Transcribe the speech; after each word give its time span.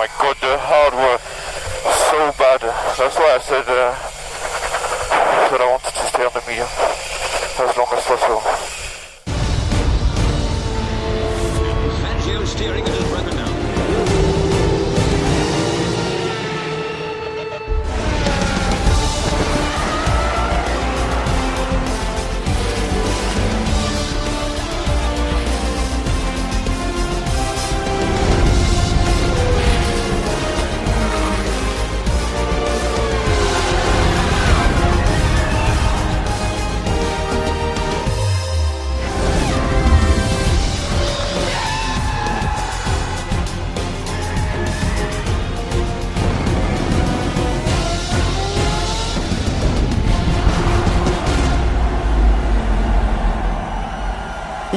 my 0.00 0.06
god, 0.18 0.36
the 0.40 0.56
hard 0.56 0.94
were 0.94 1.18
so 2.08 2.32
bad. 2.40 2.62
That's 2.96 3.16
why 3.16 3.36
I 3.36 3.38
said 3.38 3.68
uh, 3.68 3.92
that 5.50 5.60
I 5.60 5.66
wanted 5.68 5.92
to 5.92 6.06
stay 6.08 6.24
on 6.24 6.32
the 6.32 6.40
medium 6.48 6.68
as 7.60 7.76
long 7.76 7.86
as 7.92 8.04
possible. 8.08 8.40
Fangio 12.00 12.46
steering 12.46 12.82
at 12.88 12.94
his 12.94 13.39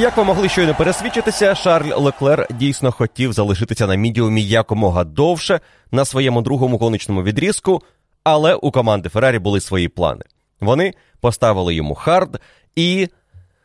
Як 0.03 0.17
ви 0.17 0.23
могли 0.23 0.49
щойно 0.49 0.75
пересвідчитися, 0.75 1.55
Шарль 1.55 1.93
Леклер 1.95 2.47
дійсно 2.59 2.91
хотів 2.91 3.33
залишитися 3.33 3.87
на 3.87 3.95
мідіумі 3.95 4.43
якомога 4.43 5.03
довше 5.03 5.59
на 5.91 6.05
своєму 6.05 6.41
другому 6.41 6.77
гоночному 6.77 7.23
відрізку, 7.23 7.81
але 8.23 8.55
у 8.55 8.71
команди 8.71 9.09
Феррарі 9.09 9.39
були 9.39 9.59
свої 9.59 9.87
плани. 9.87 10.21
Вони 10.61 10.93
поставили 11.19 11.75
йому 11.75 11.95
хард 11.95 12.41
і 12.75 13.07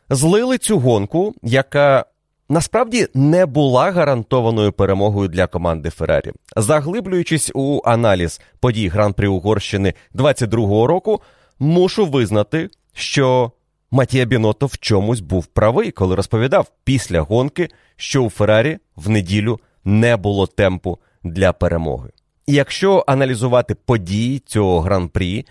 злили 0.09 0.57
цю 0.57 0.79
гонку, 0.79 1.33
яка 1.43 2.05
насправді 2.49 3.07
не 3.13 3.45
була 3.45 3.91
гарантованою 3.91 4.71
перемогою 4.71 5.29
для 5.29 5.47
команди 5.47 5.89
Феррарі. 5.89 6.31
Заглиблюючись 6.57 7.51
у 7.55 7.81
аналіз 7.85 8.41
подій 8.59 8.87
Гран-прі 8.87 9.27
Угорщини 9.27 9.93
22-го 10.15 10.87
року, 10.87 11.21
мушу 11.59 12.05
визнати, 12.05 12.69
що 12.93 13.51
Матія 13.91 14.25
Бінотто 14.25 14.65
в 14.65 14.77
чомусь 14.77 15.19
був 15.19 15.45
правий, 15.45 15.91
коли 15.91 16.15
розповідав 16.15 16.71
після 16.83 17.21
гонки, 17.21 17.69
що 17.95 18.23
у 18.23 18.29
Феррарі 18.29 18.77
в 18.95 19.09
неділю 19.09 19.59
не 19.83 20.17
було 20.17 20.47
темпу 20.47 20.99
для 21.23 21.53
перемоги. 21.53 22.09
І 22.47 22.53
якщо 22.53 23.03
аналізувати 23.07 23.75
події 23.75 24.39
цього 24.39 24.81
гран-прі 24.81 25.45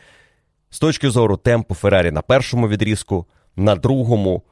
з 0.70 0.78
точки 0.78 1.10
зору 1.10 1.36
темпу 1.36 1.74
Феррарі 1.74 2.10
на 2.10 2.22
першому 2.22 2.68
відрізку, 2.68 3.26
на 3.56 3.76
другому, 3.76 4.42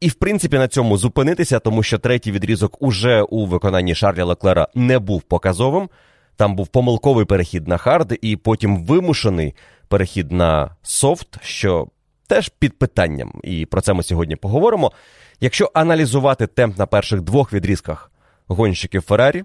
і 0.00 0.08
в 0.08 0.14
принципі 0.14 0.58
на 0.58 0.68
цьому 0.68 0.96
зупинитися, 0.96 1.58
тому 1.58 1.82
що 1.82 1.98
третій 1.98 2.32
відрізок 2.32 2.82
уже 2.82 3.22
у 3.22 3.46
виконанні 3.46 3.94
Шарля 3.94 4.24
Леклера 4.24 4.68
не 4.74 4.98
був 4.98 5.22
показовим. 5.22 5.88
Там 6.36 6.56
був 6.56 6.68
помилковий 6.68 7.24
перехід 7.24 7.68
на 7.68 7.76
хард, 7.76 8.18
і 8.22 8.36
потім 8.36 8.84
вимушений 8.84 9.54
перехід 9.88 10.32
на 10.32 10.76
софт, 10.82 11.38
що 11.42 11.86
теж 12.30 12.48
під 12.48 12.78
питанням, 12.78 13.40
і 13.44 13.66
про 13.66 13.80
це 13.80 13.92
ми 13.92 14.02
сьогодні 14.02 14.36
поговоримо. 14.36 14.92
Якщо 15.40 15.70
аналізувати 15.74 16.46
темп 16.46 16.78
на 16.78 16.86
перших 16.86 17.20
двох 17.20 17.52
відрізках 17.52 18.10
гонщиків 18.46 19.02
Феррарі, 19.02 19.42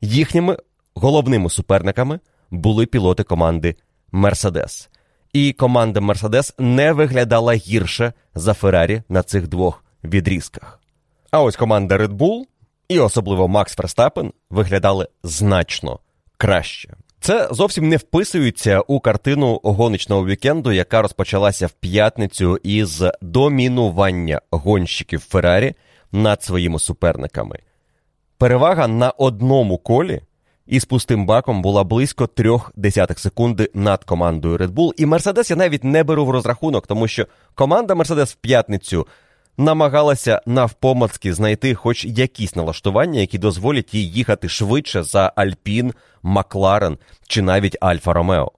їхніми 0.00 0.56
головними 0.94 1.50
суперниками 1.50 2.20
були 2.50 2.86
пілоти 2.86 3.22
команди 3.22 3.74
Мерседес. 4.12 4.88
І 5.32 5.52
команда 5.52 6.00
Мерседес 6.00 6.54
не 6.58 6.92
виглядала 6.92 7.54
гірше 7.54 8.12
за 8.34 8.54
Феррарі 8.54 9.02
на 9.08 9.22
цих 9.22 9.48
двох 9.48 9.84
відрізках. 10.04 10.80
А 11.30 11.42
ось 11.42 11.56
команда 11.56 11.98
Red 11.98 12.12
Bull 12.16 12.44
і 12.88 12.98
особливо 12.98 13.48
Макс 13.48 13.74
Ферстапен 13.74 14.32
виглядали 14.50 15.08
значно 15.22 16.00
краще. 16.36 16.94
Це 17.26 17.48
зовсім 17.50 17.88
не 17.88 17.96
вписується 17.96 18.80
у 18.80 19.00
картину 19.00 19.60
гоночного 19.62 20.26
вікенду, 20.26 20.72
яка 20.72 21.02
розпочалася 21.02 21.66
в 21.66 21.70
п'ятницю 21.70 22.58
із 22.62 23.04
домінування 23.22 24.40
гонщиків 24.50 25.20
Феррарі 25.20 25.74
над 26.12 26.42
своїми 26.42 26.78
суперниками. 26.78 27.58
Перевага 28.38 28.88
на 28.88 29.10
одному 29.10 29.78
колі 29.78 30.20
із 30.66 30.84
пустим 30.84 31.26
баком 31.26 31.62
була 31.62 31.84
близько 31.84 32.26
трьох 32.26 32.72
десятих 32.76 33.18
секунди 33.18 33.70
над 33.74 34.04
командою 34.04 34.56
Red 34.56 34.70
Bull. 34.70 34.92
І 34.96 35.06
Мерседес 35.06 35.50
я 35.50 35.56
навіть 35.56 35.84
не 35.84 36.04
беру 36.04 36.24
в 36.24 36.30
розрахунок, 36.30 36.86
тому 36.86 37.08
що 37.08 37.26
команда 37.54 37.94
Мерседес 37.94 38.32
в 38.32 38.36
п'ятницю 38.36 39.06
намагалася 39.56 40.42
навпомацки 40.46 41.34
знайти 41.34 41.74
хоч 41.74 42.04
якісь 42.04 42.56
налаштування, 42.56 43.20
які 43.20 43.38
дозволять 43.38 43.94
їй 43.94 44.10
їхати 44.10 44.48
швидше 44.48 45.02
за 45.02 45.32
Альпін, 45.36 45.94
Макларен 46.22 46.98
чи 47.28 47.42
навіть 47.42 47.76
Альфа 47.80 48.12
Ромео. 48.12 48.52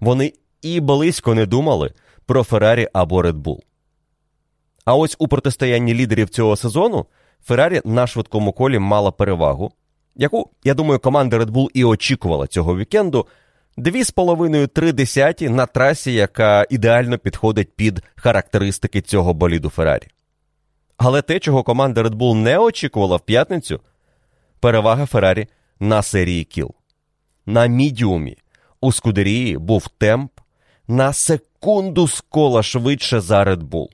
Вони 0.00 0.32
і 0.62 0.80
близько 0.80 1.34
не 1.34 1.46
думали 1.46 1.92
про 2.26 2.42
Феррарі 2.42 2.88
або 2.92 3.22
Bull. 3.22 3.58
А 4.84 4.94
ось 4.94 5.16
у 5.18 5.28
протистоянні 5.28 5.94
лідерів 5.94 6.28
цього 6.28 6.56
сезону 6.56 7.06
Феррарі 7.44 7.80
на 7.84 8.06
швидкому 8.06 8.52
колі 8.52 8.78
мала 8.78 9.10
перевагу, 9.10 9.72
яку, 10.16 10.50
я 10.64 10.74
думаю, 10.74 11.00
команда 11.00 11.38
Red 11.38 11.50
Bull 11.50 11.68
і 11.74 11.84
очікувала 11.84 12.46
цього 12.46 12.76
вікенду. 12.76 13.26
Дві 13.76 14.04
з 14.04 14.10
половиною 14.10 14.66
три 14.66 14.92
десяті 14.92 15.48
на 15.48 15.66
трасі, 15.66 16.12
яка 16.12 16.66
ідеально 16.70 17.18
підходить 17.18 17.76
під 17.76 18.02
характеристики 18.16 19.00
цього 19.00 19.34
боліду 19.34 19.70
Феррарі. 19.70 20.06
Але 20.96 21.22
те, 21.22 21.38
чого 21.40 21.62
команда 21.62 22.02
Red 22.02 22.14
Bull 22.14 22.34
не 22.34 22.58
очікувала 22.58 23.16
в 23.16 23.20
п'ятницю, 23.20 23.80
перевага 24.60 25.06
Феррарі 25.06 25.46
на 25.80 26.02
серії 26.02 26.44
кіл. 26.44 26.70
На 27.46 27.66
мідіумі 27.66 28.36
у 28.80 28.92
Скудерії 28.92 29.58
був 29.58 29.88
темп 29.88 30.30
на 30.88 31.12
секунду 31.12 32.08
з 32.08 32.20
кола 32.20 32.62
швидше 32.62 33.20
за 33.20 33.44
Red 33.44 33.62
Bull. 33.62 33.88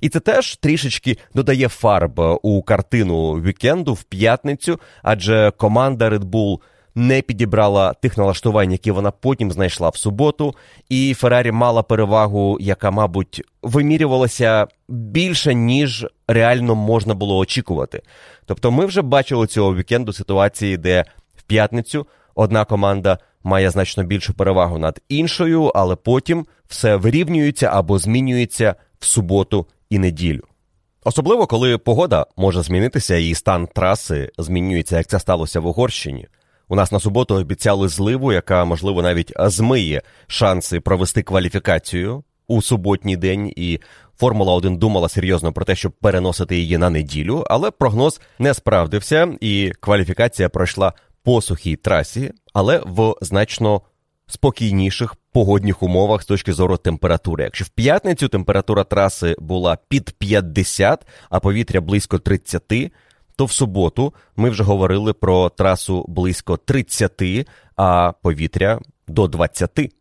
І 0.00 0.08
це 0.08 0.20
теж 0.20 0.56
трішечки 0.56 1.18
додає 1.34 1.68
фарб 1.68 2.38
у 2.42 2.62
картину 2.62 3.32
вікенду 3.32 3.94
в 3.94 4.02
п'ятницю, 4.02 4.80
адже 5.02 5.52
команда 5.56 6.10
Red 6.10 6.24
Bull 6.24 6.58
не 6.94 7.22
підібрала 7.22 7.92
тих 7.92 8.18
налаштувань, 8.18 8.72
які 8.72 8.90
вона 8.90 9.10
потім 9.10 9.52
знайшла 9.52 9.88
в 9.88 9.96
суботу, 9.96 10.54
і 10.88 11.14
Феррарі 11.14 11.52
мала 11.52 11.82
перевагу, 11.82 12.58
яка, 12.60 12.90
мабуть, 12.90 13.42
вимірювалася 13.62 14.66
більше, 14.88 15.54
ніж 15.54 16.06
реально 16.28 16.74
можна 16.74 17.14
було 17.14 17.38
очікувати. 17.38 18.02
Тобто, 18.46 18.70
ми 18.70 18.86
вже 18.86 19.02
бачили 19.02 19.46
цього 19.46 19.74
вікенду 19.74 20.12
ситуації, 20.12 20.76
де 20.76 21.04
в 21.36 21.42
п'ятницю 21.42 22.06
одна 22.34 22.64
команда 22.64 23.18
має 23.44 23.70
значно 23.70 24.04
більшу 24.04 24.34
перевагу 24.34 24.78
над 24.78 25.00
іншою, 25.08 25.64
але 25.74 25.96
потім 25.96 26.46
все 26.68 26.96
вирівнюється 26.96 27.70
або 27.72 27.98
змінюється 27.98 28.74
в 28.98 29.04
суботу 29.04 29.66
і 29.90 29.98
неділю. 29.98 30.42
Особливо, 31.04 31.46
коли 31.46 31.78
погода 31.78 32.26
може 32.36 32.62
змінитися 32.62 33.16
і 33.16 33.34
стан 33.34 33.66
траси 33.66 34.30
змінюється, 34.38 34.98
як 34.98 35.06
це 35.06 35.18
сталося 35.18 35.60
в 35.60 35.66
Угорщині. 35.66 36.28
У 36.72 36.76
нас 36.76 36.92
на 36.92 37.00
суботу 37.00 37.34
обіцяли 37.34 37.88
зливу, 37.88 38.32
яка, 38.32 38.64
можливо, 38.64 39.02
навіть 39.02 39.32
змиє 39.38 40.02
шанси 40.26 40.80
провести 40.80 41.22
кваліфікацію 41.22 42.24
у 42.46 42.62
суботній 42.62 43.16
день, 43.16 43.52
і 43.56 43.80
Формула 44.18 44.54
1 44.54 44.76
думала 44.76 45.08
серйозно 45.08 45.52
про 45.52 45.64
те, 45.64 45.76
щоб 45.76 45.92
переносити 45.92 46.56
її 46.58 46.78
на 46.78 46.90
неділю, 46.90 47.44
але 47.50 47.70
прогноз 47.70 48.20
не 48.38 48.54
справдився, 48.54 49.28
і 49.40 49.72
кваліфікація 49.80 50.48
пройшла 50.48 50.92
по 51.22 51.42
сухій 51.42 51.76
трасі, 51.76 52.32
але 52.52 52.82
в 52.86 53.14
значно 53.20 53.82
спокійніших 54.26 55.16
погодних 55.32 55.82
умовах 55.82 56.22
з 56.22 56.26
точки 56.26 56.52
зору 56.52 56.76
температури. 56.76 57.44
Якщо 57.44 57.64
в 57.64 57.68
п'ятницю 57.68 58.28
температура 58.28 58.84
траси 58.84 59.36
була 59.38 59.78
під 59.88 60.10
50, 60.10 61.06
а 61.30 61.40
повітря 61.40 61.80
близько 61.80 62.18
30, 62.18 62.92
то 63.42 63.46
в 63.46 63.52
суботу 63.52 64.14
ми 64.36 64.50
вже 64.50 64.62
говорили 64.62 65.12
про 65.12 65.48
трасу 65.48 66.04
близько 66.08 66.56
30, 66.56 67.46
а 67.76 68.12
повітря 68.22 68.80
до 69.08 69.28
20. 69.28 69.92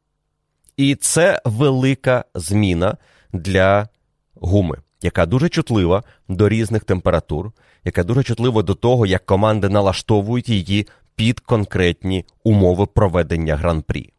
І 0.78 0.96
це 0.96 1.42
велика 1.46 2.26
зміна 2.36 2.98
для 3.34 3.88
гуми, 4.36 4.78
яка 5.02 5.26
дуже 5.26 5.50
чутлива 5.50 6.04
до 6.30 6.50
різних 6.50 6.84
температур, 6.84 7.52
яка 7.86 8.04
дуже 8.04 8.24
чутлива 8.24 8.62
до 8.64 8.76
того, 8.76 9.06
як 9.06 9.26
команди 9.26 9.70
налаштовують 9.70 10.50
її 10.50 10.88
під 11.16 11.40
конкретні 11.40 12.26
умови 12.44 12.86
проведення 12.86 13.56
гран-прі. 13.56 14.14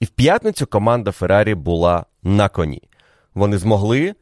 І 0.00 0.04
в 0.04 0.08
п'ятницю 0.08 0.66
команда 0.66 1.12
Феррарі 1.12 1.54
була 1.54 2.04
на 2.22 2.48
коні. 2.48 2.82
Вони 3.34 3.58
змогли 3.58 4.14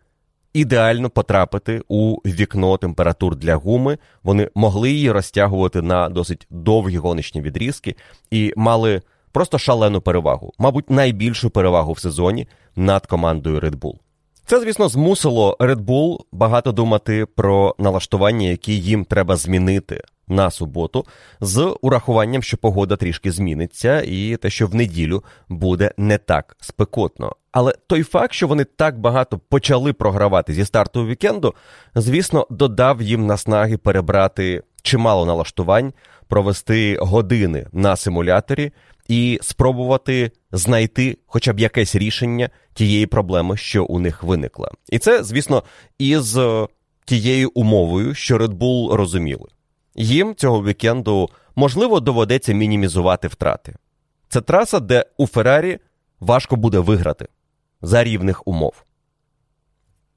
ідеально 0.54 1.10
потрапити 1.10 1.82
у 1.88 2.16
вікно 2.26 2.76
температур 2.76 3.36
для 3.36 3.54
гуми. 3.54 3.98
Вони 4.22 4.50
могли 4.54 4.90
її 4.90 5.10
розтягувати 5.10 5.82
на 5.82 6.08
досить 6.08 6.46
довгі 6.50 6.98
гоночні 6.98 7.40
відрізки 7.40 7.94
і 8.30 8.52
мали 8.56 9.02
просто 9.32 9.58
шалену 9.58 10.00
перевагу, 10.00 10.52
мабуть, 10.58 10.90
найбільшу 10.90 11.50
перевагу 11.50 11.92
в 11.92 11.98
сезоні 11.98 12.48
над 12.76 13.06
командою 13.06 13.60
Red 13.60 13.76
Bull. 13.76 13.94
Це, 14.46 14.60
звісно, 14.60 14.88
змусило 14.88 15.56
Red 15.60 15.76
Bull 15.76 16.18
багато 16.32 16.72
думати 16.72 17.26
про 17.26 17.74
налаштування, 17.78 18.48
які 18.48 18.80
їм 18.80 19.04
треба 19.04 19.36
змінити 19.36 20.02
на 20.28 20.50
суботу, 20.50 21.06
з 21.40 21.74
урахуванням, 21.80 22.42
що 22.42 22.56
погода 22.56 22.96
трішки 22.96 23.32
зміниться, 23.32 24.02
і 24.06 24.36
те, 24.36 24.50
що 24.50 24.66
в 24.66 24.74
неділю 24.74 25.24
буде 25.48 25.92
не 25.96 26.18
так 26.18 26.56
спекотно. 26.60 27.36
Але 27.52 27.72
той 27.86 28.02
факт, 28.02 28.32
що 28.32 28.48
вони 28.48 28.64
так 28.64 28.98
багато 28.98 29.38
почали 29.38 29.92
програвати 29.92 30.54
зі 30.54 30.64
старту 30.64 31.06
вікенду, 31.06 31.54
звісно, 31.94 32.46
додав 32.50 33.02
їм 33.02 33.26
наснаги 33.26 33.76
перебрати 33.76 34.62
чимало 34.82 35.26
налаштувань, 35.26 35.92
провести 36.28 36.98
години 37.00 37.66
на 37.72 37.96
симуляторі 37.96 38.72
і 39.08 39.38
спробувати 39.42 40.30
знайти 40.52 41.18
хоча 41.26 41.52
б 41.52 41.60
якесь 41.60 41.96
рішення 41.96 42.50
тієї 42.74 43.06
проблеми, 43.06 43.56
що 43.56 43.84
у 43.84 43.98
них 43.98 44.22
виникла. 44.22 44.70
І 44.88 44.98
це, 44.98 45.24
звісно, 45.24 45.62
із 45.98 46.36
е, 46.36 46.66
тією 47.04 47.50
умовою, 47.54 48.14
що 48.14 48.38
Red 48.38 48.58
Bull 48.58 48.92
розуміли. 48.92 49.48
Їм 50.00 50.34
цього 50.34 50.64
вікенду 50.64 51.30
можливо 51.56 52.00
доведеться 52.00 52.52
мінімізувати 52.52 53.28
втрати. 53.28 53.74
Це 54.28 54.40
траса, 54.40 54.80
де 54.80 55.04
у 55.16 55.26
Феррарі 55.26 55.78
важко 56.20 56.56
буде 56.56 56.78
виграти 56.78 57.28
за 57.82 58.04
рівних 58.04 58.48
умов. 58.48 58.84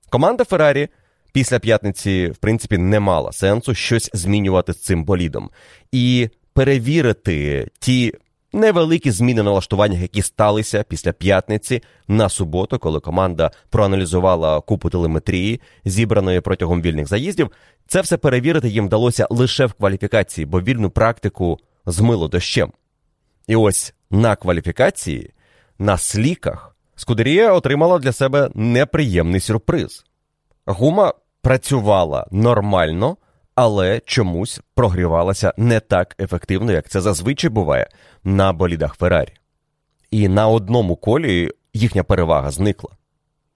Команда 0.09 0.43
Феррарі 0.43 0.89
після 1.33 1.59
п'ятниці, 1.59 2.27
в 2.27 2.37
принципі, 2.37 2.77
не 2.77 2.99
мала 2.99 3.31
сенсу 3.31 3.73
щось 3.73 4.09
змінювати 4.13 4.73
з 4.73 4.81
цим 4.81 5.03
болідом. 5.03 5.49
І 5.91 6.29
перевірити 6.53 7.67
ті 7.79 8.13
невеликі 8.53 9.11
зміни 9.11 9.43
налаштування, 9.43 9.99
які 9.99 10.21
сталися 10.21 10.83
після 10.83 11.11
п'ятниці 11.11 11.83
на 12.07 12.29
суботу, 12.29 12.79
коли 12.79 12.99
команда 12.99 13.51
проаналізувала 13.69 14.61
купу 14.61 14.89
телеметрії, 14.89 15.61
зібраної 15.85 16.41
протягом 16.41 16.81
вільних 16.81 17.07
заїздів. 17.07 17.51
Це 17.87 18.01
все 18.01 18.17
перевірити 18.17 18.69
їм 18.69 18.85
вдалося 18.85 19.27
лише 19.29 19.65
в 19.65 19.73
кваліфікації, 19.73 20.45
бо 20.45 20.61
вільну 20.61 20.89
практику 20.89 21.59
змило 21.85 22.27
дощем. 22.27 22.71
І 23.47 23.55
ось 23.55 23.93
на 24.11 24.35
кваліфікації, 24.35 25.33
на 25.79 25.97
сліках, 25.97 26.71
Скудерія 27.01 27.53
отримала 27.53 27.99
для 27.99 28.11
себе 28.11 28.49
неприємний 28.55 29.39
сюрприз. 29.39 30.05
Гума 30.65 31.13
працювала 31.41 32.27
нормально, 32.31 33.17
але 33.55 34.01
чомусь 34.05 34.61
прогрівалася 34.75 35.53
не 35.57 35.79
так 35.79 36.15
ефективно, 36.19 36.71
як 36.71 36.89
це 36.89 37.01
зазвичай 37.01 37.49
буває 37.49 37.89
на 38.23 38.53
болідах 38.53 38.95
Феррарі. 38.95 39.33
І 40.11 40.27
на 40.27 40.47
одному 40.47 40.95
колі 40.95 41.51
їхня 41.73 42.03
перевага 42.03 42.51
зникла. 42.51 42.89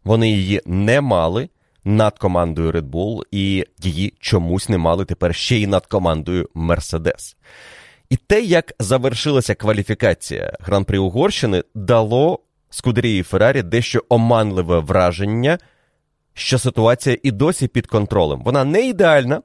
Вони 0.03 0.29
її 0.29 0.61
не 0.65 1.01
мали 1.01 1.49
над 1.83 2.19
командою 2.19 2.71
Red 2.71 2.89
Bull, 2.89 3.21
і 3.31 3.65
її 3.81 4.13
чомусь 4.19 4.69
не 4.69 4.77
мали 4.77 5.05
тепер 5.05 5.35
ще 5.35 5.57
й 5.57 5.67
над 5.67 5.85
командою 5.85 6.49
Mercedes. 6.55 7.35
І 8.09 8.15
те, 8.15 8.41
як 8.41 8.73
завершилася 8.79 9.55
кваліфікація 9.55 10.53
Гран-прі 10.59 10.97
Угорщини, 10.97 11.63
дало 11.75 12.39
Скудерії 12.69 13.23
Феррарі 13.23 13.63
дещо 13.63 14.03
оманливе 14.09 14.79
враження, 14.79 15.57
що 16.33 16.59
ситуація 16.59 17.17
і 17.23 17.31
досі 17.31 17.67
під 17.67 17.87
контролем. 17.87 18.41
Вона 18.43 18.63
не 18.63 18.87
ідеальна. 18.87 19.41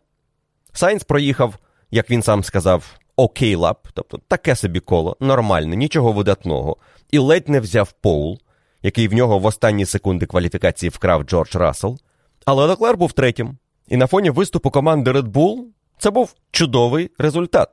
Сайнс 0.73 1.05
проїхав, 1.05 1.55
як 1.91 2.11
він 2.11 2.23
сам 2.23 2.45
сказав, 2.45 2.85
okay 3.17 3.55
lap, 3.55 3.89
тобто 3.95 4.19
таке 4.29 4.57
собі 4.57 4.81
коло, 4.81 5.17
нормальне, 5.21 5.77
нічого 5.77 6.13
видатного, 6.13 6.77
і 7.11 7.19
ледь 7.19 7.49
не 7.49 7.61
взяв 7.61 7.93
Поул, 7.93 8.39
який 8.83 9.09
в 9.09 9.13
нього 9.13 9.39
в 9.39 9.47
останні 9.47 9.87
секунди 9.87 10.27
кваліфікації 10.27 10.91
вкрав 10.91 11.23
Джордж 11.23 11.57
Рассел. 11.57 11.99
Але 12.45 12.67
Леклер 12.67 12.97
був 12.97 13.13
третім. 13.13 13.59
І 13.89 13.97
на 13.97 14.07
фоні 14.07 14.31
виступу 14.31 14.71
команди 14.71 15.13
Red 15.13 15.33
Bull 15.33 15.65
це 15.99 16.11
був 16.11 16.35
чудовий 16.51 17.11
результат. 17.19 17.69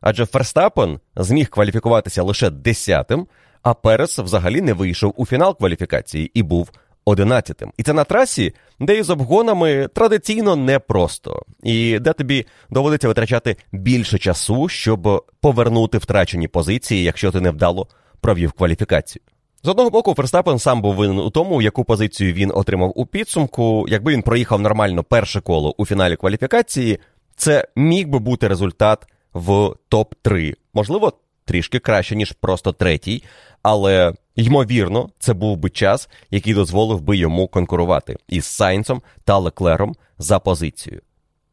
Адже 0.00 0.26
Ферстапен 0.26 1.00
зміг 1.16 1.48
кваліфікуватися 1.48 2.22
лише 2.22 2.50
десятим, 2.50 3.26
а 3.62 3.74
Перес 3.74 4.18
взагалі 4.18 4.60
не 4.60 4.72
вийшов 4.72 5.14
у 5.16 5.26
фінал 5.26 5.56
кваліфікації 5.58 6.30
і 6.34 6.42
був 6.42 6.70
одинадцятим. 7.04 7.72
І 7.76 7.82
це 7.82 7.92
на 7.92 8.04
трасі, 8.04 8.54
де 8.80 8.98
із 8.98 9.10
обгонами 9.10 9.88
традиційно 9.94 10.56
непросто, 10.56 11.42
і 11.62 11.98
де 11.98 12.12
тобі 12.12 12.46
доводиться 12.70 13.08
витрачати 13.08 13.56
більше 13.72 14.18
часу, 14.18 14.68
щоб 14.68 15.26
повернути 15.40 15.98
втрачені 15.98 16.48
позиції, 16.48 17.04
якщо 17.04 17.30
ти 17.30 17.40
невдало 17.40 17.88
провів 18.20 18.52
кваліфікацію. 18.52 19.22
З 19.64 19.68
одного 19.68 19.90
боку, 19.90 20.14
Ферстапен 20.14 20.58
сам 20.58 20.82
був 20.82 20.94
винен 20.94 21.18
у 21.18 21.30
тому, 21.30 21.62
яку 21.62 21.84
позицію 21.84 22.32
він 22.32 22.52
отримав 22.54 22.92
у 22.94 23.06
підсумку. 23.06 23.86
Якби 23.88 24.12
він 24.12 24.22
проїхав 24.22 24.60
нормально 24.60 25.02
перше 25.02 25.40
коло 25.40 25.74
у 25.76 25.86
фіналі 25.86 26.16
кваліфікації, 26.16 26.98
це 27.36 27.68
міг 27.76 28.08
би 28.08 28.18
бути 28.18 28.48
результат 28.48 29.06
в 29.34 29.74
топ-3. 29.90 30.54
Можливо, 30.74 31.12
трішки 31.44 31.78
краще, 31.78 32.16
ніж 32.16 32.32
просто 32.32 32.72
третій, 32.72 33.22
але 33.62 34.12
ймовірно, 34.36 35.08
це 35.18 35.34
був 35.34 35.56
би 35.56 35.70
час, 35.70 36.08
який 36.30 36.54
дозволив 36.54 37.00
би 37.00 37.16
йому 37.16 37.48
конкурувати 37.48 38.16
із 38.28 38.44
Сайнсом 38.44 39.02
та 39.24 39.38
Леклером 39.38 39.94
за 40.18 40.38
позицію. 40.38 41.00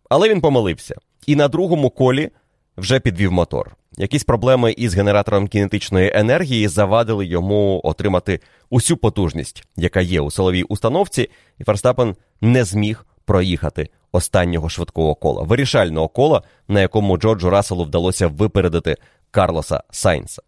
Але 0.10 0.30
він 0.30 0.42
помилився. 0.42 0.96
І 1.28 1.36
на 1.36 1.48
другому 1.48 1.90
колі 1.90 2.30
вже 2.78 3.00
підвів 3.00 3.32
мотор. 3.32 3.76
Якісь 3.98 4.24
проблеми 4.24 4.72
із 4.72 4.96
генератором 4.96 5.48
кінетичної 5.48 6.12
енергії 6.16 6.68
завадили 6.68 7.26
йому 7.26 7.82
отримати 7.84 8.40
усю 8.70 8.98
потужність, 8.98 9.64
яка 9.76 10.02
є 10.02 10.22
у 10.22 10.32
силовій 10.32 10.64
установці, 10.64 11.30
і 11.60 11.64
Ферстапен 11.64 12.16
не 12.42 12.64
зміг 12.64 13.06
проїхати 13.26 13.90
останнього 14.12 14.70
швидкого 14.70 15.16
кола, 15.16 15.44
вирішального 15.44 16.08
кола, 16.08 16.42
на 16.68 16.82
якому 16.82 17.18
Джорджу 17.18 17.50
Расселу 17.50 17.84
вдалося 17.84 18.28
випередити 18.28 18.98
Карлоса 19.32 19.84
Сайнса. 19.92 20.42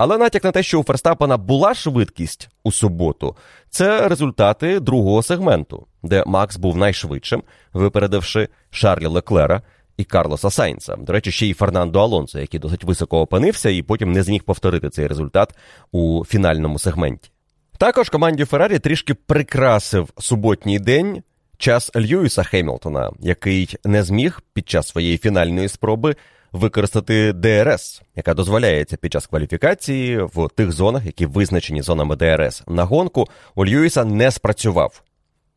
Але 0.00 0.18
натяк 0.18 0.44
на 0.44 0.52
те, 0.52 0.62
що 0.62 0.80
у 0.80 0.82
Ферстапена 0.82 1.36
була 1.36 1.74
швидкість 1.74 2.48
у 2.64 2.72
суботу, 2.72 3.36
це 3.70 4.08
результати 4.08 4.80
другого 4.80 5.22
сегменту, 5.22 5.86
де 6.02 6.24
Макс 6.26 6.56
був 6.56 6.76
найшвидшим, 6.76 7.42
випередивши 7.72 8.48
Шарлі 8.70 9.06
Леклера 9.06 9.62
і 9.96 10.04
Карлоса 10.04 10.50
Сайнса. 10.50 10.96
До 10.96 11.12
речі, 11.12 11.32
ще 11.32 11.46
й 11.46 11.54
Фернандо 11.54 12.00
Алонсо, 12.00 12.40
який 12.40 12.60
досить 12.60 12.84
високо 12.84 13.20
опинився 13.20 13.70
і 13.70 13.82
потім 13.82 14.12
не 14.12 14.22
зміг 14.22 14.42
повторити 14.42 14.90
цей 14.90 15.06
результат 15.06 15.54
у 15.92 16.24
фінальному 16.24 16.78
сегменті. 16.78 17.30
Також 17.78 18.08
команді 18.08 18.44
Феррарі 18.44 18.78
трішки 18.78 19.14
прикрасив 19.14 20.08
суботній 20.18 20.78
день 20.78 21.22
час 21.58 21.90
Льюіса 21.96 22.42
Хемілтона, 22.42 23.10
який 23.20 23.76
не 23.84 24.02
зміг 24.02 24.40
під 24.52 24.68
час 24.68 24.88
своєї 24.88 25.18
фінальної 25.18 25.68
спроби 25.68 26.16
використати 26.52 27.32
ДРС, 27.32 28.02
яка 28.16 28.34
дозволяється 28.34 28.96
під 28.96 29.12
час 29.12 29.26
кваліфікації 29.26 30.22
в 30.22 30.48
тих 30.48 30.72
зонах, 30.72 31.06
які 31.06 31.26
визначені 31.26 31.82
зонами 31.82 32.16
ДРС 32.16 32.62
на 32.68 32.84
гонку, 32.84 33.26
у 33.54 33.66
Льюіса 33.66 34.04
не 34.04 34.30
спрацював 34.30 35.02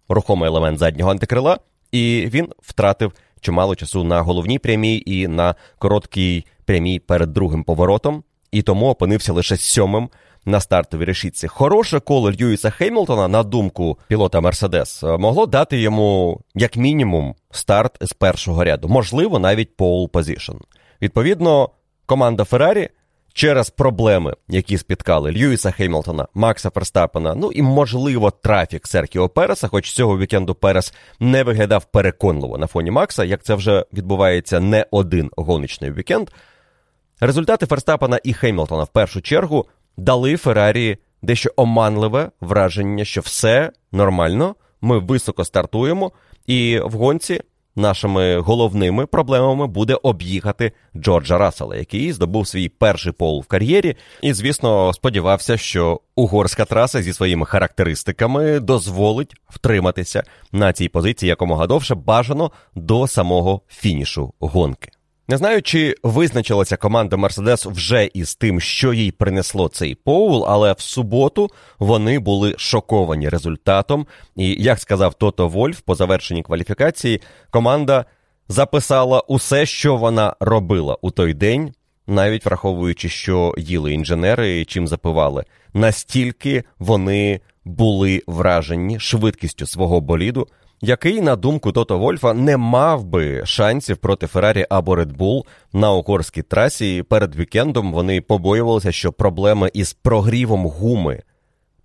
рухомий 0.09 0.47
елемент 0.47 0.79
заднього 0.79 1.11
антикрила, 1.11 1.57
і 1.91 2.27
він 2.33 2.47
втратив 2.61 3.13
чимало 3.41 3.75
часу 3.75 4.03
на 4.03 4.21
головній 4.21 4.59
прямій 4.59 5.03
і 5.05 5.27
на 5.27 5.55
короткій 5.79 6.45
прямій 6.65 6.99
перед 6.99 7.33
другим 7.33 7.63
поворотом, 7.63 8.23
і 8.51 8.61
тому 8.61 8.89
опинився 8.89 9.33
лише 9.33 9.57
сьомим 9.57 10.09
на 10.45 10.59
стартовій 10.59 11.05
решітці. 11.05 11.47
Хороше 11.47 11.99
коло 11.99 12.31
Льюіса 12.31 12.69
Хемілтона, 12.69 13.27
на 13.27 13.43
думку 13.43 13.99
пілота 14.07 14.41
Мерседес, 14.41 15.03
могло 15.03 15.45
дати 15.45 15.81
йому 15.81 16.41
як 16.55 16.77
мінімум 16.77 17.35
старт 17.51 17.97
з 18.01 18.13
першого 18.13 18.63
ряду, 18.63 18.87
можливо, 18.87 19.39
навіть 19.39 19.75
pole 19.75 20.09
position. 20.09 20.55
Відповідно, 21.03 21.69
команда 22.05 22.43
Феррарі 22.43 22.89
через 23.33 23.69
проблеми, 23.69 24.33
які 24.47 24.77
спіткали 24.77 25.31
Льюіса 25.31 25.71
Хемілтона, 25.71 26.27
Макса 26.33 26.69
Ферстапена, 26.69 27.35
ну 27.35 27.51
і, 27.51 27.61
можливо, 27.61 28.31
трафік 28.31 28.87
Серхіо 28.87 29.29
Переса, 29.29 29.67
хоч 29.67 29.91
цього 29.91 30.17
вікенду 30.17 30.55
Перес 30.55 30.93
не 31.19 31.43
виглядав 31.43 31.85
переконливо 31.85 32.57
на 32.57 32.67
фоні 32.67 32.91
Макса, 32.91 33.23
як 33.23 33.43
це 33.43 33.55
вже 33.55 33.85
відбувається 33.93 34.59
не 34.59 34.85
один 34.91 35.31
гоночний 35.37 35.91
вікенд. 35.91 36.29
Результати 37.19 37.65
Ферстапена 37.65 38.19
і 38.23 38.33
Хеймлтона 38.33 38.83
в 38.83 38.91
першу 38.91 39.21
чергу 39.21 39.65
дали 39.97 40.37
Феррарі 40.37 40.97
дещо 41.21 41.51
оманливе 41.55 42.31
враження, 42.41 43.05
що 43.05 43.21
все 43.21 43.71
нормально, 43.91 44.55
ми 44.81 44.99
високо 44.99 45.45
стартуємо, 45.45 46.11
і 46.47 46.79
в 46.79 46.91
гонці 46.91 47.41
нашими 47.75 48.37
головними 48.39 49.05
проблемами 49.05 49.67
буде 49.67 49.97
об'їхати 50.03 50.71
Джорджа 50.95 51.37
Рассела, 51.37 51.75
який 51.75 52.13
здобув 52.13 52.47
свій 52.47 52.69
перший 52.69 53.11
пол 53.11 53.41
в 53.41 53.45
кар'єрі, 53.45 53.95
і, 54.21 54.33
звісно, 54.33 54.93
сподівався, 54.93 55.57
що 55.57 55.99
угорська 56.15 56.65
траса 56.65 57.01
зі 57.01 57.13
своїми 57.13 57.45
характеристиками 57.45 58.59
дозволить 58.59 59.35
втриматися 59.49 60.23
на 60.51 60.73
цій 60.73 60.89
позиції 60.89 61.29
якомога 61.29 61.67
довше 61.67 61.95
бажано 61.95 62.51
до 62.75 63.07
самого 63.07 63.61
фінішу 63.67 64.33
гонки. 64.39 64.91
Не 65.33 65.37
знаю, 65.37 65.61
чи 65.61 65.95
визначилася 66.03 66.77
команда 66.77 67.17
Мерседес 67.17 67.65
вже 67.65 68.09
із 68.13 68.35
тим, 68.35 68.59
що 68.59 68.93
їй 68.93 69.11
принесло 69.11 69.67
цей 69.67 69.95
поул, 69.95 70.45
але 70.47 70.73
в 70.73 70.79
суботу 70.79 71.49
вони 71.79 72.19
були 72.19 72.55
шоковані 72.57 73.29
результатом. 73.29 74.07
І 74.35 74.63
як 74.63 74.79
сказав 74.79 75.13
Тото 75.13 75.47
Вольф 75.47 75.79
по 75.79 75.95
завершенні 75.95 76.43
кваліфікації, 76.43 77.21
команда 77.49 78.05
записала 78.47 79.19
усе, 79.19 79.65
що 79.65 79.95
вона 79.95 80.35
робила 80.39 80.97
у 81.01 81.11
той 81.11 81.33
день, 81.33 81.73
навіть 82.07 82.45
враховуючи, 82.45 83.09
що 83.09 83.53
їли 83.57 83.93
інженери 83.93 84.65
чим 84.65 84.87
запивали. 84.87 85.43
Настільки 85.73 86.63
вони 86.79 87.39
були 87.65 88.21
вражені 88.27 88.99
швидкістю 88.99 89.67
свого 89.67 90.01
боліду 90.01 90.47
який, 90.83 91.21
на 91.21 91.35
думку 91.35 91.71
Тото 91.71 91.99
Вольфа, 91.99 92.33
не 92.33 92.57
мав 92.57 93.03
би 93.03 93.45
шансів 93.45 93.97
проти 93.97 94.27
Феррарі 94.27 94.65
або 94.69 94.95
Red 94.95 95.17
Bull 95.17 95.45
на 95.73 95.91
угорській 95.91 96.41
трасі. 96.41 97.03
Перед 97.03 97.35
вікендом 97.35 97.93
вони 97.93 98.21
побоювалися, 98.21 98.91
що 98.91 99.11
проблеми 99.11 99.71
із 99.73 99.93
прогрівом 99.93 100.65
гуми 100.65 101.23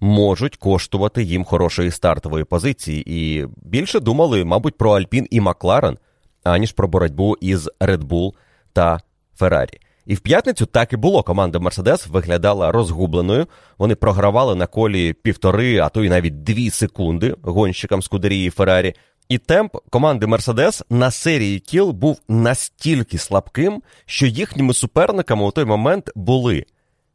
можуть 0.00 0.56
коштувати 0.56 1.22
їм 1.22 1.44
хорошої 1.44 1.90
стартової 1.90 2.44
позиції, 2.44 3.04
і 3.06 3.46
більше 3.56 4.00
думали, 4.00 4.44
мабуть, 4.44 4.78
про 4.78 4.90
Альпін 4.90 5.26
і 5.30 5.40
Макларен, 5.40 5.98
аніж 6.44 6.72
про 6.72 6.88
боротьбу 6.88 7.36
із 7.40 7.68
Red 7.80 8.04
Bull 8.04 8.32
та 8.72 9.00
Феррарі. 9.36 9.78
І 10.08 10.14
в 10.14 10.20
п'ятницю 10.20 10.66
так 10.66 10.92
і 10.92 10.96
було. 10.96 11.22
Команда 11.22 11.58
Мерседес 11.58 12.06
виглядала 12.06 12.72
розгубленою. 12.72 13.46
Вони 13.78 13.94
програвали 13.94 14.54
на 14.54 14.66
колі 14.66 15.12
півтори, 15.12 15.78
а 15.78 15.88
то 15.88 16.04
й 16.04 16.08
навіть 16.08 16.42
дві 16.42 16.70
секунди 16.70 17.34
гонщикам 17.42 18.02
Скудерії 18.02 18.50
Феррарі. 18.50 18.94
І 19.28 19.38
темп 19.38 19.76
команди 19.90 20.26
Мерседес 20.26 20.82
на 20.90 21.10
серії 21.10 21.58
кіл 21.58 21.90
був 21.90 22.20
настільки 22.28 23.18
слабким, 23.18 23.82
що 24.06 24.26
їхніми 24.26 24.74
суперниками 24.74 25.44
у 25.44 25.50
той 25.50 25.64
момент 25.64 26.10
були 26.14 26.64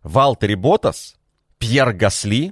Валттері 0.04 0.56
Боттас, 0.56 1.18
П'єр 1.58 1.98
Гаслі, 2.02 2.52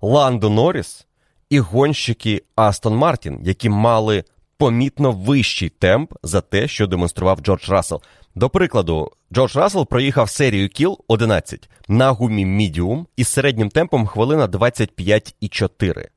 Ландо 0.00 0.50
Норріс 0.50 1.06
і 1.50 1.58
гонщики 1.58 2.42
Астон 2.56 2.96
Мартін, 2.96 3.40
які 3.42 3.68
мали 3.68 4.24
помітно 4.58 5.12
вищий 5.12 5.68
темп 5.68 6.12
за 6.22 6.40
те, 6.40 6.68
що 6.68 6.86
демонстрував 6.86 7.40
Джордж 7.40 7.68
Рассел. 7.68 8.02
До 8.36 8.50
прикладу, 8.50 9.12
Джордж 9.32 9.56
Рассел 9.56 9.86
проїхав 9.86 10.30
серію 10.30 10.68
кіл 10.68 10.98
11 11.08 11.70
на 11.88 12.10
гумі 12.10 12.46
мідіум 12.46 13.06
із 13.16 13.28
середнім 13.28 13.68
темпом 13.68 14.06
хвилина 14.06 14.48
25,4. 14.48 16.08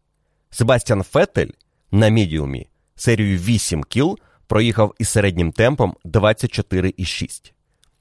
Себастьян 0.50 1.04
Фетель 1.04 1.50
на 1.92 2.10
мідіумі 2.10 2.68
серію 2.96 3.38
8 3.38 3.84
кіл 3.84 4.20
проїхав 4.48 4.96
із 5.00 5.10
середнім 5.10 5.52
темпом 5.52 5.96
24,6. 6.06 7.52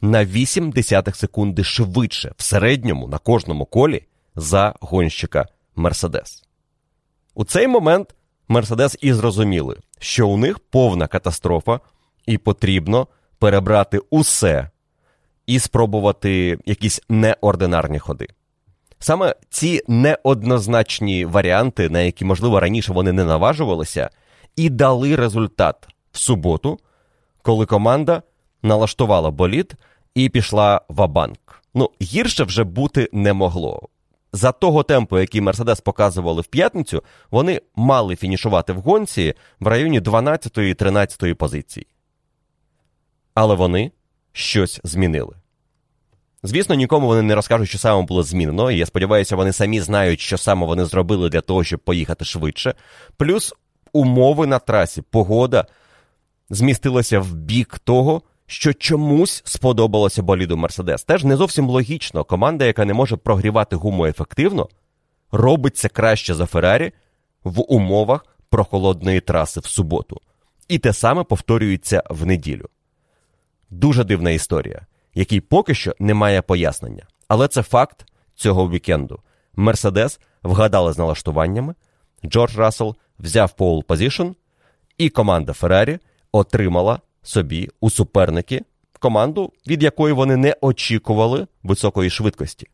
На 0.01 0.25
8 0.25 0.71
десятих 0.71 1.17
секунди 1.17 1.65
швидше 1.65 2.33
в 2.37 2.43
середньому 2.43 3.09
на 3.09 3.19
кожному 3.19 3.67
колі 3.67 4.05
за 4.37 4.75
гонщика 4.81 5.47
Мерседес. 5.77 6.45
У 7.35 7.45
цей 7.45 7.69
момент 7.69 8.15
Мерседес 8.49 8.97
і 9.01 9.13
зрозуміли, 9.13 9.77
що 9.99 10.29
у 10.29 10.37
них 10.37 10.59
повна 10.59 11.07
катастрофа, 11.07 11.81
і 12.27 12.39
потрібно 12.39 13.09
перебрати 13.39 14.01
усе 14.11 14.71
і 15.47 15.59
спробувати 15.59 16.59
якісь 16.67 17.01
неординарні 17.09 17.99
ходи. 17.99 18.29
Саме 18.99 19.35
ці 19.51 19.83
неоднозначні 19.89 21.25
варіанти, 21.25 21.89
на 21.89 22.01
які, 22.01 22.25
можливо, 22.25 22.61
раніше 22.61 22.93
вони 22.93 23.13
не 23.13 23.25
наважувалися, 23.25 24.11
і 24.57 24.71
дали 24.71 25.17
результат 25.17 25.89
в 26.13 26.19
суботу, 26.19 26.79
коли 27.43 27.67
команда 27.67 28.23
налаштувала 28.63 29.31
боліт 29.31 29.75
і 30.15 30.29
пішла 30.29 30.81
в 30.89 31.03
абанк. 31.03 31.63
Ну, 31.75 31.91
гірше 32.03 32.45
вже 32.45 32.65
бути 32.65 33.09
не 33.13 33.33
могло. 33.33 33.89
За 34.33 34.53
того 34.53 34.83
темпу, 34.83 35.19
який 35.19 35.41
Мерседес 35.41 35.81
показували 35.81 36.43
в 36.43 36.47
п'ятницю, 36.47 37.03
вони 37.31 37.61
мали 37.77 38.17
фінішувати 38.17 38.73
в 38.73 38.81
гонці 38.81 39.35
в 39.61 39.67
районі 39.67 40.01
12-13 40.01 41.35
позиції 41.35 41.87
але 43.35 43.55
вони 43.55 43.93
щось 44.33 44.81
змінили. 44.85 45.37
Звісно, 46.43 46.75
нікому 46.75 47.07
вони 47.07 47.23
не 47.23 47.35
розкажуть, 47.35 47.69
що 47.69 47.79
саме 47.79 48.03
було 48.03 48.23
змінено, 48.23 48.71
і 48.71 48.79
я 48.79 48.87
сподіваюся, 48.87 49.37
вони 49.37 49.53
самі 49.53 49.81
знають, 49.81 50.21
що 50.21 50.39
саме 50.39 50.67
вони 50.67 50.85
зробили 50.85 51.29
для 51.29 51.41
того, 51.41 51.65
щоб 51.65 51.81
поїхати 51.81 52.25
швидше. 52.25 52.75
Плюс 53.17 53.55
умови 53.93 54.47
на 54.47 54.59
трасі, 54.59 55.03
погода 55.03 55.67
змістилася 56.51 57.21
в 57.21 57.35
бік 57.35 57.79
того, 57.79 58.23
що 58.47 58.75
чомусь 58.75 59.43
сподобалося 59.45 60.23
боліду 60.23 60.57
Мерседес. 60.57 61.05
Теж 61.05 61.25
не 61.25 61.37
зовсім 61.37 61.69
логічно. 61.69 62.25
Команда, 62.25 62.65
яка 62.65 62.85
не 62.85 62.95
може 62.95 63.17
прогрівати 63.17 63.77
гуму 63.77 64.07
ефективно, 64.07 64.69
робиться 65.33 65.89
краще 65.89 66.35
за 66.35 66.47
Феррарі 66.47 66.93
в 67.45 67.73
умовах 67.73 68.27
прохолодної 68.51 69.21
траси 69.21 69.61
в 69.61 69.67
суботу. 69.67 70.21
І 70.69 70.79
те 70.79 70.93
саме 70.93 71.25
повторюється 71.25 72.03
в 72.11 72.27
неділю. 72.27 72.69
Дуже 73.71 74.05
дивна 74.05 74.31
історія, 74.31 74.87
якій 75.15 75.41
поки 75.41 75.75
що 75.75 75.95
немає 75.99 76.43
пояснення. 76.43 77.07
Але 77.29 77.49
це 77.49 77.63
факт 77.63 78.07
цього 78.35 78.71
вікенду. 78.71 79.21
Мерседес 79.55 80.21
вгадали 80.43 80.93
з 80.93 80.99
налаштуваннями, 80.99 81.75
Джордж 82.25 82.57
Рассел 82.57 82.97
взяв 83.19 83.53
pole 83.53 83.85
position, 83.85 84.27
і 84.99 85.09
команда 85.09 85.53
Феррарі 85.53 85.99
отримала 86.33 87.01
собі 87.23 87.69
у 87.81 87.91
суперники 87.91 88.63
команду, 88.99 89.53
від 89.67 89.83
якої 89.83 90.15
вони 90.15 90.37
не 90.37 90.57
очікували 90.61 91.47
високої 91.63 92.11
швидкості. 92.11 92.67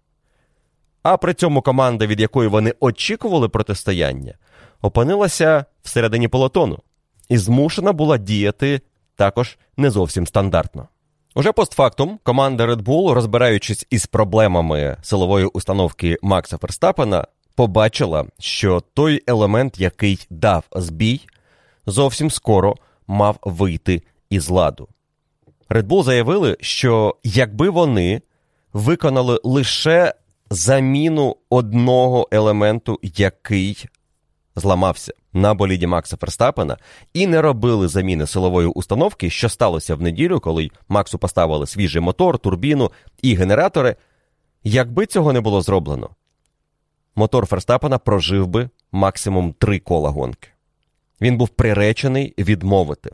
А 1.02 1.16
при 1.16 1.34
цьому 1.34 1.62
команда, 1.62 2.06
від 2.06 2.20
якої 2.20 2.48
вони 2.48 2.74
очікували 2.80 3.48
протистояння, 3.48 4.34
опинилася 4.82 5.64
всередині 5.82 6.28
полотону 6.28 6.78
і 7.28 7.38
змушена 7.38 7.92
була 7.92 8.18
діяти 8.18 8.80
також 9.16 9.58
не 9.76 9.90
зовсім 9.90 10.26
стандартно. 10.26 10.88
Уже 11.34 11.52
постфактум 11.52 12.18
команда 12.22 12.66
Red 12.66 12.82
Bull, 12.82 13.12
розбираючись 13.12 13.86
із 13.90 14.06
проблемами 14.06 14.96
силової 15.02 15.46
установки 15.46 16.16
Макса 16.22 16.58
Ферстапена, 16.58 17.26
побачила, 17.54 18.24
що 18.38 18.82
той 18.94 19.22
елемент, 19.26 19.80
який 19.80 20.26
дав 20.30 20.64
збій, 20.72 21.20
зовсім 21.86 22.30
скоро 22.30 22.74
мав 23.06 23.36
вийти 23.42 24.02
із 24.30 24.48
ладу. 24.48 24.88
Red 25.68 25.86
Bull 25.86 26.02
заявили, 26.02 26.56
що 26.60 27.16
якби 27.24 27.70
вони 27.70 28.22
виконали 28.72 29.40
лише 29.44 30.14
заміну 30.50 31.36
одного 31.50 32.28
елементу, 32.30 33.00
який 33.02 33.86
зламався 34.56 35.12
на 35.32 35.54
боліді 35.54 35.86
Макса 35.86 36.16
Ферстапена 36.16 36.76
і 37.12 37.26
не 37.26 37.42
робили 37.42 37.88
заміни 37.88 38.26
силової 38.26 38.68
установки, 38.68 39.30
що 39.30 39.48
сталося 39.48 39.94
в 39.94 40.02
неділю, 40.02 40.40
коли 40.40 40.70
Максу 40.88 41.18
поставили 41.18 41.66
свіжий 41.66 42.02
мотор, 42.02 42.38
турбіну 42.38 42.90
і 43.22 43.34
генератори. 43.34 43.96
Якби 44.64 45.06
цього 45.06 45.32
не 45.32 45.40
було 45.40 45.60
зроблено, 45.60 46.10
мотор 47.16 47.46
Ферстапена 47.46 47.98
прожив 47.98 48.46
би 48.46 48.68
максимум 48.92 49.52
три 49.52 49.78
кола 49.78 50.10
гонки. 50.10 50.48
Він 51.20 51.36
був 51.36 51.48
приречений 51.48 52.34
відмовити. 52.38 53.10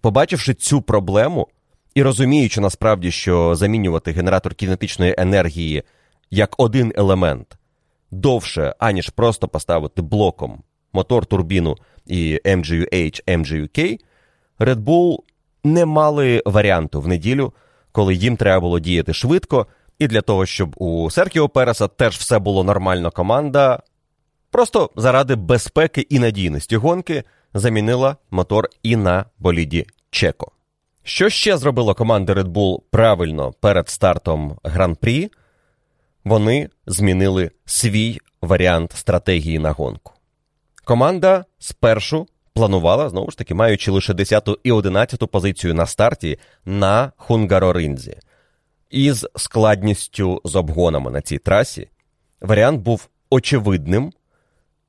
Побачивши 0.00 0.54
цю 0.54 0.82
проблему 0.82 1.48
і 1.94 2.02
розуміючи 2.02 2.60
насправді, 2.60 3.10
що 3.10 3.54
замінювати 3.54 4.12
генератор 4.12 4.54
кінетичної 4.54 5.14
енергії 5.18 5.82
як 6.30 6.54
один 6.58 6.92
елемент 6.96 7.59
довше, 8.10 8.74
аніж 8.78 9.08
просто 9.10 9.48
поставити 9.48 10.02
блоком 10.02 10.62
мотор, 10.92 11.26
турбіну 11.26 11.76
і 12.06 12.40
MGU-H, 12.44 13.24
MGU-K, 13.26 13.98
Red 14.58 14.76
Bull 14.76 15.18
не 15.64 15.86
мали 15.86 16.42
варіанту 16.46 17.00
в 17.00 17.08
неділю, 17.08 17.52
коли 17.92 18.14
їм 18.14 18.36
треба 18.36 18.60
було 18.60 18.80
діяти 18.80 19.14
швидко, 19.14 19.66
і 19.98 20.06
для 20.06 20.20
того, 20.20 20.46
щоб 20.46 20.74
у 20.76 21.10
Серкіо 21.10 21.48
Переса 21.48 21.88
теж 21.88 22.16
все 22.16 22.38
було 22.38 22.64
нормально, 22.64 23.10
команда 23.10 23.82
просто 24.50 24.90
заради 24.96 25.34
безпеки 25.34 26.00
і 26.00 26.18
надійності 26.18 26.76
гонки 26.76 27.24
замінила 27.54 28.16
мотор 28.30 28.68
і 28.82 28.96
на 28.96 29.24
боліді 29.38 29.86
Чеко. 30.10 30.52
Що 31.02 31.28
ще 31.28 31.56
зробила 31.56 31.94
команда 31.94 32.32
Red 32.34 32.48
Bull 32.48 32.80
правильно 32.90 33.52
перед 33.60 33.88
стартом 33.88 34.56
гран-прі? 34.64 35.30
Вони 36.24 36.68
змінили 36.86 37.50
свій 37.64 38.20
варіант 38.42 38.92
стратегії 38.96 39.58
на 39.58 39.70
гонку. 39.70 40.12
Команда 40.84 41.44
спершу 41.58 42.26
планувала, 42.54 43.08
знову 43.08 43.30
ж 43.30 43.38
таки, 43.38 43.54
маючи 43.54 43.90
лише 43.90 44.14
10 44.14 44.48
і 44.62 44.72
11 44.72 45.30
позицію 45.30 45.74
на 45.74 45.86
старті 45.86 46.38
на 46.64 47.12
Хунгароринзі. 47.16 48.16
Із 48.90 49.26
складністю 49.36 50.40
з 50.44 50.56
обгонами 50.56 51.10
на 51.10 51.20
цій 51.20 51.38
трасі 51.38 51.88
варіант 52.40 52.80
був 52.80 53.08
очевидним. 53.30 54.12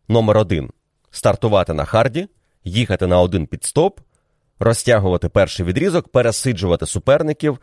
Номер 0.08 0.38
один 0.38 0.70
стартувати 1.12 1.74
на 1.74 1.86
харді, 1.86 2.28
їхати 2.64 3.08
на 3.08 3.22
один 3.22 3.46
підстоп, 3.46 4.00
розтягувати 4.60 5.30
перший 5.30 5.66
відрізок, 5.66 6.08
пересиджувати 6.08 6.86
суперників 6.86 7.60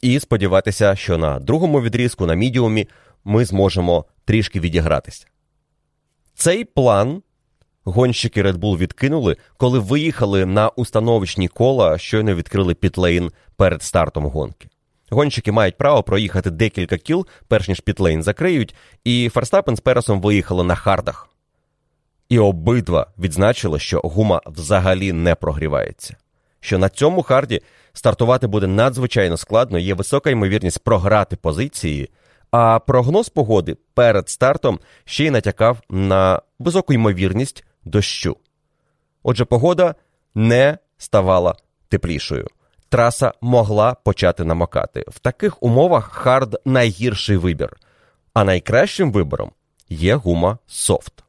і 0.00 0.20
сподіватися, 0.20 0.96
що 0.96 1.18
на 1.18 1.38
другому 1.38 1.80
відрізку, 1.80 2.26
на 2.26 2.34
мідіумі, 2.34 2.88
ми 3.24 3.44
зможемо 3.44 4.04
трішки 4.24 4.60
відігратися. 4.60 5.26
Цей 6.34 6.64
план 6.64 7.22
гонщики 7.84 8.42
Red 8.42 8.56
Bull 8.56 8.78
відкинули, 8.78 9.36
коли 9.56 9.78
виїхали 9.78 10.46
на 10.46 10.68
установочні 10.68 11.48
кола, 11.48 11.98
щойно 11.98 12.34
відкрили 12.34 12.74
підлейн 12.74 13.30
перед 13.56 13.82
стартом 13.82 14.26
гонки. 14.26 14.68
Гонщики 15.10 15.52
мають 15.52 15.78
право 15.78 16.02
проїхати 16.02 16.50
декілька 16.50 16.98
кіл, 16.98 17.26
перш 17.48 17.68
ніж 17.68 17.80
підлейн 17.80 18.22
закриють, 18.22 18.74
і 19.04 19.28
Ферстапен 19.28 19.76
з 19.76 19.80
Пересом 19.80 20.20
виїхали 20.20 20.64
на 20.64 20.74
хардах. 20.74 21.28
І 22.28 22.38
обидва 22.38 23.06
відзначили, 23.18 23.78
що 23.78 24.00
гума 24.00 24.40
взагалі 24.46 25.12
не 25.12 25.34
прогрівається. 25.34 26.16
Що 26.60 26.78
на 26.78 26.88
цьому 26.88 27.22
харді 27.22 27.60
стартувати 27.92 28.46
буде 28.46 28.66
надзвичайно 28.66 29.36
складно, 29.36 29.78
є 29.78 29.94
висока 29.94 30.30
ймовірність 30.30 30.84
програти 30.84 31.36
позиції, 31.36 32.10
а 32.52 32.78
прогноз 32.78 33.28
погоди 33.28 33.76
перед 33.94 34.28
стартом 34.28 34.80
ще 35.04 35.24
й 35.24 35.30
натякав 35.30 35.80
на 35.90 36.42
високу 36.58 36.92
ймовірність 36.92 37.64
дощу. 37.84 38.36
Отже, 39.22 39.44
погода 39.44 39.94
не 40.34 40.78
ставала 40.98 41.54
теплішою. 41.88 42.46
Траса 42.88 43.32
могла 43.40 43.94
почати 43.94 44.44
намокати. 44.44 45.04
В 45.08 45.18
таких 45.18 45.62
умовах 45.62 46.12
хард 46.12 46.60
найгірший 46.64 47.36
вибір, 47.36 47.76
а 48.34 48.44
найкращим 48.44 49.12
вибором 49.12 49.50
є 49.88 50.14
гума 50.14 50.58
софт. 50.66 51.24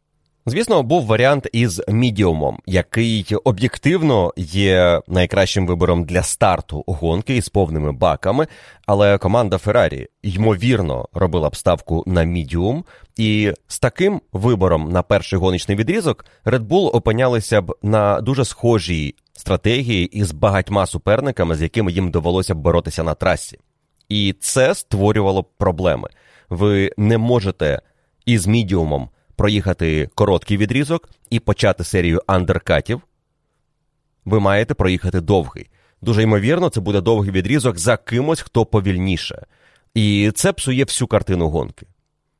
Звісно, 0.46 0.84
був 0.84 1.06
варіант 1.06 1.48
із 1.54 1.82
мідіумом, 1.88 2.60
який 2.66 3.28
об'єктивно 3.44 4.34
є 4.38 5.02
найкращим 5.08 5.68
вибором 5.68 6.04
для 6.04 6.24
старту 6.24 6.84
гонки 6.88 7.36
із 7.36 7.50
повними 7.50 7.92
баками. 7.92 8.48
Але 8.86 9.18
команда 9.18 9.58
Феррарі 9.58 10.08
ймовірно 10.24 11.10
робила 11.14 11.50
б 11.50 11.56
ставку 11.56 12.04
на 12.08 12.24
мідіум, 12.24 12.84
і 13.18 13.54
з 13.68 13.80
таким 13.80 14.22
вибором 14.34 14.92
на 14.92 15.04
перший 15.04 15.40
гоночний 15.40 15.78
відрізок 15.78 16.26
Red 16.46 16.68
Bull 16.68 16.96
опинялися 16.96 17.62
б 17.62 17.76
на 17.84 18.22
дуже 18.22 18.46
схожій 18.46 19.16
стратегії 19.34 20.06
із 20.06 20.32
багатьма 20.32 20.86
суперниками, 20.86 21.56
з 21.56 21.62
якими 21.62 21.92
їм 21.92 22.12
довелося 22.12 22.56
б 22.56 22.58
боротися 22.58 23.04
на 23.04 23.14
трасі. 23.14 23.60
І 24.10 24.36
це 24.40 24.76
створювало 24.76 25.42
б 25.42 25.46
проблеми. 25.58 26.10
Ви 26.50 26.92
не 26.98 27.18
можете 27.18 27.82
із 28.26 28.48
мідіумом 28.48 29.10
проїхати 29.36 30.10
короткий 30.16 30.58
відрізок 30.58 31.10
і 31.30 31.40
почати 31.40 31.84
серію 31.84 32.22
андеркатів, 32.28 33.02
ви 34.26 34.40
маєте 34.40 34.74
проїхати 34.74 35.22
довгий. 35.22 35.70
Дуже 36.02 36.24
ймовірно, 36.24 36.70
це 36.70 36.80
буде 36.80 37.02
довгий 37.02 37.32
відрізок 37.32 37.78
за 37.78 37.98
кимось, 37.98 38.42
хто 38.42 38.66
повільніше. 38.66 39.46
І 39.94 40.32
це 40.36 40.54
псує 40.54 40.84
всю 40.84 41.08
картину 41.08 41.50
гонки. 41.50 41.88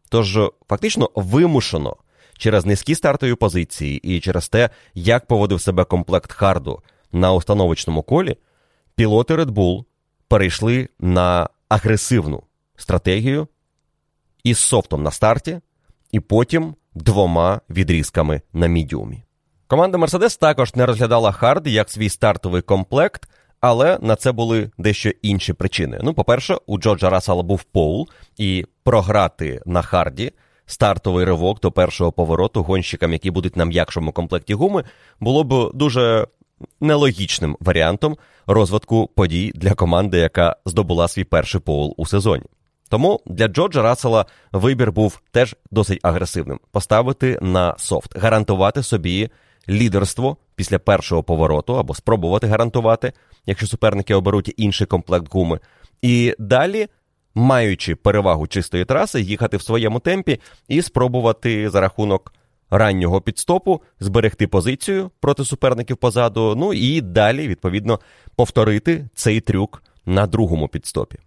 Тож, 0.10 0.40
фактично, 0.70 1.10
вимушено 1.16 1.98
через 2.38 2.66
низькі 2.66 2.96
стартові 2.96 3.36
позиції 3.36 3.98
і 3.98 4.20
через 4.20 4.50
те, 4.50 4.70
як 4.94 5.28
поводив 5.28 5.62
себе 5.62 5.86
комплект 5.86 6.32
Харду 6.32 6.82
на 7.12 7.34
установочному 7.34 8.04
колі, 8.04 8.36
пілоти 8.96 9.36
Red 9.36 9.52
Bull 9.52 9.86
перейшли 10.28 10.90
на 11.00 11.50
агресивну 11.70 12.44
стратегію 12.76 13.48
із 14.44 14.58
софтом 14.58 15.04
на 15.04 15.12
старті, 15.12 15.60
і 16.12 16.20
потім 16.20 16.76
двома 16.96 17.62
відрізками 17.70 18.42
на 18.54 18.68
мідіумі. 18.68 19.24
Команда 19.68 19.98
Mercedes 19.98 20.40
також 20.40 20.76
не 20.76 20.86
розглядала 20.86 21.32
хард 21.32 21.68
як 21.68 21.90
свій 21.90 22.10
стартовий 22.10 22.62
комплект, 22.62 23.30
але 23.62 23.98
на 24.02 24.16
це 24.16 24.32
були 24.32 24.72
дещо 24.78 25.10
інші 25.22 25.54
причини. 25.54 26.00
Ну, 26.04 26.14
по-перше, 26.14 26.58
у 26.66 26.78
Джорджа 26.78 27.10
Рассела 27.10 27.44
був 27.44 27.64
поул, 27.64 28.10
і 28.38 28.66
програти 28.84 29.62
на 29.66 29.82
харді 29.82 30.32
стартовий 30.66 31.26
ривок 31.26 31.60
до 31.60 31.72
першого 31.72 32.12
повороту 32.12 32.64
гонщикам, 32.64 33.14
які 33.14 33.32
будуть 33.32 33.56
на 33.56 33.66
м'якшому 33.66 34.12
комплекті 34.12 34.54
гуми, 34.54 34.84
було 35.20 35.44
б 35.44 35.72
дуже 35.74 36.28
нелогічним 36.82 37.58
варіантом 37.60 38.18
розвитку 38.48 39.10
подій 39.16 39.52
для 39.56 39.74
команди, 39.74 40.18
яка 40.18 40.56
здобула 40.66 41.08
свій 41.08 41.24
перший 41.24 41.62
поул 41.62 41.94
у 41.98 42.06
сезоні. 42.06 42.46
Тому 42.94 43.22
для 43.26 43.48
Джорджа 43.48 43.82
Рассела 43.82 44.26
вибір 44.52 44.92
був 44.92 45.22
теж 45.32 45.56
досить 45.72 46.00
агресивним: 46.04 46.60
поставити 46.72 47.40
на 47.42 47.76
софт, 47.78 48.18
гарантувати 48.18 48.84
собі 48.84 49.30
лідерство 49.70 50.38
після 50.56 50.80
першого 50.80 51.24
повороту 51.24 51.78
або 51.78 51.94
спробувати 51.96 52.48
гарантувати, 52.48 53.14
якщо 53.46 53.68
суперники 53.68 54.16
оберуть 54.16 54.54
інший 54.58 54.88
комплект 54.88 55.34
гуми. 55.34 55.60
І 56.02 56.36
далі, 56.40 56.88
маючи 57.36 57.96
перевагу 57.96 58.48
чистої 58.48 58.86
траси, 58.86 59.22
їхати 59.22 59.58
в 59.58 59.62
своєму 59.62 60.00
темпі 60.00 60.40
і 60.68 60.82
спробувати 60.82 61.70
за 61.70 61.82
рахунок 61.82 62.34
раннього 62.70 63.22
підстопу 63.22 63.82
зберегти 64.00 64.48
позицію 64.48 65.12
проти 65.20 65.46
суперників 65.46 65.98
позаду. 65.98 66.56
Ну 66.58 66.74
і 66.74 67.02
далі, 67.02 67.48
відповідно, 67.48 68.00
повторити 68.36 69.10
цей 69.16 69.42
трюк 69.42 69.84
на 70.06 70.28
другому 70.28 70.68
підстопі. 70.68 71.20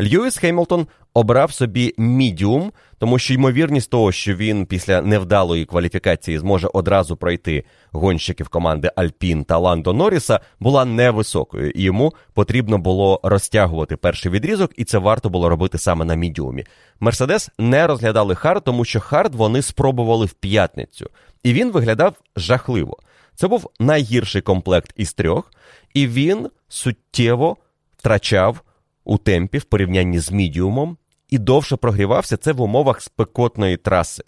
Льюіс 0.00 0.38
Хеймлтон 0.38 0.86
обрав 1.14 1.52
собі 1.52 1.94
мідіум, 1.98 2.72
тому 2.98 3.18
що 3.18 3.34
ймовірність 3.34 3.90
того, 3.90 4.12
що 4.12 4.34
він 4.34 4.66
після 4.66 5.02
невдалої 5.02 5.64
кваліфікації 5.64 6.38
зможе 6.38 6.68
одразу 6.72 7.16
пройти 7.16 7.64
гонщиків 7.92 8.48
команди 8.48 8.90
Альпін 8.96 9.44
та 9.44 9.58
Ландо 9.58 9.92
Норріса, 9.92 10.40
була 10.60 10.84
невисокою, 10.84 11.70
і 11.70 11.82
йому 11.82 12.14
потрібно 12.34 12.78
було 12.78 13.20
розтягувати 13.22 13.96
перший 13.96 14.32
відрізок, 14.32 14.72
і 14.76 14.84
це 14.84 14.98
варто 14.98 15.28
було 15.28 15.48
робити 15.48 15.78
саме 15.78 16.04
на 16.04 16.14
мідіумі. 16.14 16.64
Мерседес 17.00 17.50
не 17.58 17.86
розглядали 17.86 18.34
хард, 18.34 18.64
тому 18.64 18.84
що 18.84 19.00
хард 19.00 19.34
вони 19.34 19.62
спробували 19.62 20.26
в 20.26 20.32
п'ятницю, 20.32 21.10
і 21.42 21.52
він 21.52 21.72
виглядав 21.72 22.14
жахливо. 22.36 22.98
Це 23.34 23.48
був 23.48 23.70
найгірший 23.80 24.42
комплект 24.42 24.92
із 24.96 25.12
трьох, 25.12 25.52
і 25.94 26.06
він 26.06 26.48
суттєво 26.68 27.56
втрачав 27.96 28.60
у 29.04 29.18
темпі 29.18 29.58
в 29.58 29.64
порівнянні 29.64 30.18
з 30.18 30.30
мідіумом 30.30 30.96
і 31.28 31.38
довше 31.38 31.76
прогрівався 31.76 32.36
це 32.36 32.52
в 32.52 32.60
умовах 32.60 33.02
спекотної 33.02 33.76
траси 33.76 34.24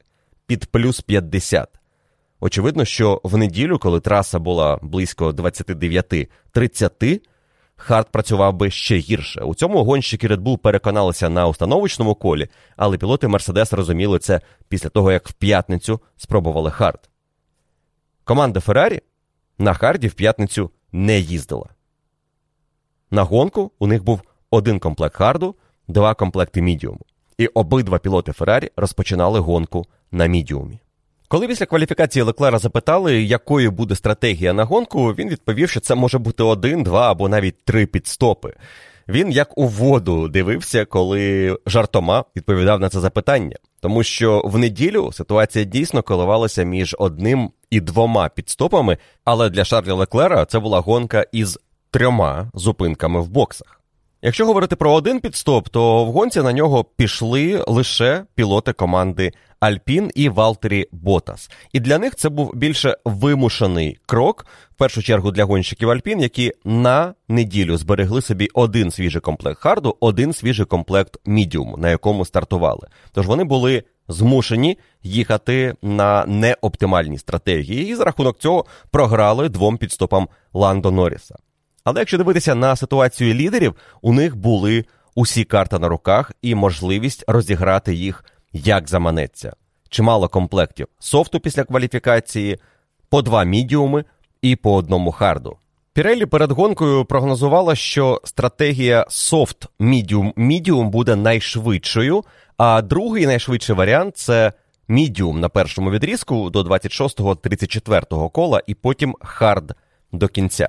під 0.46 0.66
плюс 0.66 1.00
50. 1.00 1.68
Очевидно, 2.40 2.84
що 2.84 3.20
в 3.24 3.36
неділю, 3.36 3.78
коли 3.78 4.00
траса 4.00 4.38
була 4.38 4.78
близько 4.82 5.30
29-30, 5.30 7.20
Хард 7.76 8.12
працював 8.12 8.54
би 8.54 8.70
ще 8.70 8.96
гірше. 8.96 9.40
У 9.40 9.54
цьому 9.54 9.84
гонщики 9.84 10.28
Red 10.28 10.40
Bull 10.40 10.58
переконалися 10.58 11.28
на 11.28 11.46
установочному 11.46 12.14
колі, 12.14 12.48
але 12.76 12.98
пілоти 12.98 13.28
Мерседес 13.28 13.72
розуміли 13.72 14.18
це 14.18 14.40
після 14.68 14.88
того, 14.88 15.12
як 15.12 15.28
в 15.28 15.32
п'ятницю 15.32 16.00
спробували 16.16 16.70
Хард. 16.70 17.10
Команда 18.24 18.60
Феррарі 18.60 19.00
на 19.58 19.74
Харді 19.74 20.08
в 20.08 20.14
п'ятницю 20.14 20.70
не 20.92 21.18
їздила. 21.18 21.68
На 23.10 23.22
гонку 23.22 23.72
у 23.78 23.86
них 23.86 24.04
був 24.04 24.22
один 24.52 24.78
комплект 24.78 25.16
харду, 25.16 25.54
два 25.88 26.14
комплекти 26.14 26.62
мідіуму. 26.62 27.00
І 27.38 27.46
обидва 27.46 27.98
пілоти 27.98 28.32
Феррарі 28.32 28.70
розпочинали 28.76 29.40
гонку 29.40 29.86
на 30.12 30.26
мідіумі. 30.26 30.78
Коли 31.28 31.46
після 31.46 31.66
кваліфікації 31.66 32.22
Леклера 32.22 32.58
запитали, 32.58 33.22
якою 33.22 33.70
буде 33.70 33.94
стратегія 33.94 34.52
на 34.52 34.64
гонку, 34.64 35.06
він 35.08 35.28
відповів, 35.28 35.70
що 35.70 35.80
це 35.80 35.94
може 35.94 36.18
бути 36.18 36.42
один, 36.42 36.82
два 36.82 37.10
або 37.10 37.28
навіть 37.28 37.64
три 37.64 37.86
пітстопи. 37.86 38.54
Він 39.08 39.32
як 39.32 39.58
у 39.58 39.66
воду 39.66 40.28
дивився, 40.28 40.84
коли 40.84 41.56
жартома 41.66 42.24
відповідав 42.36 42.80
на 42.80 42.88
це 42.88 43.00
запитання, 43.00 43.56
тому 43.80 44.02
що 44.02 44.42
в 44.44 44.58
неділю 44.58 45.12
ситуація 45.12 45.64
дійсно 45.64 46.02
коливалася 46.02 46.62
між 46.62 46.96
одним 46.98 47.50
і 47.70 47.80
двома 47.80 48.28
підстопами, 48.28 48.98
але 49.24 49.50
для 49.50 49.64
Шарля 49.64 49.94
Леклера 49.94 50.44
це 50.44 50.58
була 50.58 50.80
гонка 50.80 51.26
із 51.32 51.58
трьома 51.90 52.50
зупинками 52.54 53.20
в 53.20 53.28
боксах. 53.28 53.81
Якщо 54.24 54.46
говорити 54.46 54.76
про 54.76 54.92
один 54.92 55.20
підстоп, 55.20 55.68
то 55.68 56.04
в 56.04 56.12
гонці 56.12 56.42
на 56.42 56.52
нього 56.52 56.84
пішли 56.84 57.64
лише 57.66 58.24
пілоти 58.34 58.72
команди 58.72 59.32
Альпін 59.60 60.10
і 60.14 60.28
Валтері 60.28 60.88
Ботас. 60.92 61.50
І 61.72 61.80
для 61.80 61.98
них 61.98 62.16
це 62.16 62.28
був 62.28 62.54
більше 62.54 62.96
вимушений 63.04 63.98
крок, 64.06 64.46
в 64.70 64.74
першу 64.74 65.02
чергу 65.02 65.30
для 65.30 65.44
гонщиків 65.44 65.90
Альпін, 65.90 66.20
які 66.20 66.52
на 66.64 67.14
неділю 67.28 67.76
зберегли 67.76 68.22
собі 68.22 68.48
один 68.54 68.90
свіжий 68.90 69.20
комплект 69.20 69.60
харду, 69.60 69.96
один 70.00 70.32
свіжий 70.32 70.66
комплект 70.66 71.16
мідіуму, 71.26 71.76
на 71.76 71.90
якому 71.90 72.24
стартували. 72.24 72.88
Тож 73.12 73.26
вони 73.26 73.44
були 73.44 73.82
змушені 74.08 74.78
їхати 75.02 75.74
на 75.82 76.26
неоптимальній 76.26 77.18
стратегії, 77.18 77.88
і 77.88 77.94
за 77.94 78.04
рахунок 78.04 78.38
цього 78.38 78.64
програли 78.90 79.48
двом 79.48 79.76
підстопам 79.76 80.28
Ландо 80.52 80.90
Норріса. 80.90 81.36
Але 81.84 82.00
якщо 82.00 82.18
дивитися 82.18 82.54
на 82.54 82.76
ситуацію 82.76 83.34
лідерів, 83.34 83.74
у 84.02 84.12
них 84.12 84.36
були 84.36 84.84
усі 85.14 85.44
карти 85.44 85.78
на 85.78 85.88
руках 85.88 86.32
і 86.42 86.54
можливість 86.54 87.24
розіграти 87.26 87.94
їх 87.94 88.24
як 88.52 88.88
заманеться. 88.88 89.52
Чимало 89.88 90.28
комплектів 90.28 90.86
софту 90.98 91.40
після 91.40 91.64
кваліфікації, 91.64 92.58
по 93.10 93.22
два 93.22 93.44
мідіуми 93.44 94.04
і 94.42 94.56
по 94.56 94.74
одному 94.74 95.12
харду. 95.12 95.56
Пірелі 95.92 96.26
перед 96.26 96.50
гонкою 96.50 97.04
прогнозувала, 97.04 97.74
що 97.74 98.20
стратегія 98.24 99.06
софт 99.08 99.66
мідіум 99.78 100.32
мідіум 100.36 100.90
буде 100.90 101.16
найшвидшою, 101.16 102.24
а 102.56 102.82
другий 102.82 103.26
найшвидший 103.26 103.76
варіант 103.76 104.16
це 104.16 104.52
мідіум 104.88 105.40
на 105.40 105.48
першому 105.48 105.90
відрізку 105.90 106.50
до 106.50 106.62
26-34 106.62 108.30
кола, 108.30 108.62
і 108.66 108.74
потім 108.74 109.16
хард 109.20 109.74
до 110.12 110.28
кінця. 110.28 110.68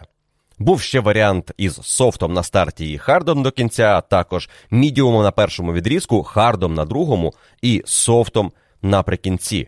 Був 0.60 0.82
ще 0.82 1.00
варіант 1.00 1.52
із 1.58 1.80
софтом 1.82 2.34
на 2.34 2.44
старті 2.44 2.92
і 2.92 2.98
хардом 2.98 3.44
до 3.44 3.52
кінця, 3.52 3.98
а 3.98 4.02
також 4.02 4.50
мідіумом 4.72 5.24
на 5.24 5.32
першому 5.32 5.74
відрізку, 5.74 6.24
хардом 6.24 6.74
на 6.74 6.86
другому 6.86 7.34
і 7.62 7.84
софтом 7.86 8.52
наприкінці. 8.82 9.68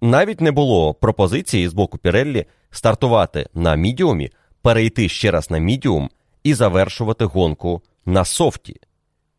Навіть 0.00 0.40
не 0.40 0.52
було 0.52 0.94
пропозиції 0.94 1.68
з 1.68 1.72
боку 1.72 1.98
Піреллі 1.98 2.46
стартувати 2.70 3.48
на 3.54 3.74
мідіумі, 3.74 4.30
перейти 4.62 5.08
ще 5.08 5.30
раз 5.30 5.50
на 5.50 5.58
мідіум 5.58 6.10
і 6.44 6.54
завершувати 6.54 7.24
гонку 7.24 7.82
на 8.06 8.24
софті. 8.24 8.80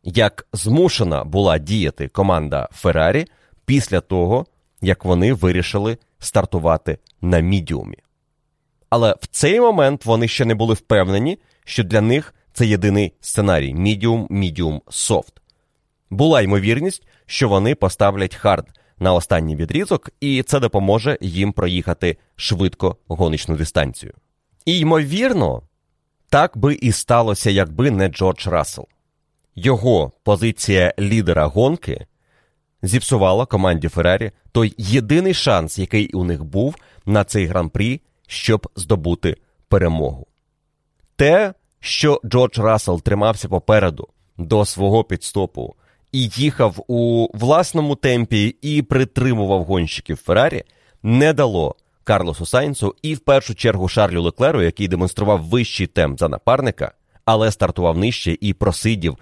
Як 0.02 0.46
змушена 0.52 1.24
була 1.24 1.58
діяти 1.58 2.08
команда 2.08 2.68
Феррарі 2.72 3.26
після 3.64 4.00
того, 4.00 4.46
як 4.80 5.04
вони 5.04 5.32
вирішили 5.32 5.98
стартувати 6.18 6.98
на 7.20 7.40
мідіумі. 7.40 7.96
Але 8.92 9.14
в 9.20 9.26
цей 9.26 9.60
момент 9.60 10.04
вони 10.04 10.28
ще 10.28 10.44
не 10.44 10.54
були 10.54 10.74
впевнені, 10.74 11.38
що 11.64 11.84
для 11.84 12.00
них 12.00 12.34
це 12.52 12.66
єдиний 12.66 13.12
сценарій 13.20 13.74
мідіум, 13.74 14.26
мідіум, 14.30 14.82
софт. 14.88 15.42
Була 16.10 16.42
ймовірність, 16.42 17.06
що 17.26 17.48
вони 17.48 17.74
поставлять 17.74 18.34
хард 18.34 18.68
на 18.98 19.14
останній 19.14 19.56
відрізок, 19.56 20.10
і 20.20 20.42
це 20.42 20.60
допоможе 20.60 21.18
їм 21.20 21.52
проїхати 21.52 22.16
швидко 22.36 22.96
гоночну 23.08 23.56
дистанцію. 23.56 24.12
І 24.64 24.78
ймовірно, 24.78 25.62
так 26.28 26.56
би 26.58 26.74
і 26.74 26.92
сталося, 26.92 27.50
якби 27.50 27.90
не 27.90 28.08
Джордж 28.08 28.46
Рассел. 28.46 28.86
Його 29.54 30.12
позиція 30.22 30.94
лідера 30.98 31.46
гонки 31.46 32.06
зіпсувала 32.82 33.46
команді 33.46 33.88
Феррарі 33.88 34.30
той 34.52 34.74
єдиний 34.78 35.34
шанс, 35.34 35.78
який 35.78 36.12
у 36.12 36.24
них 36.24 36.44
був 36.44 36.76
на 37.06 37.24
цей 37.24 37.46
гран-прі, 37.46 38.00
щоб 38.26 38.68
здобути 38.76 39.36
перемогу. 39.68 40.26
Те, 41.16 41.54
що 41.80 42.20
Джордж 42.24 42.58
Рассел 42.58 43.02
тримався 43.02 43.48
попереду 43.48 44.08
до 44.38 44.64
свого 44.64 45.04
підстопу 45.04 45.74
і 46.12 46.30
їхав 46.34 46.84
у 46.86 47.28
власному 47.34 47.94
темпі 47.94 48.56
і 48.62 48.82
притримував 48.82 49.64
гонщиків 49.64 50.16
Феррарі, 50.16 50.62
не 51.02 51.32
дало 51.32 51.74
Карлосу 52.04 52.46
Сайнсу 52.46 52.94
і 53.02 53.14
в 53.14 53.18
першу 53.18 53.54
чергу 53.54 53.88
Шарлю 53.88 54.22
Леклеру, 54.22 54.62
який 54.62 54.88
демонстрував 54.88 55.42
вищий 55.42 55.86
темп 55.86 56.18
за 56.18 56.28
напарника, 56.28 56.92
але 57.24 57.50
стартував 57.50 57.98
нижче 57.98 58.36
і 58.40 58.54
просидів 58.54 59.18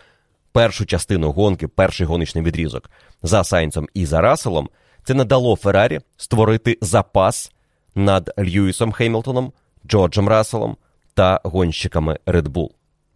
першу 0.53 0.87
частину 0.87 1.33
гонки, 1.33 1.69
перший 1.69 2.07
гоночний 2.07 2.45
відрізок 2.45 2.91
за 3.23 3.45
Сайнсом 3.45 3.89
і 3.95 4.07
за 4.07 4.21
Расселом, 4.21 4.69
це 5.05 5.15
не 5.15 5.25
дало 5.25 5.57
Феррарі 5.57 6.01
створити 6.17 6.79
запас 6.81 7.53
над 7.95 8.31
Льюісом 8.39 8.93
Хеймлтоном, 8.93 9.53
Джорджем 9.87 10.29
Расселом 10.29 10.77
та 11.15 11.41
гонщиками 11.45 12.19
Red 12.27 12.49
Bull. 12.49 12.69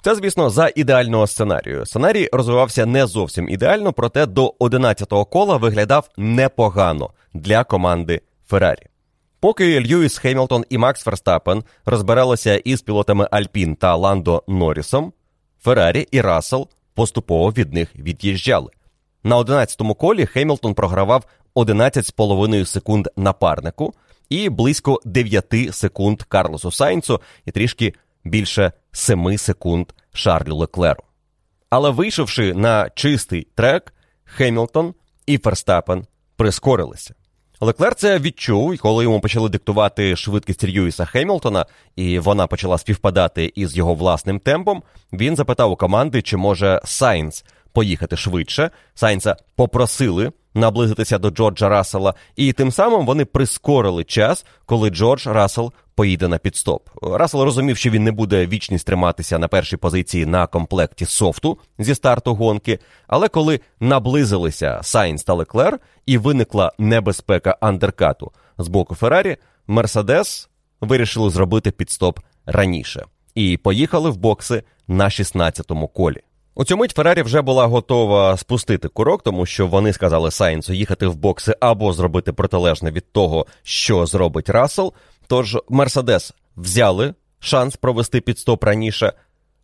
Це, 0.02 0.14
звісно, 0.14 0.50
за 0.50 0.70
ідеального 0.76 1.26
сценарію. 1.26 1.86
Сценарій 1.86 2.28
розвивався 2.32 2.86
не 2.86 3.06
зовсім 3.06 3.48
ідеально, 3.48 3.92
проте 3.92 4.26
до 4.26 4.48
11-го 4.60 5.24
кола 5.24 5.56
виглядав 5.56 6.10
непогано 6.16 7.10
для 7.34 7.64
команди 7.64 8.20
Феррарі. 8.46 8.86
Поки 9.40 9.80
Льюїс 9.80 10.18
Хемілтон 10.18 10.64
і 10.70 10.78
Макс 10.78 11.02
Ферстапен 11.02 11.64
розбиралися 11.86 12.56
із 12.56 12.82
пілотами 12.82 13.28
Альпін 13.30 13.76
та 13.76 13.96
Ландо 13.96 14.42
Норрісом, 14.48 15.12
Феррарі 15.62 16.08
і 16.10 16.20
Рассел 16.20 16.68
поступово 16.94 17.50
від 17.50 17.72
них 17.72 17.96
від'їжджали. 17.96 18.70
На 19.22 19.38
11-му 19.38 19.94
колі 19.94 20.26
Хемілтон 20.26 20.74
програвав 20.74 21.24
11,5 21.54 22.64
секунд 22.64 23.08
напарнику 23.16 23.94
і 24.28 24.48
близько 24.48 25.00
9 25.04 25.74
секунд 25.74 26.22
Карлосу 26.22 26.70
Сайнсу 26.70 27.20
і 27.44 27.50
трішки 27.50 27.94
більше 28.24 28.72
7 28.92 29.38
секунд 29.38 29.86
Шарлю 30.12 30.56
Леклеру. 30.56 31.02
Але 31.70 31.90
вийшовши 31.90 32.54
на 32.54 32.90
чистий 32.90 33.46
трек, 33.54 33.94
Хемілтон 34.24 34.94
і 35.26 35.38
Ферстапен 35.38 36.06
прискорилися. 36.36 37.14
Леклер 37.60 37.94
це 37.94 38.18
відчув, 38.18 38.78
коли 38.78 39.04
йому 39.04 39.20
почали 39.20 39.48
диктувати 39.48 40.16
швидкість 40.16 40.64
Льюїса 40.64 41.04
Хемілтона, 41.04 41.66
і 41.96 42.18
вона 42.18 42.46
почала 42.46 42.78
співпадати 42.78 43.52
із 43.54 43.76
його 43.76 43.94
власним 43.94 44.38
темпом. 44.38 44.82
Він 45.12 45.36
запитав 45.36 45.70
у 45.72 45.76
команди, 45.76 46.22
чи 46.22 46.36
може 46.36 46.80
Сайнс 46.84 47.44
поїхати 47.74 48.16
швидше. 48.16 48.70
Сайнса 48.94 49.36
попросили 49.56 50.32
наблизитися 50.54 51.18
до 51.18 51.30
Джорджа 51.30 51.68
Рассела, 51.68 52.14
і 52.36 52.52
тим 52.52 52.72
самим 52.72 53.06
вони 53.06 53.24
прискорили 53.24 54.04
час, 54.04 54.46
коли 54.66 54.90
Джордж 54.90 55.26
Рассел 55.26 55.72
поїде 55.94 56.28
на 56.28 56.38
пітстоп. 56.38 56.88
Рассел 57.02 57.42
розумів, 57.42 57.76
що 57.76 57.90
він 57.90 58.04
не 58.04 58.12
буде 58.12 58.46
вічність 58.46 58.86
триматися 58.86 59.38
на 59.38 59.48
першій 59.48 59.76
позиції 59.76 60.26
на 60.26 60.46
комплекті 60.46 61.06
софту 61.06 61.58
зі 61.78 61.94
старту 61.94 62.34
гонки. 62.34 62.78
Але 63.06 63.28
коли 63.28 63.60
наблизилися 63.80 64.80
Сайнс 64.82 65.24
та 65.24 65.34
Леклер 65.34 65.78
і 66.06 66.18
виникла 66.18 66.72
небезпека 66.78 67.56
андеркату 67.60 68.32
з 68.58 68.68
боку 68.68 68.94
Феррарі, 68.94 69.36
Мерседес 69.66 70.48
вирішили 70.80 71.30
зробити 71.30 71.70
пітстоп 71.70 72.18
раніше 72.46 73.04
і 73.34 73.56
поїхали 73.56 74.10
в 74.10 74.16
бокси 74.16 74.62
на 74.88 75.04
16-му 75.04 75.88
колі. 75.88 76.20
У 76.56 76.64
цю 76.64 76.76
мить 76.76 76.92
Феррарі 76.96 77.22
вже 77.22 77.42
була 77.42 77.66
готова 77.66 78.36
спустити 78.36 78.88
курок, 78.88 79.22
тому 79.22 79.46
що 79.46 79.66
вони 79.66 79.92
сказали 79.92 80.30
Сайнсу 80.30 80.72
їхати 80.72 81.06
в 81.06 81.16
бокси 81.16 81.56
або 81.60 81.92
зробити 81.92 82.32
протилежне 82.32 82.90
від 82.90 83.12
того, 83.12 83.46
що 83.62 84.06
зробить 84.06 84.48
Рассел. 84.48 84.92
Тож 85.26 85.58
Мерседес 85.68 86.34
взяли 86.56 87.14
шанс 87.40 87.76
провести 87.76 88.20
пітстоп 88.20 88.64
раніше. 88.64 89.12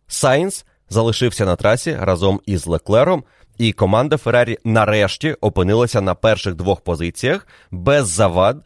Сайнс 0.07 0.65
залишився 0.89 1.45
на 1.45 1.55
трасі 1.55 1.97
разом 1.99 2.41
із 2.45 2.67
Леклером, 2.67 3.23
і 3.57 3.71
команда 3.73 4.17
Феррарі 4.17 4.57
нарешті 4.63 5.33
опинилася 5.41 6.01
на 6.01 6.15
перших 6.15 6.55
двох 6.55 6.81
позиціях 6.81 7.47
без 7.71 8.09
завад 8.09 8.63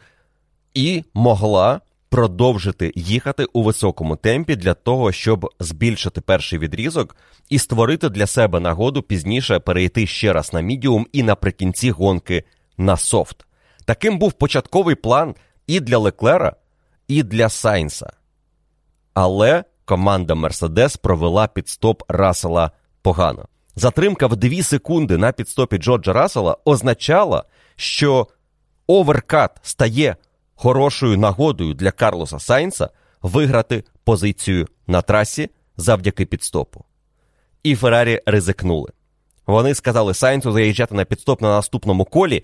і 0.73 1.03
могла 1.13 1.81
продовжити 2.09 2.91
їхати 2.95 3.45
у 3.53 3.63
високому 3.63 4.15
темпі 4.15 4.55
для 4.55 4.73
того, 4.73 5.11
щоб 5.11 5.49
збільшити 5.59 6.21
перший 6.21 6.59
відрізок 6.59 7.15
і 7.49 7.59
створити 7.59 8.09
для 8.09 8.27
себе 8.27 8.59
нагоду 8.59 9.01
пізніше 9.01 9.59
перейти 9.59 10.07
ще 10.07 10.33
раз 10.33 10.53
на 10.53 10.61
мідіум 10.61 11.07
і 11.11 11.23
наприкінці 11.23 11.91
гонки 11.91 12.43
на 12.77 12.97
софт. 12.97 13.45
Таким 13.85 14.19
був 14.19 14.33
початковий 14.33 14.95
план 14.95 15.35
і 15.67 15.79
для 15.79 15.97
Леклера, 15.97 16.55
і 17.07 17.23
для 17.23 17.49
Сайнса. 17.49 18.13
Але 19.13 19.63
команда 19.85 20.35
Мерседес 20.35 20.97
провела 20.97 21.47
пітстоп 21.47 22.03
Рассела 22.07 22.71
погано. 23.01 23.45
Затримка 23.75 24.27
в 24.27 24.35
2 24.35 24.63
секунди 24.63 25.17
на 25.17 25.31
пітстопі 25.31 25.77
Джорджа 25.77 26.13
Рассела 26.13 26.57
означала, 26.65 27.43
що 27.75 28.27
оверкат 28.87 29.51
стає 29.61 30.15
хорошою 30.55 31.17
нагодою 31.17 31.73
для 31.73 31.91
Карлоса 31.91 32.39
Сайнса 32.39 32.89
виграти 33.21 33.83
позицію 34.03 34.67
на 34.87 35.01
трасі 35.01 35.49
завдяки 35.77 36.25
пітстопу. 36.25 36.85
І 37.63 37.75
Феррарі 37.75 38.21
ризикнули. 38.25 38.91
Вони 39.47 39.75
сказали 39.75 40.13
Сайнсу 40.13 40.51
заїжджати 40.51 40.95
на 40.95 41.05
пітстоп 41.05 41.41
на 41.41 41.49
наступному 41.49 42.05
колі, 42.05 42.43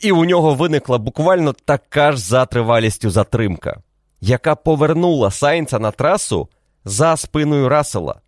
і 0.00 0.12
у 0.12 0.24
нього 0.24 0.54
виникла 0.54 0.98
буквально 0.98 1.52
така 1.52 2.12
ж 2.12 2.18
за 2.18 2.46
тривалістю 2.46 3.10
затримка, 3.10 3.82
яка 4.20 4.54
повернула 4.54 5.30
Сайнса 5.30 5.78
на 5.78 5.90
трасу 5.90 6.48
за 6.84 7.16
спиною 7.16 7.68
Рассела. 7.68 8.20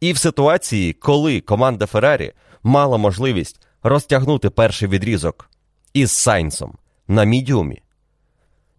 І 0.00 0.12
в 0.12 0.18
ситуації, 0.18 0.92
коли 0.92 1.40
команда 1.40 1.86
Феррарі 1.86 2.32
мала 2.62 2.98
можливість 2.98 3.66
розтягнути 3.82 4.50
перший 4.50 4.88
відрізок 4.88 5.50
із 5.92 6.12
Сайнсом 6.12 6.78
на 7.12 7.24
мідіумі, 7.24 7.82